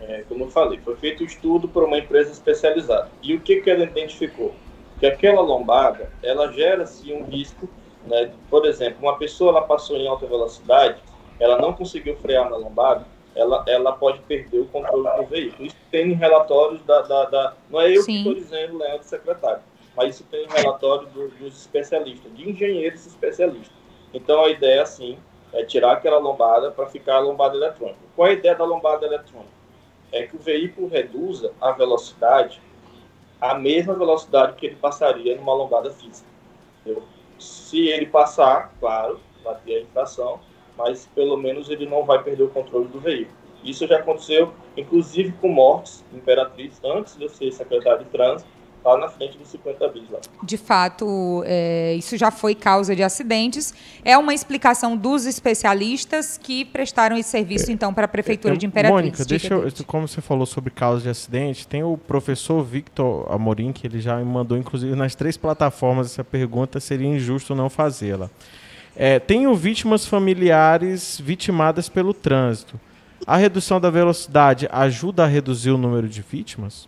é, 0.00 0.24
como 0.28 0.44
eu 0.44 0.50
falei, 0.50 0.78
foi 0.84 0.94
feito 0.96 1.22
um 1.22 1.26
estudo 1.26 1.66
por 1.66 1.84
uma 1.84 1.98
empresa 1.98 2.30
especializada. 2.30 3.10
E 3.22 3.34
o 3.34 3.40
que, 3.40 3.62
que 3.62 3.70
ela 3.70 3.84
identificou? 3.84 4.54
Que 4.98 5.06
aquela 5.06 5.40
lombada 5.40 6.10
ela 6.22 6.52
gera 6.52 6.86
sim 6.86 7.12
um 7.12 7.24
risco, 7.24 7.68
né? 8.06 8.32
Por 8.50 8.66
exemplo, 8.66 8.98
uma 9.02 9.16
pessoa 9.16 9.50
ela 9.50 9.62
passou 9.62 9.96
em 9.96 10.06
alta 10.06 10.26
velocidade, 10.26 11.00
ela 11.40 11.58
não 11.58 11.72
conseguiu 11.72 12.16
frear 12.16 12.48
na 12.48 12.56
lombada, 12.56 13.06
ela, 13.34 13.64
ela 13.66 13.92
pode 13.92 14.20
perder 14.20 14.60
o 14.60 14.66
controle 14.66 15.08
do 15.16 15.26
veículo. 15.26 15.66
Isso 15.66 15.76
tem 15.90 16.10
em 16.10 16.14
relatórios 16.14 16.82
da, 16.84 17.02
da, 17.02 17.24
da 17.24 17.54
não 17.68 17.80
é 17.80 17.90
eu 17.90 18.02
sim. 18.02 18.12
que 18.12 18.18
estou 18.18 18.34
dizendo, 18.34 18.78
Leandro, 18.78 19.04
secretário, 19.04 19.62
mas 19.96 20.14
isso 20.14 20.24
tem 20.30 20.44
em 20.44 20.48
relatório 20.48 21.08
do, 21.08 21.28
dos 21.28 21.60
especialistas, 21.60 22.34
de 22.36 22.48
engenheiros 22.48 23.06
especialistas. 23.06 23.76
Então 24.12 24.44
a 24.44 24.50
ideia 24.50 24.82
assim 24.82 25.18
é 25.52 25.64
tirar 25.64 25.92
aquela 25.92 26.18
lombada 26.18 26.70
para 26.70 26.86
ficar 26.86 27.16
a 27.16 27.20
lombada 27.20 27.56
eletrônica. 27.56 27.98
Qual 28.14 28.28
é 28.28 28.32
a 28.32 28.34
ideia 28.34 28.54
da 28.54 28.64
lombada 28.64 29.04
eletrônica? 29.06 29.52
É 30.12 30.26
que 30.26 30.36
o 30.36 30.38
veículo 30.38 30.88
reduza 30.88 31.52
a 31.60 31.72
velocidade 31.72 32.60
a 33.50 33.58
mesma 33.58 33.94
velocidade 33.94 34.54
que 34.54 34.66
ele 34.66 34.76
passaria 34.76 35.36
numa 35.36 35.52
lombada 35.52 35.90
física. 35.90 36.26
Entendeu? 36.80 37.02
Se 37.38 37.88
ele 37.88 38.06
passar, 38.06 38.72
claro, 38.80 39.20
vai 39.42 39.54
ter 39.64 39.76
a 39.76 39.82
infração, 39.82 40.40
mas 40.78 41.06
pelo 41.14 41.36
menos 41.36 41.68
ele 41.68 41.86
não 41.86 42.04
vai 42.04 42.22
perder 42.22 42.44
o 42.44 42.48
controle 42.48 42.88
do 42.88 42.98
veículo. 42.98 43.36
Isso 43.62 43.86
já 43.86 43.98
aconteceu, 43.98 44.52
inclusive 44.76 45.32
com 45.32 45.48
mortes 45.48 46.04
imperatriz, 46.12 46.80
antes 46.82 47.16
de 47.16 47.24
eu 47.24 47.28
ser 47.28 47.52
secretário 47.52 48.04
de 48.04 48.10
trânsito, 48.10 48.50
lá 48.84 48.98
na 48.98 49.08
frente 49.08 49.38
dos 49.38 49.48
50 49.48 49.88
bis. 49.88 50.10
Lá. 50.10 50.18
De 50.42 50.56
fato, 50.56 51.42
é, 51.46 51.94
isso 51.94 52.16
já 52.16 52.30
foi 52.30 52.54
causa 52.54 52.94
de 52.94 53.02
acidentes. 53.02 53.72
É 54.04 54.16
uma 54.18 54.34
explicação 54.34 54.96
dos 54.96 55.24
especialistas 55.24 56.38
que 56.38 56.64
prestaram 56.64 57.16
esse 57.16 57.30
serviço, 57.30 57.70
é, 57.70 57.72
então, 57.72 57.94
para 57.94 58.04
a 58.04 58.08
Prefeitura 58.08 58.54
é, 58.54 58.56
de 58.56 58.66
Imperatriz. 58.66 59.00
Mônica, 59.00 59.24
deixa 59.24 59.54
eu, 59.54 59.72
como 59.86 60.06
você 60.06 60.20
falou 60.20 60.44
sobre 60.44 60.70
causa 60.70 61.02
de 61.02 61.08
acidente, 61.08 61.66
tem 61.66 61.82
o 61.82 61.96
professor 61.96 62.62
Victor 62.62 63.26
Amorim, 63.32 63.72
que 63.72 63.86
ele 63.86 64.00
já 64.00 64.16
me 64.16 64.24
mandou, 64.24 64.58
inclusive, 64.58 64.94
nas 64.94 65.14
três 65.14 65.36
plataformas 65.36 66.08
essa 66.08 66.24
pergunta, 66.24 66.78
seria 66.78 67.08
injusto 67.08 67.54
não 67.54 67.70
fazê-la. 67.70 68.30
É, 68.96 69.18
tenho 69.18 69.54
vítimas 69.54 70.06
familiares 70.06 71.20
vitimadas 71.20 71.88
pelo 71.88 72.14
trânsito. 72.14 72.78
A 73.26 73.36
redução 73.36 73.80
da 73.80 73.90
velocidade 73.90 74.68
ajuda 74.70 75.24
a 75.24 75.26
reduzir 75.26 75.70
o 75.70 75.78
número 75.78 76.08
de 76.08 76.20
vítimas? 76.22 76.86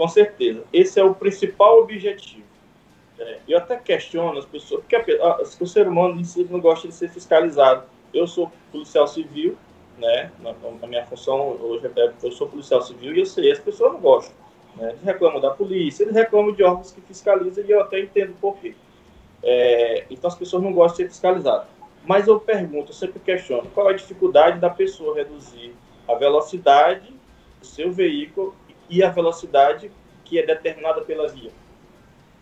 Com 0.00 0.08
certeza. 0.08 0.64
Esse 0.72 0.98
é 0.98 1.04
o 1.04 1.14
principal 1.14 1.82
objetivo. 1.82 2.46
É, 3.18 3.36
eu 3.46 3.58
até 3.58 3.76
questiono 3.76 4.38
as 4.38 4.46
pessoas, 4.46 4.80
porque 4.80 4.96
a, 4.96 5.26
a, 5.26 5.42
o 5.42 5.66
ser 5.66 5.86
humano 5.86 6.24
si 6.24 6.42
não 6.48 6.58
gosta 6.58 6.88
de 6.88 6.94
ser 6.94 7.10
fiscalizado. 7.10 7.84
Eu 8.14 8.26
sou 8.26 8.50
policial 8.72 9.06
civil, 9.06 9.58
né? 9.98 10.32
Na, 10.38 10.54
na 10.80 10.86
minha 10.86 11.04
função 11.04 11.50
hoje 11.60 11.86
é, 11.94 12.12
eu 12.22 12.32
sou 12.32 12.48
policial 12.48 12.80
civil 12.80 13.14
e 13.14 13.20
eu 13.20 13.26
sei, 13.26 13.52
as 13.52 13.58
pessoas 13.58 13.92
não 13.92 14.00
gostam. 14.00 14.34
Né? 14.76 14.88
Eles 14.88 15.02
reclamam 15.02 15.38
da 15.38 15.50
polícia, 15.50 16.02
eles 16.02 16.14
reclamam 16.14 16.54
de 16.54 16.62
órgãos 16.62 16.92
que 16.92 17.02
fiscalizam 17.02 17.62
e 17.62 17.70
eu 17.70 17.82
até 17.82 18.00
entendo 18.00 18.34
por 18.40 18.56
quê. 18.56 18.74
É, 19.42 20.06
então 20.08 20.28
as 20.28 20.34
pessoas 20.34 20.62
não 20.62 20.72
gostam 20.72 20.96
de 20.96 21.02
ser 21.02 21.08
fiscalizadas. 21.10 21.66
Mas 22.06 22.26
eu 22.26 22.40
pergunto, 22.40 22.88
eu 22.88 22.94
sempre 22.94 23.20
questiono, 23.20 23.68
qual 23.74 23.90
é 23.90 23.92
a 23.92 23.96
dificuldade 23.96 24.60
da 24.60 24.70
pessoa 24.70 25.14
reduzir 25.14 25.74
a 26.08 26.14
velocidade 26.14 27.12
do 27.60 27.66
seu 27.66 27.92
veículo 27.92 28.54
e 28.90 29.02
a 29.02 29.08
velocidade 29.08 29.90
que 30.24 30.38
é 30.38 30.44
determinada 30.44 31.00
pela 31.02 31.28
via? 31.28 31.50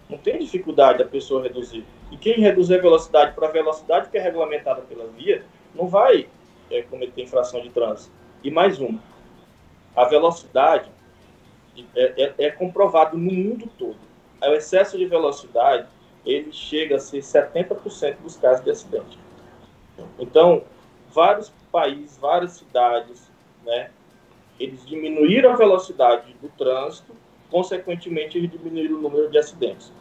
Não 0.09 0.17
tem 0.17 0.39
dificuldade 0.39 0.99
da 0.99 1.05
pessoa 1.05 1.43
reduzir. 1.43 1.85
E 2.11 2.17
quem 2.17 2.41
reduzir 2.41 2.77
a 2.77 2.83
velocidade 2.83 3.35
para 3.35 3.49
a 3.49 3.53
velocidade 3.53 4.09
que 4.09 4.17
é 4.17 4.21
regulamentada 4.21 4.81
pela 4.83 5.07
via, 5.09 5.45
não 5.75 5.87
vai 5.87 6.27
é, 6.71 6.83
cometer 6.83 7.23
infração 7.23 7.61
de 7.61 7.69
trânsito. 7.71 8.11
E 8.43 8.51
mais 8.51 8.81
uma, 8.81 8.99
a 9.95 10.05
velocidade 10.05 10.91
é, 11.95 12.25
é, 12.25 12.35
é 12.47 12.51
comprovado 12.51 13.17
no 13.19 13.33
mundo 13.33 13.69
todo. 13.79 13.99
O 14.41 14.55
excesso 14.55 14.97
de 14.97 15.05
velocidade 15.05 15.87
ele 16.25 16.53
chega 16.53 16.97
a 16.97 16.99
ser 16.99 17.21
70% 17.21 18.17
dos 18.23 18.37
casos 18.37 18.65
de 18.65 18.71
acidente. 18.71 19.19
Então, 20.19 20.63
vários 21.11 21.53
países, 21.73 22.17
várias 22.19 22.53
cidades, 22.53 23.31
né, 23.65 23.91
eles 24.59 24.85
diminuíram 24.87 25.53
a 25.53 25.57
velocidade 25.57 26.35
do 26.41 26.49
trânsito, 26.51 27.13
consequentemente, 27.51 28.39
eles 28.39 28.51
diminuíram 28.51 28.97
o 28.97 29.01
número 29.01 29.31
de 29.31 29.39
acidentes. 29.39 29.93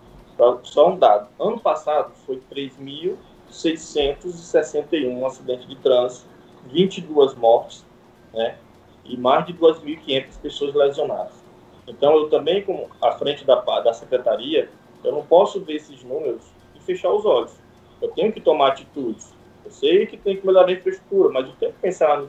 Só 0.64 0.90
um 0.90 0.98
dado: 0.98 1.30
ano 1.40 1.60
passado 1.60 2.12
foi 2.26 2.42
3.661 2.52 5.26
acidentes 5.26 5.68
de 5.68 5.76
trânsito, 5.78 6.28
22 6.68 7.36
mortes, 7.36 7.86
né, 8.34 8.58
e 9.06 9.16
mais 9.18 9.46
de 9.46 9.54
2.500 9.54 10.40
pessoas 10.42 10.74
lesionadas. 10.76 11.34
Então, 11.88 12.18
eu 12.18 12.30
também, 12.30 12.64
como 12.64 12.90
à 13.02 13.14
frente 13.14 13.46
da, 13.46 13.56
da 13.56 13.94
secretaria, 13.94 14.70
eu 15.04 15.12
não 15.12 15.24
posso 15.24 15.62
ver 15.62 15.76
esses 15.76 16.04
números 16.04 16.44
e 16.76 16.80
fechar 16.82 17.12
os 17.12 17.26
olhos. 17.26 17.56
Eu 18.02 18.10
tenho 18.10 18.32
que 18.32 18.42
tomar 18.42 18.70
atitudes. 18.70 19.34
Eu 19.64 19.72
sei 19.72 20.06
que 20.06 20.18
tem 20.18 20.38
que 20.38 20.46
melhorar 20.46 20.68
a 20.68 20.74
infraestrutura, 20.74 21.32
mas 21.32 21.48
eu 21.48 21.54
tenho 21.60 21.74
que 21.74 21.80
pensar 21.80 22.26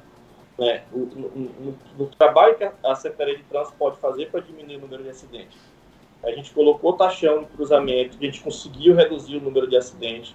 né, 0.58 0.82
no, 0.92 1.06
no, 1.06 1.78
no 1.96 2.06
trabalho 2.06 2.56
que 2.56 2.68
a 2.84 2.94
Secretaria 2.96 3.36
de 3.36 3.44
Trânsito 3.44 3.76
pode 3.78 3.98
fazer 3.98 4.26
para 4.30 4.40
diminuir 4.40 4.76
o 4.76 4.80
número 4.80 5.04
de 5.04 5.10
acidentes. 5.10 5.56
A 6.22 6.30
gente 6.32 6.50
colocou 6.50 6.94
taxão 6.94 7.42
no 7.42 7.46
cruzamento, 7.46 8.16
a 8.20 8.24
gente 8.24 8.40
conseguiu 8.40 8.94
reduzir 8.96 9.36
o 9.36 9.40
número 9.40 9.68
de 9.68 9.76
acidentes, 9.76 10.34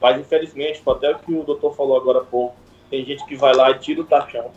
mas 0.00 0.20
infelizmente, 0.20 0.80
até 0.86 1.10
o 1.10 1.18
que 1.18 1.34
o 1.34 1.42
doutor 1.42 1.74
falou 1.74 1.96
agora 1.96 2.20
há 2.20 2.24
pouco, 2.24 2.54
tem 2.88 3.04
gente 3.04 3.26
que 3.26 3.34
vai 3.34 3.52
lá 3.52 3.70
e 3.70 3.78
tira 3.78 4.00
o 4.00 4.04
taxão. 4.04 4.52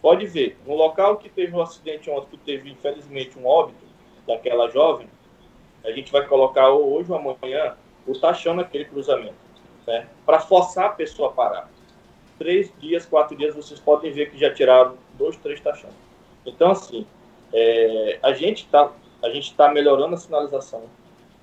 Pode 0.00 0.26
ver, 0.26 0.56
no 0.66 0.74
local 0.74 1.18
que 1.18 1.28
teve 1.28 1.54
um 1.54 1.60
acidente 1.60 2.08
ontem, 2.08 2.28
que 2.30 2.38
teve 2.38 2.70
infelizmente 2.70 3.38
um 3.38 3.46
óbito 3.46 3.84
daquela 4.26 4.70
jovem, 4.70 5.08
a 5.84 5.90
gente 5.90 6.10
vai 6.10 6.26
colocar 6.26 6.70
hoje 6.70 7.12
ou 7.12 7.18
amanhã 7.18 7.76
o 8.06 8.18
taxão 8.18 8.54
naquele 8.54 8.86
cruzamento 8.86 9.34
né, 9.86 10.06
para 10.24 10.40
forçar 10.40 10.86
a 10.86 10.90
pessoa 10.90 11.28
a 11.28 11.32
parar. 11.32 11.75
Três 12.38 12.72
dias, 12.78 13.06
quatro 13.06 13.36
dias, 13.36 13.54
vocês 13.54 13.80
podem 13.80 14.12
ver 14.12 14.30
que 14.30 14.38
já 14.38 14.52
tiraram 14.52 14.96
dois, 15.14 15.36
três 15.36 15.60
taxões. 15.60 15.94
Então, 16.44 16.70
assim, 16.70 17.06
é, 17.52 18.18
a 18.22 18.32
gente 18.32 18.64
está 18.64 18.92
a 19.22 19.30
gente 19.30 19.50
está 19.50 19.72
melhorando 19.72 20.14
a 20.14 20.18
sinalização, 20.18 20.82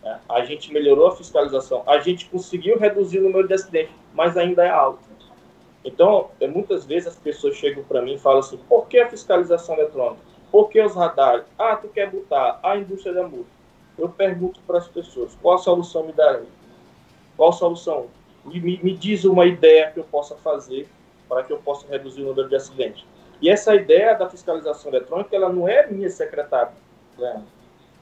né? 0.01 0.19
a 0.29 0.45
gente 0.45 0.71
melhorou 0.71 1.07
a 1.07 1.15
fiscalização, 1.15 1.83
a 1.87 1.97
gente 1.97 2.27
conseguiu 2.27 2.77
reduzir 2.77 3.19
o 3.19 3.23
número 3.23 3.47
de 3.47 3.55
acidentes, 3.55 3.93
mas 4.13 4.37
ainda 4.37 4.63
é 4.63 4.69
alto. 4.69 5.13
Então, 5.83 6.29
é, 6.39 6.47
muitas 6.47 6.85
vezes 6.85 7.09
as 7.09 7.15
pessoas 7.17 7.55
chegam 7.55 7.83
para 7.83 8.01
mim 8.01 8.13
e 8.13 8.19
falam 8.19 8.39
assim: 8.39 8.57
por 8.69 8.87
que 8.87 8.99
a 8.99 9.09
fiscalização 9.09 9.75
eletrônica? 9.75 10.21
Por 10.51 10.69
que 10.69 10.79
os 10.79 10.95
radares? 10.95 11.45
Ah, 11.57 11.75
tu 11.75 11.89
quer 11.89 12.09
botar 12.09 12.59
a 12.63 12.77
indústria 12.77 13.13
da 13.13 13.27
multa. 13.27 13.49
Eu 13.97 14.09
pergunto 14.09 14.61
para 14.65 14.77
as 14.77 14.87
pessoas: 14.87 15.37
qual 15.41 15.57
solução 15.57 16.03
me 16.05 16.13
dará? 16.13 16.41
Qual 17.35 17.51
solução? 17.51 18.07
Me, 18.45 18.79
me 18.81 18.93
diz 18.93 19.23
uma 19.23 19.45
ideia 19.45 19.91
que 19.91 19.99
eu 19.99 20.03
possa 20.03 20.35
fazer 20.35 20.87
para 21.27 21.43
que 21.43 21.53
eu 21.53 21.57
possa 21.57 21.87
reduzir 21.87 22.21
o 22.21 22.27
número 22.27 22.49
de 22.49 22.55
acidentes. 22.55 23.05
E 23.41 23.49
essa 23.49 23.75
ideia 23.75 24.13
da 24.13 24.29
fiscalização 24.29 24.91
eletrônica, 24.91 25.35
ela 25.35 25.49
não 25.49 25.67
é 25.67 25.87
minha 25.87 26.09
secretária, 26.09 26.73
né? 27.17 27.43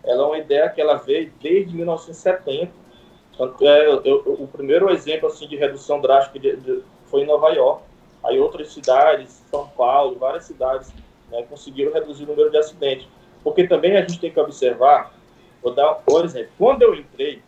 ela 0.03 0.23
é 0.23 0.25
uma 0.25 0.37
ideia 0.37 0.69
que 0.69 0.81
ela 0.81 0.95
veio 0.95 1.31
desde 1.41 1.75
1970. 1.75 2.71
É, 3.61 3.87
eu, 3.87 4.23
o 4.39 4.47
primeiro 4.47 4.89
exemplo 4.91 5.27
assim 5.27 5.47
de 5.47 5.55
redução 5.55 5.99
drástica 5.99 6.37
de, 6.37 6.57
de, 6.57 6.83
foi 7.05 7.21
em 7.21 7.25
Nova 7.25 7.49
York. 7.49 7.83
Aí 8.23 8.39
outras 8.39 8.71
cidades, 8.71 9.43
São 9.49 9.67
Paulo, 9.69 10.17
várias 10.19 10.45
cidades, 10.45 10.93
né, 11.31 11.43
conseguiram 11.49 11.91
reduzir 11.91 12.23
o 12.25 12.27
número 12.27 12.51
de 12.51 12.57
acidentes. 12.57 13.07
Porque 13.43 13.67
também 13.67 13.97
a 13.97 14.01
gente 14.01 14.19
tem 14.19 14.31
que 14.31 14.39
observar, 14.39 15.11
vou 15.63 15.73
dar 15.73 16.03
um 16.07 16.23
exemplo. 16.23 16.51
Quando 16.57 16.83
eu 16.83 16.93
entrei 16.93 17.41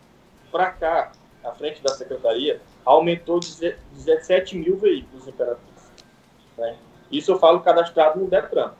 para 0.52 0.72
cá, 0.72 1.12
à 1.44 1.52
frente 1.52 1.84
da 1.84 1.94
secretaria, 1.94 2.60
aumentou 2.86 3.40
17 3.40 4.58
mil 4.58 4.78
veículos 4.78 5.28
Imperatriz. 5.28 5.92
Né? 6.58 6.76
Isso 7.12 7.32
eu 7.32 7.40
falo 7.40 7.62
cadastrado 7.62 8.20
no 8.20 8.28
DETRAN. 8.28 8.74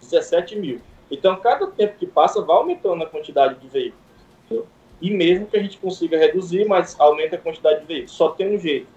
17 0.00 0.56
mil. 0.56 0.80
Então, 1.10 1.36
cada 1.36 1.66
tempo 1.68 1.98
que 1.98 2.06
passa, 2.06 2.40
vai 2.42 2.56
aumentando 2.56 3.02
a 3.02 3.06
quantidade 3.06 3.58
de 3.60 3.68
veículos. 3.68 4.04
Entendeu? 4.44 4.66
E 5.00 5.10
mesmo 5.10 5.46
que 5.46 5.56
a 5.56 5.62
gente 5.62 5.78
consiga 5.78 6.18
reduzir, 6.18 6.66
mas 6.66 6.98
aumenta 6.98 7.36
a 7.36 7.38
quantidade 7.38 7.80
de 7.80 7.86
veículos. 7.86 8.12
Só 8.12 8.30
tem 8.30 8.54
um 8.54 8.58
jeito. 8.58 8.88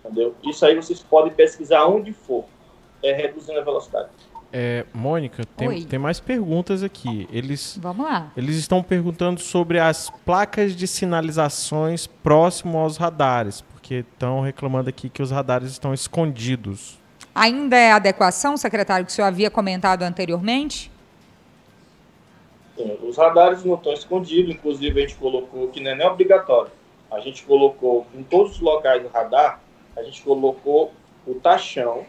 Entendeu? 0.00 0.34
Isso 0.42 0.64
aí 0.64 0.74
vocês 0.74 1.02
podem 1.02 1.32
pesquisar 1.32 1.86
onde 1.86 2.12
for. 2.12 2.44
É 3.02 3.12
reduzindo 3.12 3.58
a 3.58 3.62
velocidade. 3.62 4.08
É, 4.52 4.86
Mônica, 4.94 5.44
tem, 5.56 5.84
tem, 5.84 5.98
mais 5.98 6.20
perguntas 6.20 6.82
aqui. 6.82 7.28
Eles, 7.32 7.76
Vamos 7.82 8.06
lá. 8.06 8.32
Eles 8.36 8.56
estão 8.56 8.82
perguntando 8.82 9.40
sobre 9.40 9.80
as 9.80 10.10
placas 10.24 10.76
de 10.76 10.86
sinalizações 10.86 12.06
próximo 12.06 12.78
aos 12.78 12.96
radares 12.96 13.64
porque 13.84 13.96
estão 13.96 14.40
reclamando 14.40 14.88
aqui 14.88 15.10
que 15.10 15.22
os 15.22 15.30
radares 15.30 15.70
estão 15.70 15.92
escondidos. 15.92 16.98
Ainda 17.34 17.76
é 17.76 17.92
adequação, 17.92 18.56
secretário, 18.56 19.04
que 19.04 19.12
o 19.12 19.14
senhor 19.14 19.28
havia 19.28 19.50
comentado 19.50 20.02
anteriormente? 20.04 20.90
Sim, 22.74 22.96
os 23.02 23.18
radares 23.18 23.62
não 23.62 23.74
estão 23.74 23.92
escondidos, 23.92 24.54
inclusive 24.54 24.98
a 24.98 25.06
gente 25.06 25.18
colocou 25.18 25.68
que 25.68 25.80
não 25.80 25.90
é 25.90 25.94
nem 25.94 26.06
obrigatório. 26.06 26.72
A 27.10 27.20
gente 27.20 27.44
colocou 27.44 28.06
em 28.14 28.22
todos 28.22 28.52
os 28.52 28.60
locais 28.60 29.02
do 29.02 29.08
radar, 29.08 29.60
a 29.94 30.02
gente 30.02 30.22
colocou 30.22 30.94
o 31.26 31.34
taxão 31.34 32.06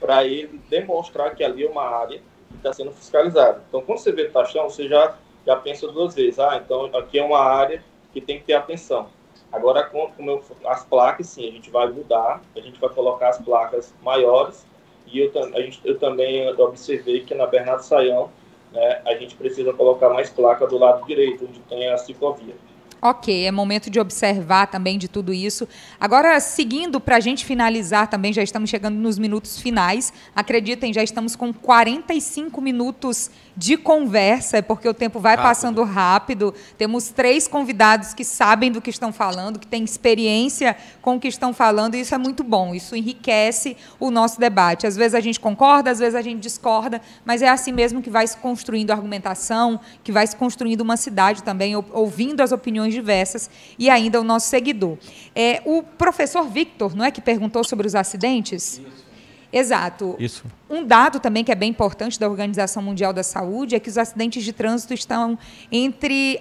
para 0.00 0.24
ele 0.24 0.60
demonstrar 0.68 1.36
que 1.36 1.44
ali 1.44 1.64
é 1.64 1.70
uma 1.70 1.84
área 1.84 2.18
que 2.48 2.56
está 2.56 2.72
sendo 2.72 2.90
fiscalizada. 2.90 3.62
Então, 3.68 3.80
quando 3.80 3.98
você 3.98 4.10
vê 4.10 4.22
o 4.22 4.32
taxão, 4.32 4.68
você 4.68 4.88
já, 4.88 5.14
já 5.46 5.54
pensa 5.54 5.86
duas 5.86 6.16
vezes. 6.16 6.40
Ah, 6.40 6.60
então 6.64 6.86
aqui 6.98 7.20
é 7.20 7.22
uma 7.22 7.38
área 7.38 7.80
que 8.12 8.20
tem 8.20 8.40
que 8.40 8.46
ter 8.46 8.54
atenção. 8.54 9.08
Agora, 9.52 9.84
com, 9.84 10.10
com 10.12 10.22
meu, 10.22 10.42
as 10.66 10.84
placas, 10.84 11.28
sim, 11.28 11.48
a 11.48 11.52
gente 11.52 11.70
vai 11.70 11.88
mudar, 11.88 12.40
a 12.56 12.60
gente 12.60 12.80
vai 12.80 12.90
colocar 12.90 13.30
as 13.30 13.38
placas 13.38 13.92
maiores, 14.02 14.66
e 15.06 15.18
eu, 15.18 15.32
a 15.54 15.60
gente, 15.60 15.80
eu 15.84 15.98
também 15.98 16.48
observei 16.60 17.24
que 17.24 17.34
na 17.34 17.46
Bernardo 17.46 17.82
Saião, 17.82 18.30
né, 18.72 19.02
a 19.04 19.14
gente 19.14 19.34
precisa 19.34 19.72
colocar 19.72 20.08
mais 20.10 20.30
placa 20.30 20.66
do 20.66 20.78
lado 20.78 21.04
direito, 21.04 21.44
onde 21.44 21.58
tem 21.60 21.88
a 21.88 21.98
ciclovia. 21.98 22.54
Ok, 23.02 23.46
é 23.46 23.50
momento 23.50 23.88
de 23.88 23.98
observar 23.98 24.66
também 24.66 24.98
de 24.98 25.08
tudo 25.08 25.32
isso. 25.32 25.66
Agora, 25.98 26.38
seguindo 26.38 27.00
para 27.00 27.16
a 27.16 27.20
gente 27.20 27.46
finalizar 27.46 28.08
também, 28.08 28.30
já 28.30 28.42
estamos 28.42 28.68
chegando 28.68 28.96
nos 28.96 29.18
minutos 29.18 29.58
finais. 29.58 30.12
Acreditem, 30.36 30.92
já 30.92 31.02
estamos 31.02 31.34
com 31.34 31.50
45 31.50 32.60
minutos 32.60 33.30
de 33.56 33.76
conversa, 33.76 34.58
é 34.58 34.62
porque 34.62 34.88
o 34.88 34.94
tempo 34.94 35.18
vai 35.18 35.34
rápido. 35.34 35.48
passando 35.48 35.84
rápido. 35.84 36.54
Temos 36.78 37.08
três 37.08 37.48
convidados 37.48 38.14
que 38.14 38.24
sabem 38.24 38.70
do 38.70 38.80
que 38.80 38.90
estão 38.90 39.12
falando, 39.12 39.58
que 39.58 39.66
têm 39.66 39.82
experiência 39.82 40.76
com 41.02 41.16
o 41.16 41.20
que 41.20 41.28
estão 41.28 41.52
falando, 41.52 41.94
e 41.94 42.00
isso 42.00 42.14
é 42.14 42.18
muito 42.18 42.44
bom. 42.44 42.74
Isso 42.74 42.94
enriquece 42.96 43.76
o 43.98 44.10
nosso 44.10 44.38
debate. 44.38 44.86
Às 44.86 44.96
vezes 44.96 45.14
a 45.14 45.20
gente 45.20 45.40
concorda, 45.40 45.90
às 45.90 45.98
vezes 45.98 46.14
a 46.14 46.22
gente 46.22 46.40
discorda, 46.40 47.00
mas 47.24 47.42
é 47.42 47.48
assim 47.48 47.72
mesmo 47.72 48.00
que 48.02 48.10
vai 48.10 48.26
se 48.26 48.36
construindo 48.36 48.90
a 48.90 48.94
argumentação, 48.94 49.80
que 50.04 50.12
vai 50.12 50.26
se 50.26 50.36
construindo 50.36 50.82
uma 50.82 50.96
cidade 50.96 51.42
também, 51.42 51.74
ouvindo 51.76 52.40
as 52.40 52.52
opiniões 52.52 52.89
diversas 52.92 53.50
e 53.78 53.88
ainda 53.88 54.20
o 54.20 54.24
nosso 54.24 54.48
seguidor. 54.48 54.98
É, 55.34 55.62
o 55.64 55.82
professor 55.82 56.48
Victor, 56.48 56.94
não 56.94 57.04
é 57.04 57.10
que 57.10 57.20
perguntou 57.20 57.64
sobre 57.64 57.86
os 57.86 57.94
acidentes? 57.94 58.78
Isso. 58.78 59.10
Exato. 59.52 60.16
Isso. 60.18 60.44
Um 60.68 60.84
dado 60.84 61.18
também 61.18 61.42
que 61.42 61.50
é 61.50 61.54
bem 61.54 61.70
importante 61.70 62.18
da 62.20 62.28
Organização 62.28 62.82
Mundial 62.82 63.12
da 63.12 63.22
Saúde 63.22 63.74
é 63.74 63.80
que 63.80 63.88
os 63.88 63.98
acidentes 63.98 64.44
de 64.44 64.52
trânsito 64.52 64.94
estão 64.94 65.38
entre 65.72 66.40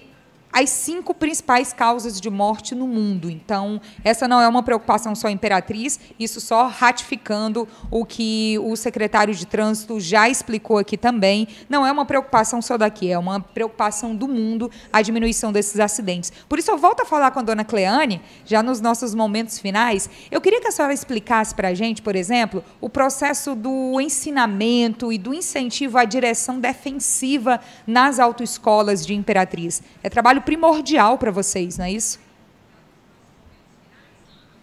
as 0.51 0.69
cinco 0.69 1.13
principais 1.13 1.71
causas 1.71 2.19
de 2.19 2.29
morte 2.29 2.73
no 2.73 2.87
mundo. 2.87 3.29
Então, 3.29 3.79
essa 4.03 4.27
não 4.27 4.41
é 4.41 4.47
uma 4.47 4.63
preocupação 4.63 5.13
só 5.15 5.29
imperatriz, 5.29 5.99
isso 6.19 6.41
só 6.41 6.67
ratificando 6.67 7.67
o 7.91 8.05
que 8.05 8.57
o 8.59 8.75
secretário 8.75 9.33
de 9.33 9.45
Trânsito 9.45 9.99
já 9.99 10.27
explicou 10.27 10.77
aqui 10.77 10.97
também. 10.97 11.47
Não 11.69 11.85
é 11.85 11.91
uma 11.91 12.05
preocupação 12.05 12.61
só 12.61 12.77
daqui, 12.77 13.11
é 13.11 13.17
uma 13.17 13.39
preocupação 13.39 14.15
do 14.15 14.27
mundo 14.27 14.71
a 14.91 15.01
diminuição 15.01 15.51
desses 15.51 15.79
acidentes. 15.79 16.31
Por 16.47 16.57
isso, 16.57 16.71
eu 16.71 16.77
volto 16.77 17.01
a 17.01 17.05
falar 17.05 17.31
com 17.31 17.39
a 17.39 17.43
dona 17.43 17.63
Cleane, 17.63 18.21
já 18.45 18.63
nos 18.63 18.81
nossos 18.81 19.13
momentos 19.13 19.59
finais. 19.59 20.09
Eu 20.31 20.41
queria 20.41 20.59
que 20.59 20.67
a 20.67 20.71
senhora 20.71 20.93
explicasse 20.93 21.53
para 21.53 21.69
a 21.69 21.73
gente, 21.73 22.01
por 22.01 22.15
exemplo, 22.15 22.63
o 22.81 22.89
processo 22.89 23.55
do 23.55 23.99
ensinamento 24.01 25.11
e 25.13 25.17
do 25.17 25.33
incentivo 25.33 25.97
à 25.97 26.05
direção 26.05 26.59
defensiva 26.59 27.59
nas 27.85 28.19
autoescolas 28.19 29.05
de 29.05 29.13
Imperatriz. 29.13 29.81
É 30.03 30.09
trabalho 30.09 30.38
trabalho 30.39 30.41
primordial 30.41 31.17
para 31.17 31.31
vocês, 31.31 31.77
não 31.77 31.85
é 31.85 31.91
isso? 31.91 32.19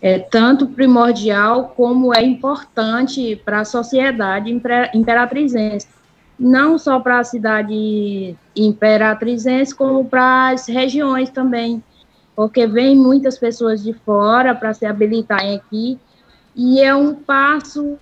É 0.00 0.18
tanto 0.18 0.68
primordial 0.68 1.72
como 1.76 2.14
é 2.14 2.22
importante 2.22 3.40
para 3.44 3.60
a 3.60 3.64
sociedade 3.64 4.50
imperatrizense. 4.94 5.88
Não 6.38 6.78
só 6.78 7.00
para 7.00 7.20
a 7.20 7.24
cidade 7.24 8.36
imperatrizense, 8.54 9.74
como 9.74 10.04
para 10.04 10.50
as 10.50 10.66
regiões 10.66 11.30
também. 11.30 11.82
Porque 12.34 12.66
vem 12.66 12.94
muitas 12.94 13.38
pessoas 13.38 13.82
de 13.82 13.94
fora 13.94 14.54
para 14.54 14.74
se 14.74 14.84
habilitarem 14.84 15.56
aqui, 15.56 15.98
e 16.54 16.80
é 16.80 16.94
um 16.94 17.14
passo 17.14 17.96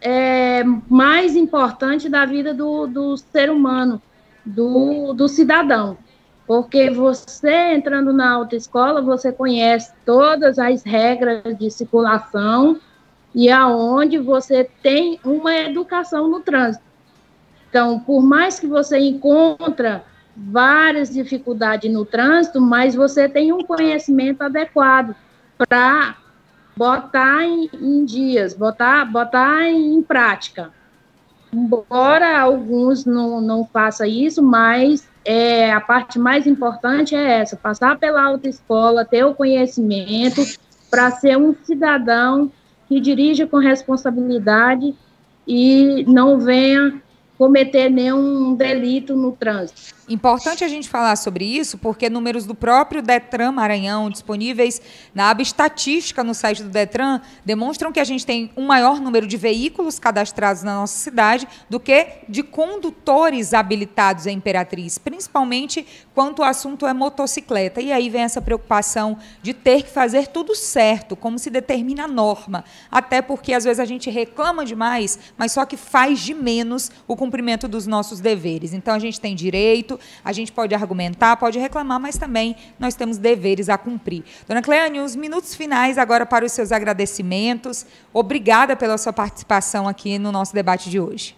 é, 0.00 0.62
mais 0.88 1.34
importante 1.34 2.08
da 2.08 2.26
vida 2.26 2.52
do, 2.52 2.86
do 2.86 3.16
ser 3.16 3.50
humano, 3.50 4.00
do, 4.44 5.14
do 5.14 5.26
cidadão 5.26 5.96
porque 6.48 6.88
você 6.88 7.74
entrando 7.74 8.10
na 8.10 8.32
autoescola, 8.32 9.02
você 9.02 9.30
conhece 9.30 9.92
todas 10.06 10.58
as 10.58 10.82
regras 10.82 11.42
de 11.58 11.70
circulação 11.70 12.80
e 13.34 13.50
aonde 13.50 14.16
você 14.16 14.64
tem 14.82 15.20
uma 15.22 15.54
educação 15.54 16.26
no 16.26 16.40
trânsito. 16.40 16.82
Então, 17.68 18.00
por 18.00 18.22
mais 18.22 18.58
que 18.58 18.66
você 18.66 18.98
encontra 18.98 20.02
várias 20.34 21.10
dificuldades 21.10 21.92
no 21.92 22.06
trânsito, 22.06 22.62
mas 22.62 22.94
você 22.94 23.28
tem 23.28 23.52
um 23.52 23.62
conhecimento 23.62 24.40
adequado 24.40 25.14
para 25.58 26.16
botar 26.74 27.44
em, 27.44 27.68
em, 27.74 28.06
dias, 28.06 28.54
botar, 28.54 29.04
botar 29.04 29.68
em 29.68 30.00
prática. 30.00 30.72
Embora 31.52 32.40
alguns 32.40 33.04
não, 33.04 33.38
não 33.38 33.66
façam 33.66 34.06
isso, 34.06 34.42
mas 34.42 35.06
é, 35.24 35.72
a 35.72 35.80
parte 35.80 36.18
mais 36.18 36.46
importante 36.46 37.14
é 37.14 37.40
essa: 37.40 37.56
passar 37.56 37.98
pela 37.98 38.22
autoescola, 38.22 39.04
ter 39.04 39.24
o 39.24 39.34
conhecimento 39.34 40.42
para 40.90 41.10
ser 41.10 41.36
um 41.36 41.54
cidadão 41.64 42.50
que 42.88 43.00
dirija 43.00 43.46
com 43.46 43.58
responsabilidade 43.58 44.94
e 45.46 46.04
não 46.08 46.38
venha 46.38 47.02
cometer 47.36 47.88
nenhum 47.88 48.54
delito 48.54 49.14
no 49.14 49.32
trânsito. 49.32 49.97
Importante 50.08 50.64
a 50.64 50.68
gente 50.68 50.88
falar 50.88 51.16
sobre 51.16 51.44
isso, 51.44 51.76
porque 51.76 52.08
números 52.08 52.46
do 52.46 52.54
próprio 52.54 53.02
Detran 53.02 53.52
Maranhão, 53.52 54.08
disponíveis 54.08 54.80
na 55.14 55.28
aba 55.28 55.42
estatística 55.42 56.24
no 56.24 56.32
site 56.32 56.62
do 56.62 56.70
Detran, 56.70 57.20
demonstram 57.44 57.92
que 57.92 58.00
a 58.00 58.04
gente 58.04 58.24
tem 58.24 58.50
um 58.56 58.64
maior 58.64 59.00
número 59.00 59.26
de 59.26 59.36
veículos 59.36 59.98
cadastrados 59.98 60.62
na 60.62 60.76
nossa 60.76 60.96
cidade 60.96 61.46
do 61.68 61.78
que 61.78 62.06
de 62.26 62.42
condutores 62.42 63.52
habilitados 63.52 64.26
em 64.26 64.38
Imperatriz, 64.38 64.96
principalmente 64.96 65.86
quanto 66.14 66.40
o 66.40 66.44
assunto 66.44 66.86
é 66.86 66.94
motocicleta. 66.94 67.82
E 67.82 67.92
aí 67.92 68.08
vem 68.08 68.22
essa 68.22 68.40
preocupação 68.40 69.18
de 69.42 69.52
ter 69.52 69.82
que 69.82 69.90
fazer 69.90 70.28
tudo 70.28 70.54
certo, 70.54 71.16
como 71.16 71.38
se 71.38 71.50
determina 71.50 72.04
a 72.04 72.08
norma. 72.08 72.64
Até 72.90 73.20
porque 73.20 73.52
às 73.52 73.64
vezes 73.64 73.78
a 73.80 73.84
gente 73.84 74.08
reclama 74.08 74.64
demais, 74.64 75.18
mas 75.36 75.52
só 75.52 75.66
que 75.66 75.76
faz 75.76 76.20
de 76.20 76.32
menos 76.32 76.90
o 77.06 77.14
cumprimento 77.14 77.68
dos 77.68 77.86
nossos 77.86 78.20
deveres. 78.20 78.72
Então 78.72 78.94
a 78.94 78.98
gente 78.98 79.20
tem 79.20 79.34
direito, 79.34 79.97
a 80.24 80.32
gente 80.32 80.52
pode 80.52 80.74
argumentar, 80.74 81.36
pode 81.36 81.58
reclamar, 81.58 82.00
mas 82.00 82.16
também 82.16 82.56
nós 82.78 82.94
temos 82.94 83.18
deveres 83.18 83.68
a 83.68 83.78
cumprir. 83.78 84.24
Dona 84.46 84.62
Cleane, 84.62 85.00
os 85.00 85.16
minutos 85.16 85.54
finais 85.54 85.98
agora 85.98 86.26
para 86.26 86.44
os 86.44 86.52
seus 86.52 86.72
agradecimentos. 86.72 87.86
Obrigada 88.12 88.76
pela 88.76 88.98
sua 88.98 89.12
participação 89.12 89.88
aqui 89.88 90.18
no 90.18 90.32
nosso 90.32 90.54
debate 90.54 90.90
de 90.90 91.00
hoje. 91.00 91.36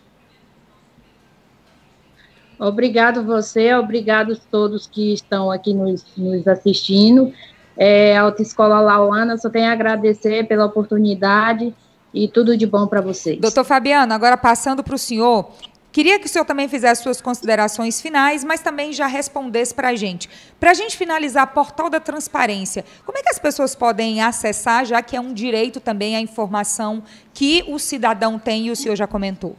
Obrigado 2.59 3.25
você, 3.25 3.75
obrigado 3.75 4.39
todos 4.51 4.87
que 4.87 5.15
estão 5.15 5.51
aqui 5.51 5.73
nos, 5.73 6.05
nos 6.15 6.47
assistindo. 6.47 7.33
É, 7.75 8.19
a 8.19 8.23
Autoescola 8.23 8.81
Lauana 8.81 9.39
só 9.39 9.49
tem 9.49 9.67
a 9.67 9.73
agradecer 9.73 10.47
pela 10.47 10.67
oportunidade 10.67 11.75
e 12.13 12.29
tudo 12.29 12.57
de 12.59 12.67
bom 12.67 12.87
para 12.87 13.01
vocês. 13.01 13.41
Doutor 13.41 13.65
Fabiano, 13.65 14.13
agora 14.13 14.37
passando 14.37 14.85
para 14.85 14.95
o 14.95 14.99
senhor, 14.99 15.51
Queria 15.93 16.21
que 16.21 16.27
o 16.27 16.29
senhor 16.29 16.45
também 16.45 16.69
fizesse 16.69 17.03
suas 17.03 17.21
considerações 17.21 18.01
finais, 18.01 18.45
mas 18.45 18.61
também 18.61 18.93
já 18.93 19.07
respondesse 19.07 19.75
para 19.75 19.89
a 19.89 19.97
gente. 19.97 20.29
Para 20.59 20.71
a 20.71 20.75
gente 20.75 20.97
finalizar, 20.97 21.47
portal 21.49 21.91
da 21.91 21.99
transparência, 21.99 22.85
como 23.05 23.19
é 23.19 23.23
que 23.23 23.29
as 23.29 23.41
pessoas 23.41 23.75
podem 23.75 24.23
acessar, 24.23 24.85
já 24.85 25.03
que 25.03 25.17
é 25.17 25.21
um 25.21 25.35
direito 25.35 25.81
também 25.81 26.15
a 26.15 26.21
informação 26.21 27.03
que 27.35 27.65
o 27.67 27.79
cidadão 27.79 28.39
tem 28.39 28.69
e 28.69 28.71
o 28.71 28.77
senhor 28.77 28.95
já 28.95 29.07
comentou? 29.07 29.57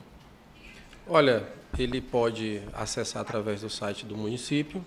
Olha, 1.05 1.45
ele 1.77 1.99
pode 1.99 2.61
acessar 2.73 3.21
através 3.21 3.61
do 3.61 3.69
site 3.69 4.05
do 4.05 4.15
município, 4.15 4.83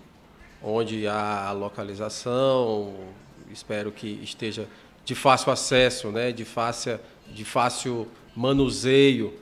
onde 0.63 1.07
há 1.07 1.47
a 1.47 1.51
localização, 1.51 2.95
espero 3.51 3.91
que 3.91 4.19
esteja 4.23 4.67
de 5.03 5.13
fácil 5.13 5.51
acesso, 5.51 6.11
né, 6.11 6.31
de, 6.31 6.43
fácil, 6.43 6.99
de 7.27 7.45
fácil 7.45 8.07
manuseio 8.35 9.33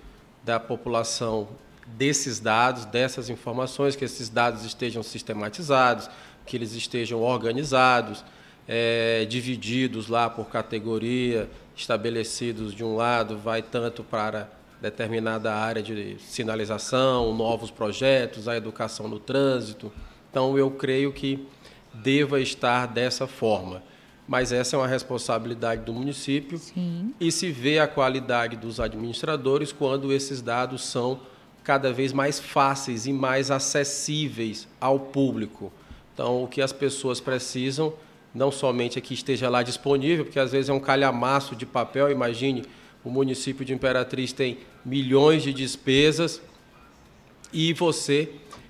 da 0.43 0.59
população 0.59 1.47
desses 1.85 2.39
dados, 2.39 2.85
dessas 2.85 3.29
informações, 3.29 3.95
que 3.95 4.05
esses 4.05 4.29
dados 4.29 4.63
estejam 4.63 5.03
sistematizados, 5.03 6.09
que 6.45 6.57
eles 6.57 6.73
estejam 6.73 7.21
organizados, 7.21 8.23
é, 8.67 9.25
divididos 9.25 10.07
lá 10.07 10.29
por 10.29 10.47
categoria, 10.47 11.49
estabelecidos 11.75 12.73
de 12.73 12.83
um 12.83 12.95
lado, 12.95 13.37
vai 13.37 13.61
tanto 13.61 14.03
para 14.03 14.49
determinada 14.81 15.53
área 15.53 15.81
de 15.81 16.17
sinalização, 16.19 17.33
novos 17.33 17.71
projetos, 17.71 18.47
a 18.47 18.57
educação 18.57 19.07
no 19.07 19.19
trânsito. 19.19 19.91
Então, 20.29 20.57
eu 20.57 20.71
creio 20.71 21.13
que 21.13 21.47
deva 21.93 22.41
estar 22.41 22.87
dessa 22.87 23.27
forma. 23.27 23.81
Mas 24.27 24.51
essa 24.51 24.75
é 24.75 24.79
uma 24.79 24.87
responsabilidade 24.87 25.83
do 25.83 25.93
município 25.93 26.57
Sim. 26.57 27.13
e 27.19 27.31
se 27.31 27.51
vê 27.51 27.79
a 27.79 27.87
qualidade 27.87 28.55
dos 28.55 28.79
administradores 28.79 29.71
quando 29.71 30.13
esses 30.13 30.41
dados 30.41 30.85
são 30.85 31.19
cada 31.63 31.93
vez 31.93 32.11
mais 32.11 32.39
fáceis 32.39 33.05
e 33.05 33.13
mais 33.13 33.49
acessíveis 33.49 34.67
ao 34.79 34.99
público. 34.99 35.71
Então, 36.13 36.43
o 36.43 36.47
que 36.47 36.61
as 36.61 36.73
pessoas 36.73 37.19
precisam, 37.19 37.93
não 38.35 38.51
somente 38.51 38.97
é 38.97 39.01
que 39.01 39.13
esteja 39.13 39.49
lá 39.49 39.63
disponível, 39.63 40.25
porque 40.25 40.39
às 40.39 40.51
vezes 40.51 40.69
é 40.69 40.73
um 40.73 40.79
calhamaço 40.79 41.55
de 41.55 41.65
papel, 41.65 42.11
imagine, 42.11 42.63
o 43.03 43.09
município 43.09 43.65
de 43.65 43.73
Imperatriz 43.73 44.31
tem 44.31 44.59
milhões 44.85 45.43
de 45.43 45.53
despesas 45.53 46.41
e 47.51 47.73
você 47.73 48.29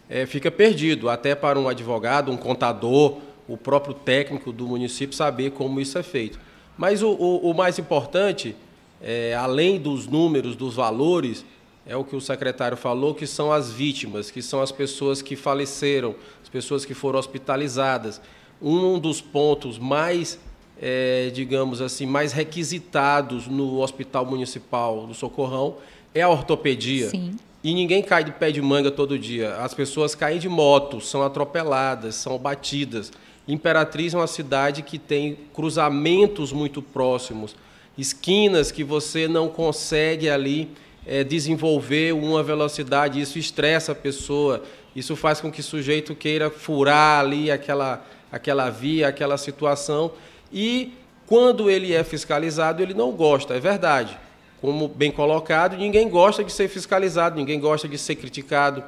é, 0.09 0.25
fica 0.25 0.51
perdido, 0.51 1.09
até 1.09 1.35
para 1.35 1.59
um 1.59 1.67
advogado, 1.67 2.31
um 2.31 2.37
contador, 2.37 3.19
o 3.47 3.57
próprio 3.57 3.93
técnico 3.93 4.51
do 4.51 4.67
município 4.67 5.15
saber 5.15 5.51
como 5.51 5.79
isso 5.79 5.97
é 5.97 6.03
feito. 6.03 6.39
Mas 6.77 7.03
o, 7.03 7.09
o, 7.09 7.51
o 7.51 7.53
mais 7.53 7.77
importante, 7.77 8.55
é, 9.01 9.35
além 9.35 9.79
dos 9.79 10.07
números, 10.07 10.55
dos 10.55 10.75
valores, 10.75 11.45
é 11.85 11.95
o 11.95 12.03
que 12.03 12.15
o 12.15 12.21
secretário 12.21 12.77
falou, 12.77 13.13
que 13.13 13.27
são 13.27 13.51
as 13.51 13.71
vítimas, 13.71 14.31
que 14.31 14.41
são 14.41 14.61
as 14.61 14.71
pessoas 14.71 15.21
que 15.21 15.35
faleceram, 15.35 16.15
as 16.41 16.49
pessoas 16.49 16.85
que 16.85 16.93
foram 16.93 17.19
hospitalizadas. 17.19 18.21
Um 18.61 18.97
dos 18.97 19.19
pontos 19.19 19.77
mais, 19.77 20.39
é, 20.81 21.29
digamos 21.33 21.81
assim, 21.81 22.05
mais 22.05 22.31
requisitados 22.31 23.47
no 23.47 23.81
Hospital 23.81 24.25
Municipal 24.25 25.05
do 25.05 25.13
Socorrão 25.13 25.75
é 26.15 26.21
a 26.21 26.29
ortopedia. 26.29 27.09
Sim. 27.09 27.35
E 27.61 27.73
ninguém 27.73 28.01
cai 28.01 28.23
de 28.23 28.31
pé 28.31 28.51
de 28.51 28.61
manga 28.61 28.91
todo 28.91 29.17
dia. 29.17 29.55
As 29.55 29.73
pessoas 29.73 30.15
caem 30.15 30.39
de 30.39 30.49
moto, 30.49 31.01
são 31.01 31.21
atropeladas, 31.21 32.15
são 32.15 32.37
batidas. 32.37 33.11
Imperatriz 33.47 34.13
é 34.13 34.17
uma 34.17 34.27
cidade 34.27 34.81
que 34.81 34.97
tem 34.97 35.37
cruzamentos 35.53 36.53
muito 36.53 36.81
próximos, 36.81 37.55
esquinas 37.97 38.71
que 38.71 38.83
você 38.83 39.27
não 39.27 39.49
consegue 39.49 40.29
ali 40.29 40.69
é, 41.05 41.23
desenvolver 41.23 42.13
uma 42.13 42.41
velocidade, 42.41 43.19
isso 43.19 43.37
estressa 43.37 43.91
a 43.91 43.95
pessoa, 43.95 44.63
isso 44.95 45.15
faz 45.15 45.41
com 45.41 45.51
que 45.51 45.59
o 45.59 45.63
sujeito 45.63 46.15
queira 46.15 46.49
furar 46.49 47.19
ali 47.19 47.51
aquela, 47.51 48.05
aquela 48.31 48.69
via, 48.69 49.07
aquela 49.07 49.37
situação, 49.37 50.11
e 50.51 50.93
quando 51.25 51.69
ele 51.69 51.93
é 51.93 52.03
fiscalizado, 52.03 52.81
ele 52.81 52.93
não 52.93 53.11
gosta, 53.11 53.55
é 53.55 53.59
verdade. 53.59 54.17
Como 54.61 54.87
bem 54.87 55.11
colocado, 55.11 55.75
ninguém 55.75 56.07
gosta 56.07 56.43
de 56.43 56.51
ser 56.51 56.69
fiscalizado, 56.69 57.35
ninguém 57.35 57.59
gosta 57.59 57.87
de 57.87 57.97
ser 57.97 58.15
criticado, 58.15 58.83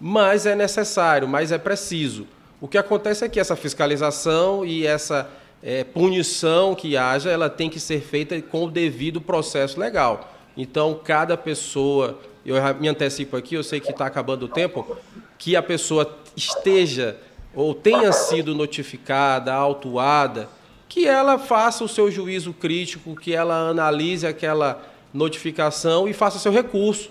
mas 0.00 0.46
é 0.46 0.54
necessário, 0.54 1.26
mas 1.26 1.50
é 1.50 1.58
preciso, 1.58 2.26
O 2.62 2.68
que 2.68 2.78
acontece 2.78 3.24
é 3.24 3.28
que 3.28 3.40
essa 3.40 3.56
fiscalização 3.56 4.64
e 4.64 4.86
essa 4.86 5.28
é, 5.60 5.82
punição 5.82 6.76
que 6.76 6.96
haja, 6.96 7.28
ela 7.28 7.50
tem 7.50 7.68
que 7.68 7.80
ser 7.80 8.00
feita 8.00 8.40
com 8.40 8.66
o 8.66 8.70
devido 8.70 9.20
processo 9.20 9.80
legal. 9.80 10.31
Então, 10.56 11.00
cada 11.02 11.36
pessoa, 11.36 12.18
eu 12.44 12.56
me 12.78 12.88
antecipo 12.88 13.36
aqui, 13.36 13.54
eu 13.54 13.64
sei 13.64 13.80
que 13.80 13.90
está 13.90 14.06
acabando 14.06 14.44
o 14.44 14.48
tempo, 14.48 14.96
que 15.38 15.56
a 15.56 15.62
pessoa 15.62 16.18
esteja 16.36 17.16
ou 17.54 17.74
tenha 17.74 18.12
sido 18.12 18.54
notificada, 18.54 19.52
autuada, 19.52 20.48
que 20.88 21.06
ela 21.06 21.38
faça 21.38 21.84
o 21.84 21.88
seu 21.88 22.10
juízo 22.10 22.52
crítico, 22.52 23.16
que 23.16 23.34
ela 23.34 23.70
analise 23.70 24.26
aquela 24.26 24.82
notificação 25.12 26.08
e 26.08 26.12
faça 26.12 26.38
seu 26.38 26.52
recurso. 26.52 27.10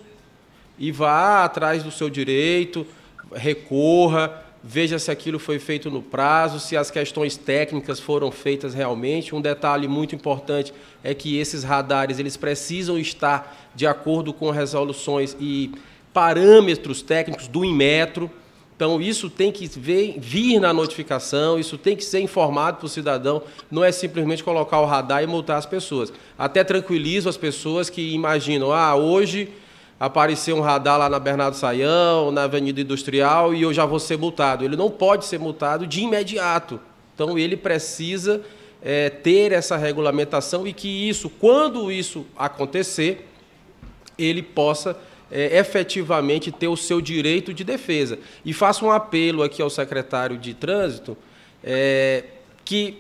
E 0.78 0.92
vá 0.92 1.44
atrás 1.44 1.84
do 1.84 1.92
seu 1.92 2.10
direito, 2.10 2.86
recorra, 3.34 4.44
veja 4.64 5.00
se 5.00 5.10
aquilo 5.10 5.40
foi 5.40 5.60
feito 5.60 5.90
no 5.90 6.02
prazo, 6.02 6.60
se 6.60 6.78
as 6.78 6.92
questões 6.92 7.36
técnicas 7.36 8.00
foram 8.00 8.32
feitas 8.32 8.74
realmente. 8.74 9.34
Um 9.34 9.42
detalhe 9.42 9.88
muito 9.88 10.14
importante 10.14 10.74
é 11.04 11.14
que 11.14 11.38
esses 11.38 11.64
radares 11.64 12.20
eles 12.20 12.38
precisam 12.38 12.98
estar 12.98 13.72
de 13.74 13.88
acordo 13.88 14.34
com 14.34 14.50
resoluções 14.52 15.36
e 15.40 15.72
parâmetros 16.14 17.02
técnicos 17.02 17.48
do 17.48 17.66
Inmetro. 17.66 18.30
Então, 18.76 19.00
isso 19.00 19.30
tem 19.30 19.52
que 19.52 19.68
vir 19.68 20.60
na 20.60 20.74
notificação, 20.74 21.60
isso 21.60 21.78
tem 21.78 21.96
que 21.96 22.04
ser 22.04 22.20
informado 22.20 22.78
para 22.78 22.88
o 22.88 22.90
cidadão, 22.90 23.44
não 23.70 23.84
é 23.84 23.92
simplesmente 23.92 24.44
colocar 24.44 24.80
o 24.80 24.86
radar 24.86 25.22
e 25.22 25.28
multar 25.28 25.58
as 25.58 25.68
pessoas. 25.68 26.12
Até 26.36 26.64
tranquilizo 26.64 27.30
as 27.30 27.38
pessoas 27.38 27.92
que 27.92 28.14
imaginam, 28.14 28.72
ah, 28.72 28.96
hoje 28.96 29.50
apareceu 30.02 30.58
um 30.58 30.62
radar 30.62 30.98
lá 30.98 31.08
na 31.08 31.20
Bernardo 31.20 31.56
Saião, 31.56 32.32
na 32.32 32.46
Avenida 32.46 32.82
Industrial, 32.82 33.54
e 33.54 33.62
eu 33.62 33.72
já 33.72 33.86
vou 33.86 34.00
ser 34.00 34.18
multado. 34.18 34.66
Ele 34.66 34.76
não 34.76 34.90
pode 34.90 35.26
ser 35.26 35.38
multado 35.38 35.86
de 35.86 36.02
imediato. 36.02 36.80
Então, 37.14 37.38
ele 37.38 37.56
precisa 37.56 38.42
é, 38.82 39.12
ter 39.12 39.52
essa 39.52 39.78
regulamentação 39.78 40.66
e 40.66 40.74
que 40.74 40.88
isso, 40.88 41.30
quando 41.30 41.92
isso 41.92 42.26
acontecer, 42.36 43.28
ele 44.18 44.42
possa 44.42 44.98
é, 45.30 45.60
efetivamente 45.60 46.52
ter 46.52 46.68
o 46.68 46.76
seu 46.76 47.00
direito 47.00 47.54
de 47.54 47.64
defesa. 47.64 48.18
E 48.44 48.54
faço 48.54 48.84
um 48.88 48.92
apelo 48.92 49.44
aqui 49.44 49.62
ao 49.62 49.70
secretário 49.70 50.36
de 50.36 50.56
Trânsito, 50.56 51.16
é, 51.64 52.24
que, 52.66 52.98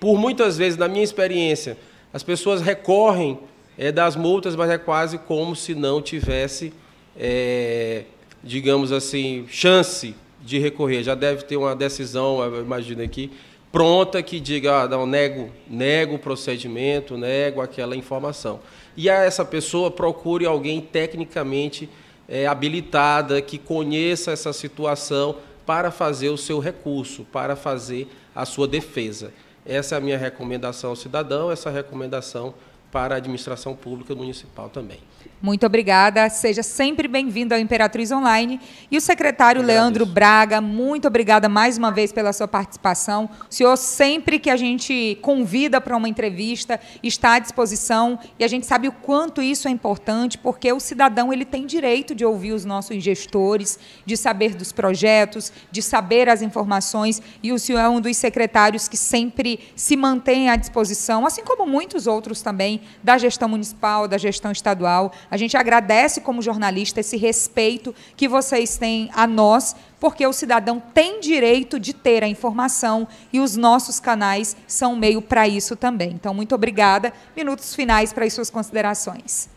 por 0.00 0.16
muitas 0.16 0.56
vezes, 0.56 0.78
na 0.78 0.88
minha 0.88 1.04
experiência, 1.04 1.76
as 2.10 2.22
pessoas 2.22 2.62
recorrem 2.62 3.38
é, 3.78 3.92
das 3.92 4.16
multas, 4.16 4.56
mas 4.56 4.68
é 4.68 4.76
quase 4.76 5.16
como 5.16 5.54
se 5.54 5.72
não 5.72 6.02
tivesse, 6.02 6.72
é, 7.16 8.02
digamos 8.42 8.90
assim, 8.90 9.46
chance 9.48 10.16
de 10.42 10.58
recorrer. 10.58 11.04
Já 11.04 11.14
deve 11.14 11.44
ter 11.44 11.56
uma 11.56 11.76
decisão, 11.76 12.40
imagino 12.58 13.02
aqui, 13.02 13.30
pronta 13.70 14.20
que 14.20 14.40
diga, 14.40 14.82
ah, 14.82 14.88
não, 14.88 15.06
nego, 15.06 15.50
nego 15.68 16.16
o 16.16 16.18
procedimento, 16.18 17.16
nego 17.16 17.60
aquela 17.60 17.94
informação. 17.94 18.58
E 18.96 19.08
a 19.08 19.22
essa 19.22 19.44
pessoa 19.44 19.92
procure 19.92 20.44
alguém 20.44 20.80
tecnicamente 20.80 21.88
é, 22.28 22.48
habilitada, 22.48 23.40
que 23.40 23.58
conheça 23.58 24.32
essa 24.32 24.52
situação 24.52 25.36
para 25.64 25.92
fazer 25.92 26.30
o 26.30 26.36
seu 26.36 26.58
recurso, 26.58 27.24
para 27.32 27.54
fazer 27.54 28.08
a 28.34 28.44
sua 28.44 28.66
defesa. 28.66 29.32
Essa 29.64 29.94
é 29.94 29.98
a 29.98 30.00
minha 30.00 30.18
recomendação 30.18 30.90
ao 30.90 30.96
cidadão, 30.96 31.52
essa 31.52 31.70
recomendação 31.70 32.54
para 32.90 33.14
a 33.14 33.18
administração 33.18 33.74
pública 33.76 34.14
municipal 34.14 34.68
também. 34.68 35.00
Muito 35.40 35.64
obrigada. 35.64 36.28
Seja 36.28 36.64
sempre 36.64 37.06
bem-vindo 37.06 37.54
ao 37.54 37.60
Imperatriz 37.60 38.10
Online. 38.10 38.60
E 38.90 38.96
o 38.96 39.00
secretário 39.00 39.62
Leandro 39.62 40.04
Braga, 40.04 40.60
muito 40.60 41.06
obrigada 41.06 41.48
mais 41.48 41.78
uma 41.78 41.92
vez 41.92 42.10
pela 42.10 42.32
sua 42.32 42.48
participação. 42.48 43.30
O 43.48 43.54
senhor, 43.54 43.76
sempre 43.76 44.40
que 44.40 44.50
a 44.50 44.56
gente 44.56 45.16
convida 45.22 45.80
para 45.80 45.96
uma 45.96 46.08
entrevista, 46.08 46.80
está 47.04 47.34
à 47.34 47.38
disposição. 47.38 48.18
E 48.36 48.42
a 48.42 48.48
gente 48.48 48.66
sabe 48.66 48.88
o 48.88 48.92
quanto 48.92 49.40
isso 49.40 49.68
é 49.68 49.70
importante, 49.70 50.36
porque 50.36 50.72
o 50.72 50.80
cidadão 50.80 51.32
ele 51.32 51.44
tem 51.44 51.66
direito 51.66 52.16
de 52.16 52.24
ouvir 52.24 52.50
os 52.50 52.64
nossos 52.64 53.00
gestores, 53.00 53.78
de 54.04 54.16
saber 54.16 54.56
dos 54.56 54.72
projetos, 54.72 55.52
de 55.70 55.80
saber 55.82 56.28
as 56.28 56.42
informações. 56.42 57.22
E 57.44 57.52
o 57.52 57.60
senhor 57.60 57.78
é 57.78 57.88
um 57.88 58.00
dos 58.00 58.16
secretários 58.16 58.88
que 58.88 58.96
sempre 58.96 59.60
se 59.76 59.96
mantém 59.96 60.50
à 60.50 60.56
disposição, 60.56 61.24
assim 61.24 61.44
como 61.44 61.64
muitos 61.64 62.08
outros 62.08 62.42
também, 62.42 62.80
da 63.04 63.16
gestão 63.16 63.48
municipal, 63.48 64.08
da 64.08 64.18
gestão 64.18 64.50
estadual. 64.50 65.12
A 65.30 65.36
gente 65.36 65.56
agradece 65.56 66.20
como 66.20 66.40
jornalista 66.40 67.00
esse 67.00 67.16
respeito 67.16 67.94
que 68.16 68.26
vocês 68.26 68.78
têm 68.78 69.10
a 69.14 69.26
nós, 69.26 69.76
porque 70.00 70.26
o 70.26 70.32
cidadão 70.32 70.80
tem 70.80 71.20
direito 71.20 71.78
de 71.78 71.92
ter 71.92 72.24
a 72.24 72.28
informação 72.28 73.06
e 73.32 73.40
os 73.40 73.56
nossos 73.56 74.00
canais 74.00 74.56
são 74.66 74.96
meio 74.96 75.20
para 75.20 75.46
isso 75.46 75.76
também. 75.76 76.10
Então, 76.10 76.32
muito 76.32 76.54
obrigada. 76.54 77.12
Minutos 77.36 77.74
finais 77.74 78.12
para 78.12 78.24
as 78.24 78.32
suas 78.32 78.48
considerações. 78.48 79.50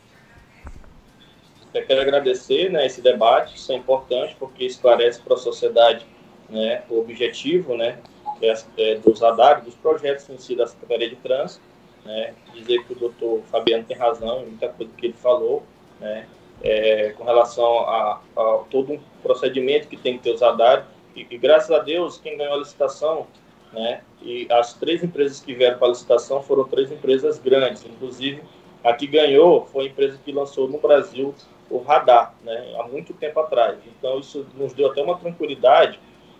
Eu 1.73 1.85
quero 1.85 2.01
agradecer 2.01 2.69
né, 2.69 2.85
esse 2.85 3.01
debate, 3.01 3.55
isso 3.55 3.71
é 3.71 3.75
importante 3.75 4.35
porque 4.37 4.65
esclarece 4.65 5.21
para 5.21 5.35
a 5.35 5.37
sociedade 5.37 6.05
né, 6.49 6.83
o 6.89 6.99
objetivo 6.99 7.77
né, 7.77 7.97
é, 8.41 8.53
é, 8.77 8.95
dos 8.95 9.21
radares, 9.21 9.63
dos 9.63 9.75
projetos 9.75 10.29
em 10.29 10.37
si 10.37 10.53
da 10.53 10.67
Secretaria 10.67 11.09
de 11.09 11.15
Trânsito 11.15 11.70
né, 12.05 12.33
dizer 12.53 12.83
que 12.85 12.93
o 12.93 12.95
doutor 12.95 13.41
Fabiano 13.51 13.83
tem 13.83 13.97
razão 13.97 14.41
em 14.41 14.47
muita 14.47 14.69
coisa 14.69 14.91
que 14.97 15.07
ele 15.07 15.13
falou, 15.13 15.63
né, 15.99 16.27
é, 16.63 17.13
com 17.17 17.23
relação 17.23 17.79
a, 17.79 18.21
a, 18.35 18.63
todo 18.69 18.93
um 18.93 18.99
procedimento 19.23 19.87
que 19.87 19.97
tem 19.97 20.17
que 20.17 20.23
ter 20.23 20.31
os 20.31 20.41
radares, 20.41 20.85
e, 21.15 21.27
e, 21.29 21.37
graças 21.37 21.71
a 21.71 21.79
Deus, 21.79 22.17
quem 22.17 22.37
ganhou 22.37 22.55
a 22.55 22.57
licitação, 22.57 23.27
né, 23.73 24.01
e 24.21 24.47
as 24.51 24.73
três 24.73 25.03
empresas 25.03 25.39
que 25.39 25.53
vieram 25.53 25.77
para 25.77 25.87
a 25.87 25.91
licitação 25.91 26.41
foram 26.41 26.65
três 26.65 26.91
empresas 26.91 27.39
grandes, 27.39 27.85
inclusive 27.85 28.41
a 28.83 28.93
que 28.93 29.05
ganhou 29.07 29.65
foi 29.65 29.85
a 29.85 29.87
empresa 29.87 30.19
que 30.23 30.31
lançou 30.31 30.67
no 30.67 30.79
Brasil 30.79 31.33
o 31.69 31.77
radar, 31.77 32.35
né, 32.43 32.75
há 32.79 32.83
muito 32.83 33.13
tempo 33.13 33.39
atrás. 33.39 33.77
Então, 33.87 34.19
isso 34.19 34.45
nos 34.55 34.73
deu 34.73 34.91
até 34.91 35.01
uma 35.01 35.17
tranquilidade, 35.17 35.99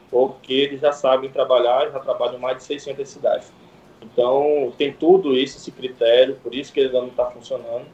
porque 0.10 0.54
eles 0.54 0.82
já 0.82 0.92
sabem 0.92 1.30
trabalhar, 1.30 1.90
já 1.90 2.00
trabalham 2.00 2.36
em 2.36 2.40
mais 2.40 2.58
de 2.58 2.64
600 2.64 3.08
cidades. 3.08 3.52
Então, 4.02 4.74
tem 4.78 4.92
tudo 4.92 5.38
isso, 5.38 5.58
esse 5.58 5.72
critério, 5.72 6.36
por 6.42 6.54
isso 6.54 6.74
que 6.74 6.80
ele 6.80 6.92
não 6.92 7.08
está 7.08 7.26
funcionando. 7.28 7.86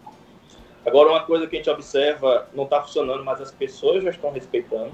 Agora, 0.86 1.10
uma 1.10 1.24
coisa 1.24 1.46
que 1.48 1.56
a 1.56 1.60
gente 1.60 1.70
observa, 1.70 2.48
não 2.54 2.64
está 2.64 2.82
funcionando, 2.82 3.24
mas 3.24 3.42
as 3.42 3.52
pessoas 3.52 4.04
já 4.04 4.10
estão 4.10 4.32
respeitando. 4.32 4.92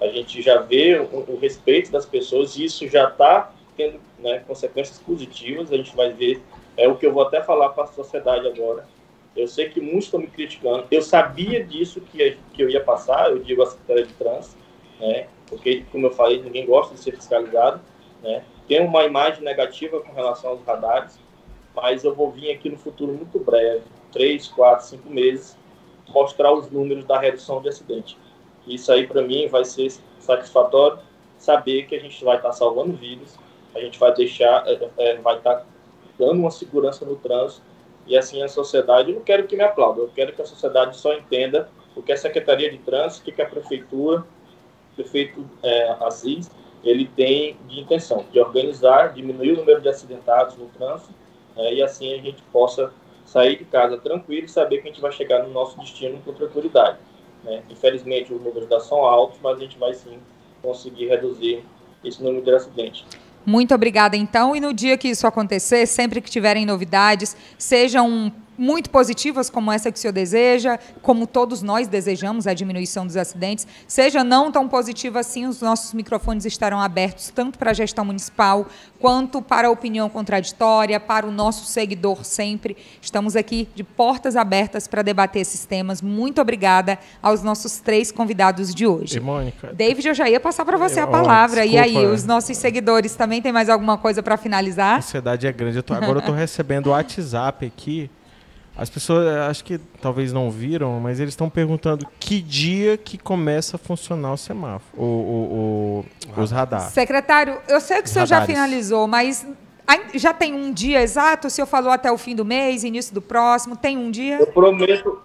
A 0.00 0.08
gente 0.08 0.42
já 0.42 0.60
vê 0.60 0.98
o, 0.98 1.24
o 1.30 1.38
respeito 1.40 1.92
das 1.92 2.04
pessoas 2.04 2.56
e 2.56 2.64
isso 2.64 2.86
já 2.88 3.08
está 3.08 3.52
tendo 3.76 4.00
né, 4.18 4.40
consequências 4.40 4.98
positivas. 4.98 5.70
A 5.70 5.76
gente 5.76 5.94
vai 5.94 6.12
ver, 6.12 6.42
é 6.76 6.88
o 6.88 6.96
que 6.96 7.06
eu 7.06 7.12
vou 7.12 7.22
até 7.22 7.40
falar 7.42 7.68
para 7.70 7.84
a 7.84 7.86
sociedade 7.86 8.46
agora. 8.46 8.88
Eu 9.36 9.46
sei 9.46 9.68
que 9.68 9.80
muitos 9.80 10.06
estão 10.06 10.18
me 10.18 10.26
criticando. 10.26 10.86
Eu 10.90 11.00
sabia 11.00 11.62
disso 11.62 12.00
que, 12.00 12.36
que 12.52 12.62
eu 12.62 12.68
ia 12.68 12.82
passar, 12.82 13.30
eu 13.30 13.38
digo 13.38 13.62
a 13.62 13.66
Secretaria 13.66 14.06
de 14.06 14.14
Trânsito, 14.14 14.56
né, 14.98 15.28
porque, 15.46 15.84
como 15.92 16.06
eu 16.06 16.10
falei, 16.10 16.42
ninguém 16.42 16.66
gosta 16.66 16.94
de 16.94 17.00
ser 17.00 17.12
fiscalizado. 17.14 17.80
Né? 18.22 18.42
Tem 18.68 18.84
uma 18.84 19.04
imagem 19.04 19.44
negativa 19.44 20.00
com 20.00 20.12
relação 20.12 20.50
aos 20.50 20.64
radares, 20.64 21.18
mas 21.74 22.04
eu 22.04 22.14
vou 22.14 22.30
vir 22.30 22.50
aqui 22.50 22.68
no 22.68 22.76
futuro 22.76 23.12
muito 23.12 23.38
breve, 23.38 23.82
três, 24.12 24.48
quatro, 24.48 24.86
cinco 24.86 25.08
meses, 25.08 25.56
mostrar 26.08 26.52
os 26.52 26.70
números 26.70 27.04
da 27.04 27.18
redução 27.18 27.60
de 27.60 27.68
acidente. 27.68 28.18
Isso 28.66 28.90
aí 28.90 29.06
para 29.06 29.22
mim 29.22 29.46
vai 29.48 29.64
ser 29.64 29.92
satisfatório 30.18 30.98
saber 31.38 31.86
que 31.86 31.94
a 31.94 32.00
gente 32.00 32.24
vai 32.24 32.36
estar 32.36 32.48
tá 32.48 32.54
salvando 32.54 32.96
vidas, 32.96 33.38
a 33.74 33.80
gente 33.80 33.98
vai 33.98 34.12
deixar, 34.14 34.66
é, 34.66 34.88
é, 34.98 35.16
vai 35.16 35.36
estar 35.36 35.56
tá 35.56 35.66
dando 36.18 36.40
uma 36.40 36.50
segurança 36.50 37.04
no 37.04 37.16
trânsito 37.16 37.62
e 38.06 38.16
assim 38.16 38.42
a 38.42 38.48
sociedade. 38.48 39.10
Eu 39.10 39.16
não 39.16 39.22
quero 39.22 39.46
que 39.46 39.56
me 39.56 39.62
aplaude, 39.62 40.00
eu 40.00 40.10
quero 40.14 40.32
que 40.32 40.42
a 40.42 40.46
sociedade 40.46 40.96
só 40.96 41.12
entenda 41.12 41.68
o 41.94 42.02
que 42.02 42.12
a 42.12 42.16
Secretaria 42.16 42.70
de 42.70 42.78
Trânsito, 42.78 43.30
o 43.30 43.34
que 43.34 43.42
a 43.42 43.46
Prefeitura, 43.46 44.20
o 44.20 44.96
prefeito 44.96 45.44
é, 45.62 45.96
Aziz 46.00 46.50
ele 46.86 47.10
tem 47.16 47.56
de 47.68 47.80
intenção 47.80 48.24
de 48.32 48.38
organizar, 48.38 49.12
diminuir 49.12 49.52
o 49.52 49.56
número 49.56 49.80
de 49.80 49.88
acidentados 49.88 50.56
no 50.56 50.66
trânsito 50.66 51.12
né, 51.56 51.74
e 51.74 51.82
assim 51.82 52.14
a 52.14 52.22
gente 52.22 52.42
possa 52.52 52.92
sair 53.24 53.58
de 53.58 53.64
casa 53.64 53.98
tranquilo 53.98 54.46
e 54.46 54.48
saber 54.48 54.80
que 54.80 54.88
a 54.88 54.92
gente 54.92 55.00
vai 55.00 55.10
chegar 55.10 55.42
no 55.42 55.50
nosso 55.50 55.78
destino 55.80 56.20
com 56.24 56.32
tranquilidade. 56.32 56.98
Né? 57.42 57.62
Infelizmente, 57.68 58.32
os 58.32 58.40
números 58.40 58.68
da 58.68 58.78
são 58.78 58.98
altos, 58.98 59.38
mas 59.42 59.58
a 59.58 59.60
gente 59.60 59.76
vai 59.76 59.92
sim 59.94 60.18
conseguir 60.62 61.08
reduzir 61.08 61.64
esse 62.04 62.22
número 62.22 62.44
de 62.44 62.54
acidentes. 62.54 63.04
Muito 63.44 63.74
obrigada, 63.74 64.16
então. 64.16 64.54
E 64.56 64.60
no 64.60 64.72
dia 64.72 64.96
que 64.96 65.08
isso 65.08 65.26
acontecer, 65.26 65.86
sempre 65.86 66.20
que 66.20 66.30
tiverem 66.30 66.66
novidades, 66.66 67.36
seja 67.58 68.02
um 68.02 68.30
muito 68.58 68.90
positivas, 68.90 69.50
como 69.50 69.70
essa 69.72 69.90
que 69.92 69.98
o 69.98 70.00
senhor 70.00 70.12
deseja, 70.12 70.78
como 71.02 71.26
todos 71.26 71.62
nós 71.62 71.88
desejamos, 71.88 72.46
a 72.46 72.54
diminuição 72.54 73.06
dos 73.06 73.16
acidentes, 73.16 73.66
seja 73.86 74.22
não 74.24 74.50
tão 74.52 74.68
positiva 74.68 75.20
assim, 75.20 75.46
os 75.46 75.60
nossos 75.60 75.92
microfones 75.92 76.44
estarão 76.44 76.80
abertos 76.80 77.30
tanto 77.34 77.58
para 77.58 77.70
a 77.70 77.74
gestão 77.74 78.04
municipal, 78.04 78.66
quanto 78.98 79.42
para 79.42 79.68
a 79.68 79.70
opinião 79.70 80.08
contraditória, 80.08 80.98
para 80.98 81.26
o 81.26 81.30
nosso 81.30 81.66
seguidor 81.66 82.24
sempre. 82.24 82.76
Estamos 83.00 83.36
aqui 83.36 83.68
de 83.74 83.84
portas 83.84 84.36
abertas 84.36 84.86
para 84.88 85.02
debater 85.02 85.42
esses 85.42 85.64
temas. 85.64 86.00
Muito 86.00 86.40
obrigada 86.40 86.98
aos 87.22 87.42
nossos 87.42 87.78
três 87.78 88.10
convidados 88.10 88.74
de 88.74 88.86
hoje. 88.86 89.16
E 89.18 89.20
Mônica. 89.20 89.72
David, 89.74 90.08
eu 90.08 90.14
já 90.14 90.28
ia 90.28 90.40
passar 90.40 90.64
para 90.64 90.76
você 90.78 91.00
a 91.00 91.02
Eu- 91.04 91.08
palavra. 91.08 91.64
e 91.66 91.76
aí, 91.78 91.92
desculpa. 91.92 92.14
os 92.14 92.24
nossos 92.24 92.56
seguidores 92.56 93.14
também 93.14 93.42
têm 93.42 93.52
mais 93.52 93.68
alguma 93.68 93.98
coisa 93.98 94.22
para 94.22 94.34
A 94.34 94.38
finalizar? 94.38 94.98
ansiedade 94.98 95.46
é 95.46 95.52
grande. 95.52 95.76
Eu 95.76 95.82
tô- 95.82 95.94
agora 95.94 96.18
eu 96.18 96.22
tô 96.22 96.32
recebendo 96.32 96.86
o 96.86 96.90
WhatsApp 96.90 97.66
aqui. 97.66 98.10
As 98.78 98.90
pessoas, 98.90 99.26
eh, 99.26 99.40
acho 99.48 99.64
que 99.64 99.78
talvez 100.02 100.32
não 100.32 100.50
viram, 100.50 101.00
mas 101.00 101.18
eles 101.18 101.32
estão 101.32 101.48
perguntando 101.48 102.06
que 102.20 102.42
dia 102.42 102.96
que 102.98 103.16
começa 103.16 103.76
a 103.76 103.78
funcionar 103.78 104.32
o 104.32 104.36
semáforo, 104.36 105.00
o, 105.00 105.04
o- 105.04 106.04
o- 106.36 106.40
os 106.42 106.50
radares. 106.50 106.92
Secretário, 106.92 107.58
eu 107.68 107.80
sei 107.80 108.02
que 108.02 108.08
o 108.08 108.12
senhor 108.12 108.26
já 108.26 108.36
finalizou, 108.46 109.06
mas 109.06 109.46
já 110.14 110.34
tem 110.34 110.52
um 110.54 110.72
dia 110.72 111.00
exato? 111.00 111.46
O 111.46 111.50
senhor 111.50 111.66
falou 111.66 111.90
até 111.90 112.12
o 112.12 112.18
fim 112.18 112.34
do 112.34 112.44
mês, 112.44 112.84
início 112.84 113.14
do 113.14 113.22
próximo. 113.22 113.76
Tem 113.76 113.96
um 113.96 114.10
dia? 114.10 114.38
Eu 114.40 114.48
prometo, 114.48 115.20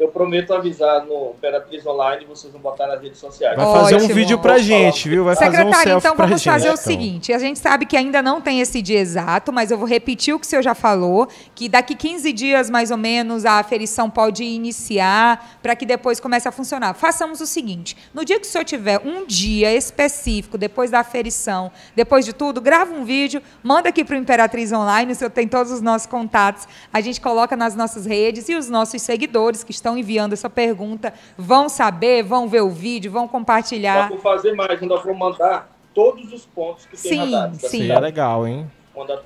eu 0.00 0.08
prometo 0.08 0.54
avisar 0.54 1.04
no 1.04 1.34
Imperatriz 1.36 1.84
Online, 1.84 2.24
vocês 2.24 2.50
vão 2.50 2.62
botar 2.62 2.86
nas 2.86 3.02
redes 3.02 3.18
sociais. 3.18 3.54
Vai 3.54 3.66
fazer 3.66 3.94
um 3.96 3.98
Ótimo. 3.98 4.14
vídeo 4.14 4.38
pra 4.38 4.56
gente, 4.56 5.06
viu? 5.10 5.24
Vai 5.24 5.36
fazer 5.36 5.48
um 5.48 5.50
Secretário, 5.50 5.84
selfie 5.84 5.98
então 5.98 6.16
pra 6.16 6.24
vamos 6.24 6.40
gente. 6.40 6.52
fazer 6.52 6.70
o 6.70 6.76
seguinte: 6.78 7.32
a 7.34 7.38
gente 7.38 7.58
sabe 7.58 7.84
que 7.84 7.94
ainda 7.98 8.22
não 8.22 8.40
tem 8.40 8.62
esse 8.62 8.80
dia 8.80 8.98
exato, 8.98 9.52
mas 9.52 9.70
eu 9.70 9.76
vou 9.76 9.86
repetir 9.86 10.32
o 10.32 10.40
que 10.40 10.46
o 10.46 10.48
senhor 10.48 10.62
já 10.62 10.74
falou: 10.74 11.28
que 11.54 11.68
daqui 11.68 11.94
15 11.94 12.32
dias, 12.32 12.70
mais 12.70 12.90
ou 12.90 12.96
menos, 12.96 13.44
a 13.44 13.58
aferição 13.58 14.08
pode 14.08 14.42
iniciar 14.42 15.58
para 15.62 15.76
que 15.76 15.84
depois 15.84 16.18
comece 16.18 16.48
a 16.48 16.52
funcionar. 16.52 16.94
Façamos 16.94 17.42
o 17.42 17.46
seguinte: 17.46 17.94
no 18.14 18.24
dia 18.24 18.40
que 18.40 18.46
o 18.46 18.50
senhor 18.50 18.64
tiver 18.64 19.02
um 19.04 19.26
dia 19.26 19.74
específico, 19.76 20.56
depois 20.56 20.90
da 20.90 21.00
aferição, 21.00 21.70
depois 21.94 22.24
de 22.24 22.32
tudo, 22.32 22.58
grava 22.58 22.90
um 22.90 23.04
vídeo, 23.04 23.42
manda 23.62 23.90
aqui 23.90 24.02
para 24.02 24.16
o 24.16 24.18
Imperatriz 24.18 24.72
Online, 24.72 25.12
o 25.12 25.14
senhor 25.14 25.30
tem 25.30 25.46
todos 25.46 25.70
os 25.70 25.82
nossos 25.82 26.06
contatos, 26.06 26.66
a 26.90 27.02
gente 27.02 27.20
coloca 27.20 27.54
nas 27.54 27.74
nossas 27.74 28.06
redes 28.06 28.48
e 28.48 28.54
os 28.54 28.70
nossos 28.70 29.02
seguidores 29.02 29.62
que 29.62 29.72
estão 29.72 29.89
enviando 29.96 30.32
essa 30.32 30.48
pergunta 30.50 31.12
vão 31.36 31.68
saber, 31.68 32.22
vão 32.22 32.48
ver 32.48 32.62
o 32.62 32.70
vídeo, 32.70 33.10
vão 33.10 33.26
compartilhar. 33.28 34.08
vou 34.08 34.18
fazer 34.18 34.52
mais, 34.54 34.80
ainda 34.82 34.96
vou 34.98 35.14
mandar 35.14 35.70
todos 35.94 36.32
os 36.32 36.46
pontos 36.46 36.86
que 36.86 36.96
tem 36.96 37.12
Sim, 37.12 37.32
radares. 37.32 37.58
da 37.62 37.68
sim. 37.68 37.80
Cidade. 37.82 37.98
é 37.98 38.02
legal, 38.02 38.46
hein? 38.46 38.70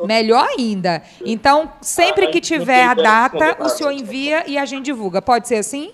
Melhor 0.06 0.46
ainda. 0.56 1.02
Então, 1.24 1.72
sempre 1.80 2.26
Ah, 2.26 2.30
que 2.30 2.40
tiver 2.40 2.84
a 2.84 2.94
tem 2.94 3.02
data, 3.04 3.54
de 3.54 3.62
o 3.62 3.68
senhor 3.68 3.90
envia 3.90 4.44
e 4.48 4.56
a 4.56 4.64
gente 4.64 4.84
divulga. 4.84 5.20
Pode 5.20 5.48
ser 5.48 5.56
assim? 5.56 5.92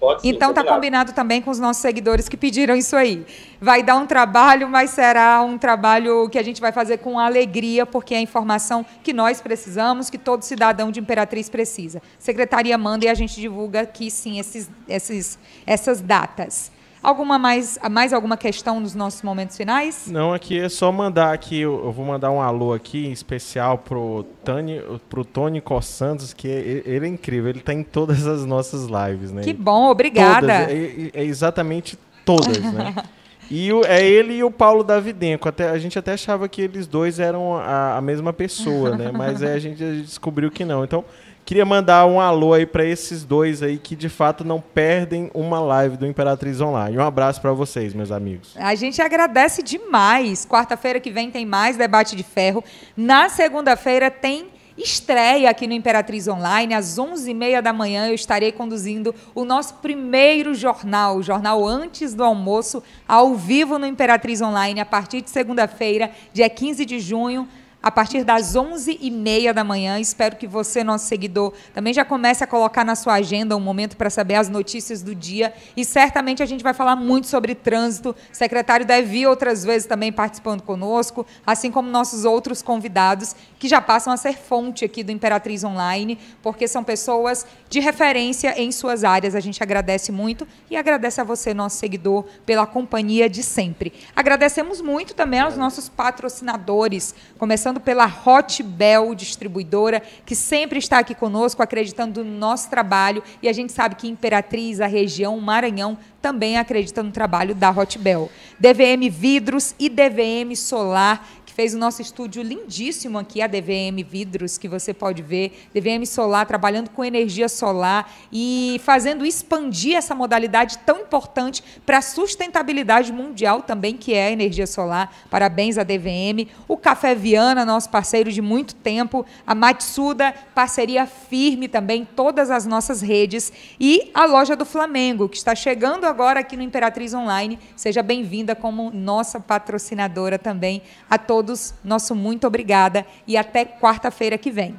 Pode 0.00 0.22
sim, 0.22 0.30
Então 0.30 0.54
tá 0.54 0.64
combinado 0.64 1.12
também 1.12 1.42
com 1.42 1.50
os 1.50 1.60
nossos 1.60 1.82
seguidores 1.82 2.26
que 2.26 2.36
pediram 2.36 2.74
isso 2.74 2.96
aí. 2.96 3.26
Vai 3.60 3.82
dar 3.82 3.96
um 3.96 4.06
trabalho, 4.06 4.66
mas 4.66 4.90
será 4.90 5.42
um 5.42 5.58
trabalho 5.58 6.26
que 6.30 6.38
a 6.38 6.42
gente 6.42 6.58
vai 6.58 6.72
fazer 6.72 6.98
com 6.98 7.18
alegria, 7.18 7.84
porque 7.84 8.14
é 8.14 8.16
a 8.16 8.22
informação 8.22 8.84
que 9.02 9.12
nós 9.12 9.42
precisamos, 9.42 10.08
que 10.08 10.16
todo 10.16 10.42
cidadão 10.42 10.90
de 10.90 10.98
Imperatriz 10.98 11.50
precisa. 11.50 12.00
Secretaria 12.18 12.78
manda 12.78 13.04
e 13.04 13.08
a 13.08 13.14
gente 13.14 13.38
divulga 13.38 13.82
aqui 13.82 14.10
sim 14.10 14.38
esses, 14.38 14.70
esses, 14.88 15.38
essas 15.66 16.00
datas. 16.00 16.72
Alguma 17.02 17.38
mais, 17.38 17.78
mais 17.90 18.12
alguma 18.12 18.36
questão 18.36 18.78
nos 18.78 18.94
nossos 18.94 19.22
momentos 19.22 19.56
finais? 19.56 20.06
Não, 20.10 20.34
aqui 20.34 20.58
é 20.58 20.68
só 20.68 20.92
mandar 20.92 21.32
aqui, 21.32 21.60
eu 21.60 21.90
vou 21.92 22.04
mandar 22.04 22.30
um 22.30 22.40
alô 22.42 22.74
aqui 22.74 23.06
em 23.06 23.12
especial 23.12 23.78
pro 23.78 24.24
Tony, 24.44 24.82
pro 25.08 25.24
Tony 25.24 25.60
Cossantos, 25.62 26.34
que 26.34 26.46
é- 26.48 26.82
ele 26.84 27.06
é 27.06 27.08
incrível, 27.08 27.48
ele 27.50 27.60
tá 27.60 27.72
em 27.72 27.82
todas 27.82 28.26
as 28.26 28.44
nossas 28.44 28.86
lives, 28.86 29.32
né? 29.32 29.42
Que 29.42 29.52
bom, 29.54 29.88
obrigada. 29.90 30.40
Todas, 30.40 30.68
é, 30.68 30.72
é- 30.74 31.10
é 31.14 31.24
exatamente 31.24 31.98
todas, 32.24 32.58
né? 32.72 32.94
E 33.52 33.72
o- 33.72 33.84
é 33.84 34.06
ele 34.06 34.34
e 34.34 34.44
o 34.44 34.50
Paulo 34.50 34.84
Davidenko. 34.84 35.48
Até, 35.48 35.68
a 35.70 35.76
gente 35.76 35.98
até 35.98 36.12
achava 36.12 36.48
que 36.48 36.62
eles 36.62 36.86
dois 36.86 37.18
eram 37.18 37.56
a, 37.56 37.96
a 37.96 38.00
mesma 38.00 38.32
pessoa, 38.32 38.96
né? 38.96 39.10
Mas 39.10 39.42
aí 39.42 39.52
a 39.54 39.58
gente 39.58 39.82
descobriu 40.02 40.52
que 40.52 40.64
não. 40.64 40.84
Então, 40.84 41.04
queria 41.50 41.64
mandar 41.64 42.06
um 42.06 42.20
alô 42.20 42.52
aí 42.52 42.64
pra 42.64 42.84
esses 42.84 43.24
dois 43.24 43.60
aí 43.60 43.76
que 43.76 43.96
de 43.96 44.08
fato 44.08 44.44
não 44.44 44.60
perdem 44.60 45.32
uma 45.34 45.58
live 45.58 45.96
do 45.96 46.06
Imperatriz 46.06 46.60
Online. 46.60 46.96
Um 46.96 47.02
abraço 47.02 47.40
pra 47.40 47.52
vocês, 47.52 47.92
meus 47.92 48.12
amigos. 48.12 48.54
A 48.56 48.72
gente 48.76 49.02
agradece 49.02 49.60
demais. 49.60 50.46
Quarta-feira 50.46 51.00
que 51.00 51.10
vem 51.10 51.28
tem 51.28 51.44
mais 51.44 51.76
debate 51.76 52.14
de 52.14 52.22
ferro. 52.22 52.62
Na 52.96 53.28
segunda-feira 53.28 54.12
tem 54.12 54.46
estreia 54.78 55.50
aqui 55.50 55.66
no 55.66 55.72
Imperatriz 55.72 56.28
Online. 56.28 56.72
Às 56.72 56.96
11h30 56.96 57.60
da 57.60 57.72
manhã 57.72 58.06
eu 58.06 58.14
estarei 58.14 58.52
conduzindo 58.52 59.12
o 59.34 59.44
nosso 59.44 59.74
primeiro 59.74 60.54
jornal, 60.54 61.16
o 61.16 61.22
jornal 61.22 61.66
antes 61.66 62.14
do 62.14 62.22
almoço, 62.22 62.80
ao 63.08 63.34
vivo 63.34 63.76
no 63.76 63.86
Imperatriz 63.86 64.40
Online, 64.40 64.78
a 64.78 64.86
partir 64.86 65.20
de 65.20 65.30
segunda-feira, 65.30 66.12
dia 66.32 66.48
15 66.48 66.84
de 66.84 67.00
junho. 67.00 67.48
A 67.82 67.90
partir 67.90 68.24
das 68.24 68.54
11h30 68.54 69.54
da 69.54 69.64
manhã, 69.64 69.98
espero 69.98 70.36
que 70.36 70.46
você, 70.46 70.84
nosso 70.84 71.06
seguidor, 71.06 71.54
também 71.72 71.94
já 71.94 72.04
comece 72.04 72.44
a 72.44 72.46
colocar 72.46 72.84
na 72.84 72.94
sua 72.94 73.14
agenda 73.14 73.56
um 73.56 73.60
momento 73.60 73.96
para 73.96 74.10
saber 74.10 74.34
as 74.34 74.50
notícias 74.50 75.00
do 75.00 75.14
dia. 75.14 75.54
E 75.74 75.82
certamente 75.82 76.42
a 76.42 76.46
gente 76.46 76.62
vai 76.62 76.74
falar 76.74 76.94
muito 76.94 77.26
sobre 77.26 77.54
trânsito. 77.54 78.10
O 78.10 78.36
secretário 78.36 78.84
deve 78.84 79.08
vir 79.08 79.26
outras 79.26 79.64
vezes 79.64 79.88
também 79.88 80.12
participando 80.12 80.60
conosco, 80.60 81.26
assim 81.46 81.70
como 81.70 81.88
nossos 81.88 82.26
outros 82.26 82.60
convidados, 82.60 83.34
que 83.58 83.66
já 83.66 83.80
passam 83.80 84.12
a 84.12 84.16
ser 84.18 84.36
fonte 84.36 84.84
aqui 84.84 85.02
do 85.02 85.10
Imperatriz 85.10 85.64
Online, 85.64 86.18
porque 86.42 86.68
são 86.68 86.84
pessoas 86.84 87.46
de 87.70 87.80
referência 87.80 88.60
em 88.60 88.70
suas 88.72 89.04
áreas. 89.04 89.34
A 89.34 89.40
gente 89.40 89.62
agradece 89.62 90.12
muito 90.12 90.46
e 90.70 90.76
agradece 90.76 91.18
a 91.18 91.24
você, 91.24 91.54
nosso 91.54 91.78
seguidor, 91.78 92.26
pela 92.44 92.66
companhia 92.66 93.26
de 93.26 93.42
sempre. 93.42 93.90
Agradecemos 94.14 94.82
muito 94.82 95.14
também 95.14 95.40
aos 95.40 95.56
nossos 95.56 95.88
patrocinadores, 95.88 97.14
começando 97.38 97.69
pela 97.78 98.06
Hot 98.06 98.62
Bell 98.62 99.14
Distribuidora, 99.14 100.02
que 100.24 100.34
sempre 100.34 100.78
está 100.78 100.98
aqui 100.98 101.14
conosco, 101.14 101.62
acreditando 101.62 102.24
no 102.24 102.38
nosso 102.38 102.70
trabalho. 102.70 103.22
E 103.42 103.48
a 103.48 103.52
gente 103.52 103.72
sabe 103.72 103.94
que 103.94 104.08
Imperatriz, 104.08 104.80
a 104.80 104.86
região, 104.86 105.38
Maranhão, 105.38 105.98
também 106.20 106.58
acredita 106.58 107.02
no 107.02 107.12
trabalho 107.12 107.54
da 107.54 107.70
Hot 107.70 107.98
Bell. 107.98 108.30
DVM 108.58 109.08
Vidros 109.10 109.74
e 109.78 109.88
DVM 109.88 110.54
Solar, 110.56 111.26
fez 111.60 111.74
o 111.74 111.78
nosso 111.78 112.00
estúdio 112.00 112.42
lindíssimo 112.42 113.18
aqui, 113.18 113.42
a 113.42 113.46
DVM 113.46 114.02
Vidros, 114.02 114.56
que 114.56 114.66
você 114.66 114.94
pode 114.94 115.20
ver. 115.20 115.68
DVM 115.74 116.06
Solar 116.06 116.46
trabalhando 116.46 116.88
com 116.88 117.04
energia 117.04 117.50
solar 117.50 118.10
e 118.32 118.80
fazendo 118.82 119.26
expandir 119.26 119.94
essa 119.94 120.14
modalidade 120.14 120.78
tão 120.86 121.00
importante 121.00 121.62
para 121.84 121.98
a 121.98 122.00
sustentabilidade 122.00 123.12
mundial 123.12 123.60
também, 123.60 123.94
que 123.94 124.14
é 124.14 124.28
a 124.28 124.30
energia 124.30 124.66
solar. 124.66 125.14
Parabéns 125.28 125.76
à 125.76 125.82
DVM. 125.82 126.48
O 126.66 126.78
Café 126.78 127.14
Viana, 127.14 127.62
nosso 127.62 127.90
parceiro 127.90 128.32
de 128.32 128.40
muito 128.40 128.74
tempo. 128.74 129.26
A 129.46 129.54
Matsuda, 129.54 130.34
parceria 130.54 131.04
firme 131.04 131.68
também, 131.68 132.08
todas 132.16 132.50
as 132.50 132.64
nossas 132.64 133.02
redes. 133.02 133.52
E 133.78 134.10
a 134.14 134.24
loja 134.24 134.56
do 134.56 134.64
Flamengo, 134.64 135.28
que 135.28 135.36
está 135.36 135.54
chegando 135.54 136.06
agora 136.06 136.40
aqui 136.40 136.56
no 136.56 136.62
Imperatriz 136.62 137.12
Online. 137.12 137.58
Seja 137.76 138.02
bem-vinda 138.02 138.56
como 138.56 138.90
nossa 138.90 139.38
patrocinadora 139.38 140.38
também. 140.38 140.80
A 141.10 141.18
todos, 141.50 141.74
nosso 141.82 142.14
muito 142.14 142.46
obrigada 142.46 143.04
e 143.26 143.36
até 143.36 143.64
quarta-feira 143.64 144.38
que 144.38 144.50
vem. 144.50 144.78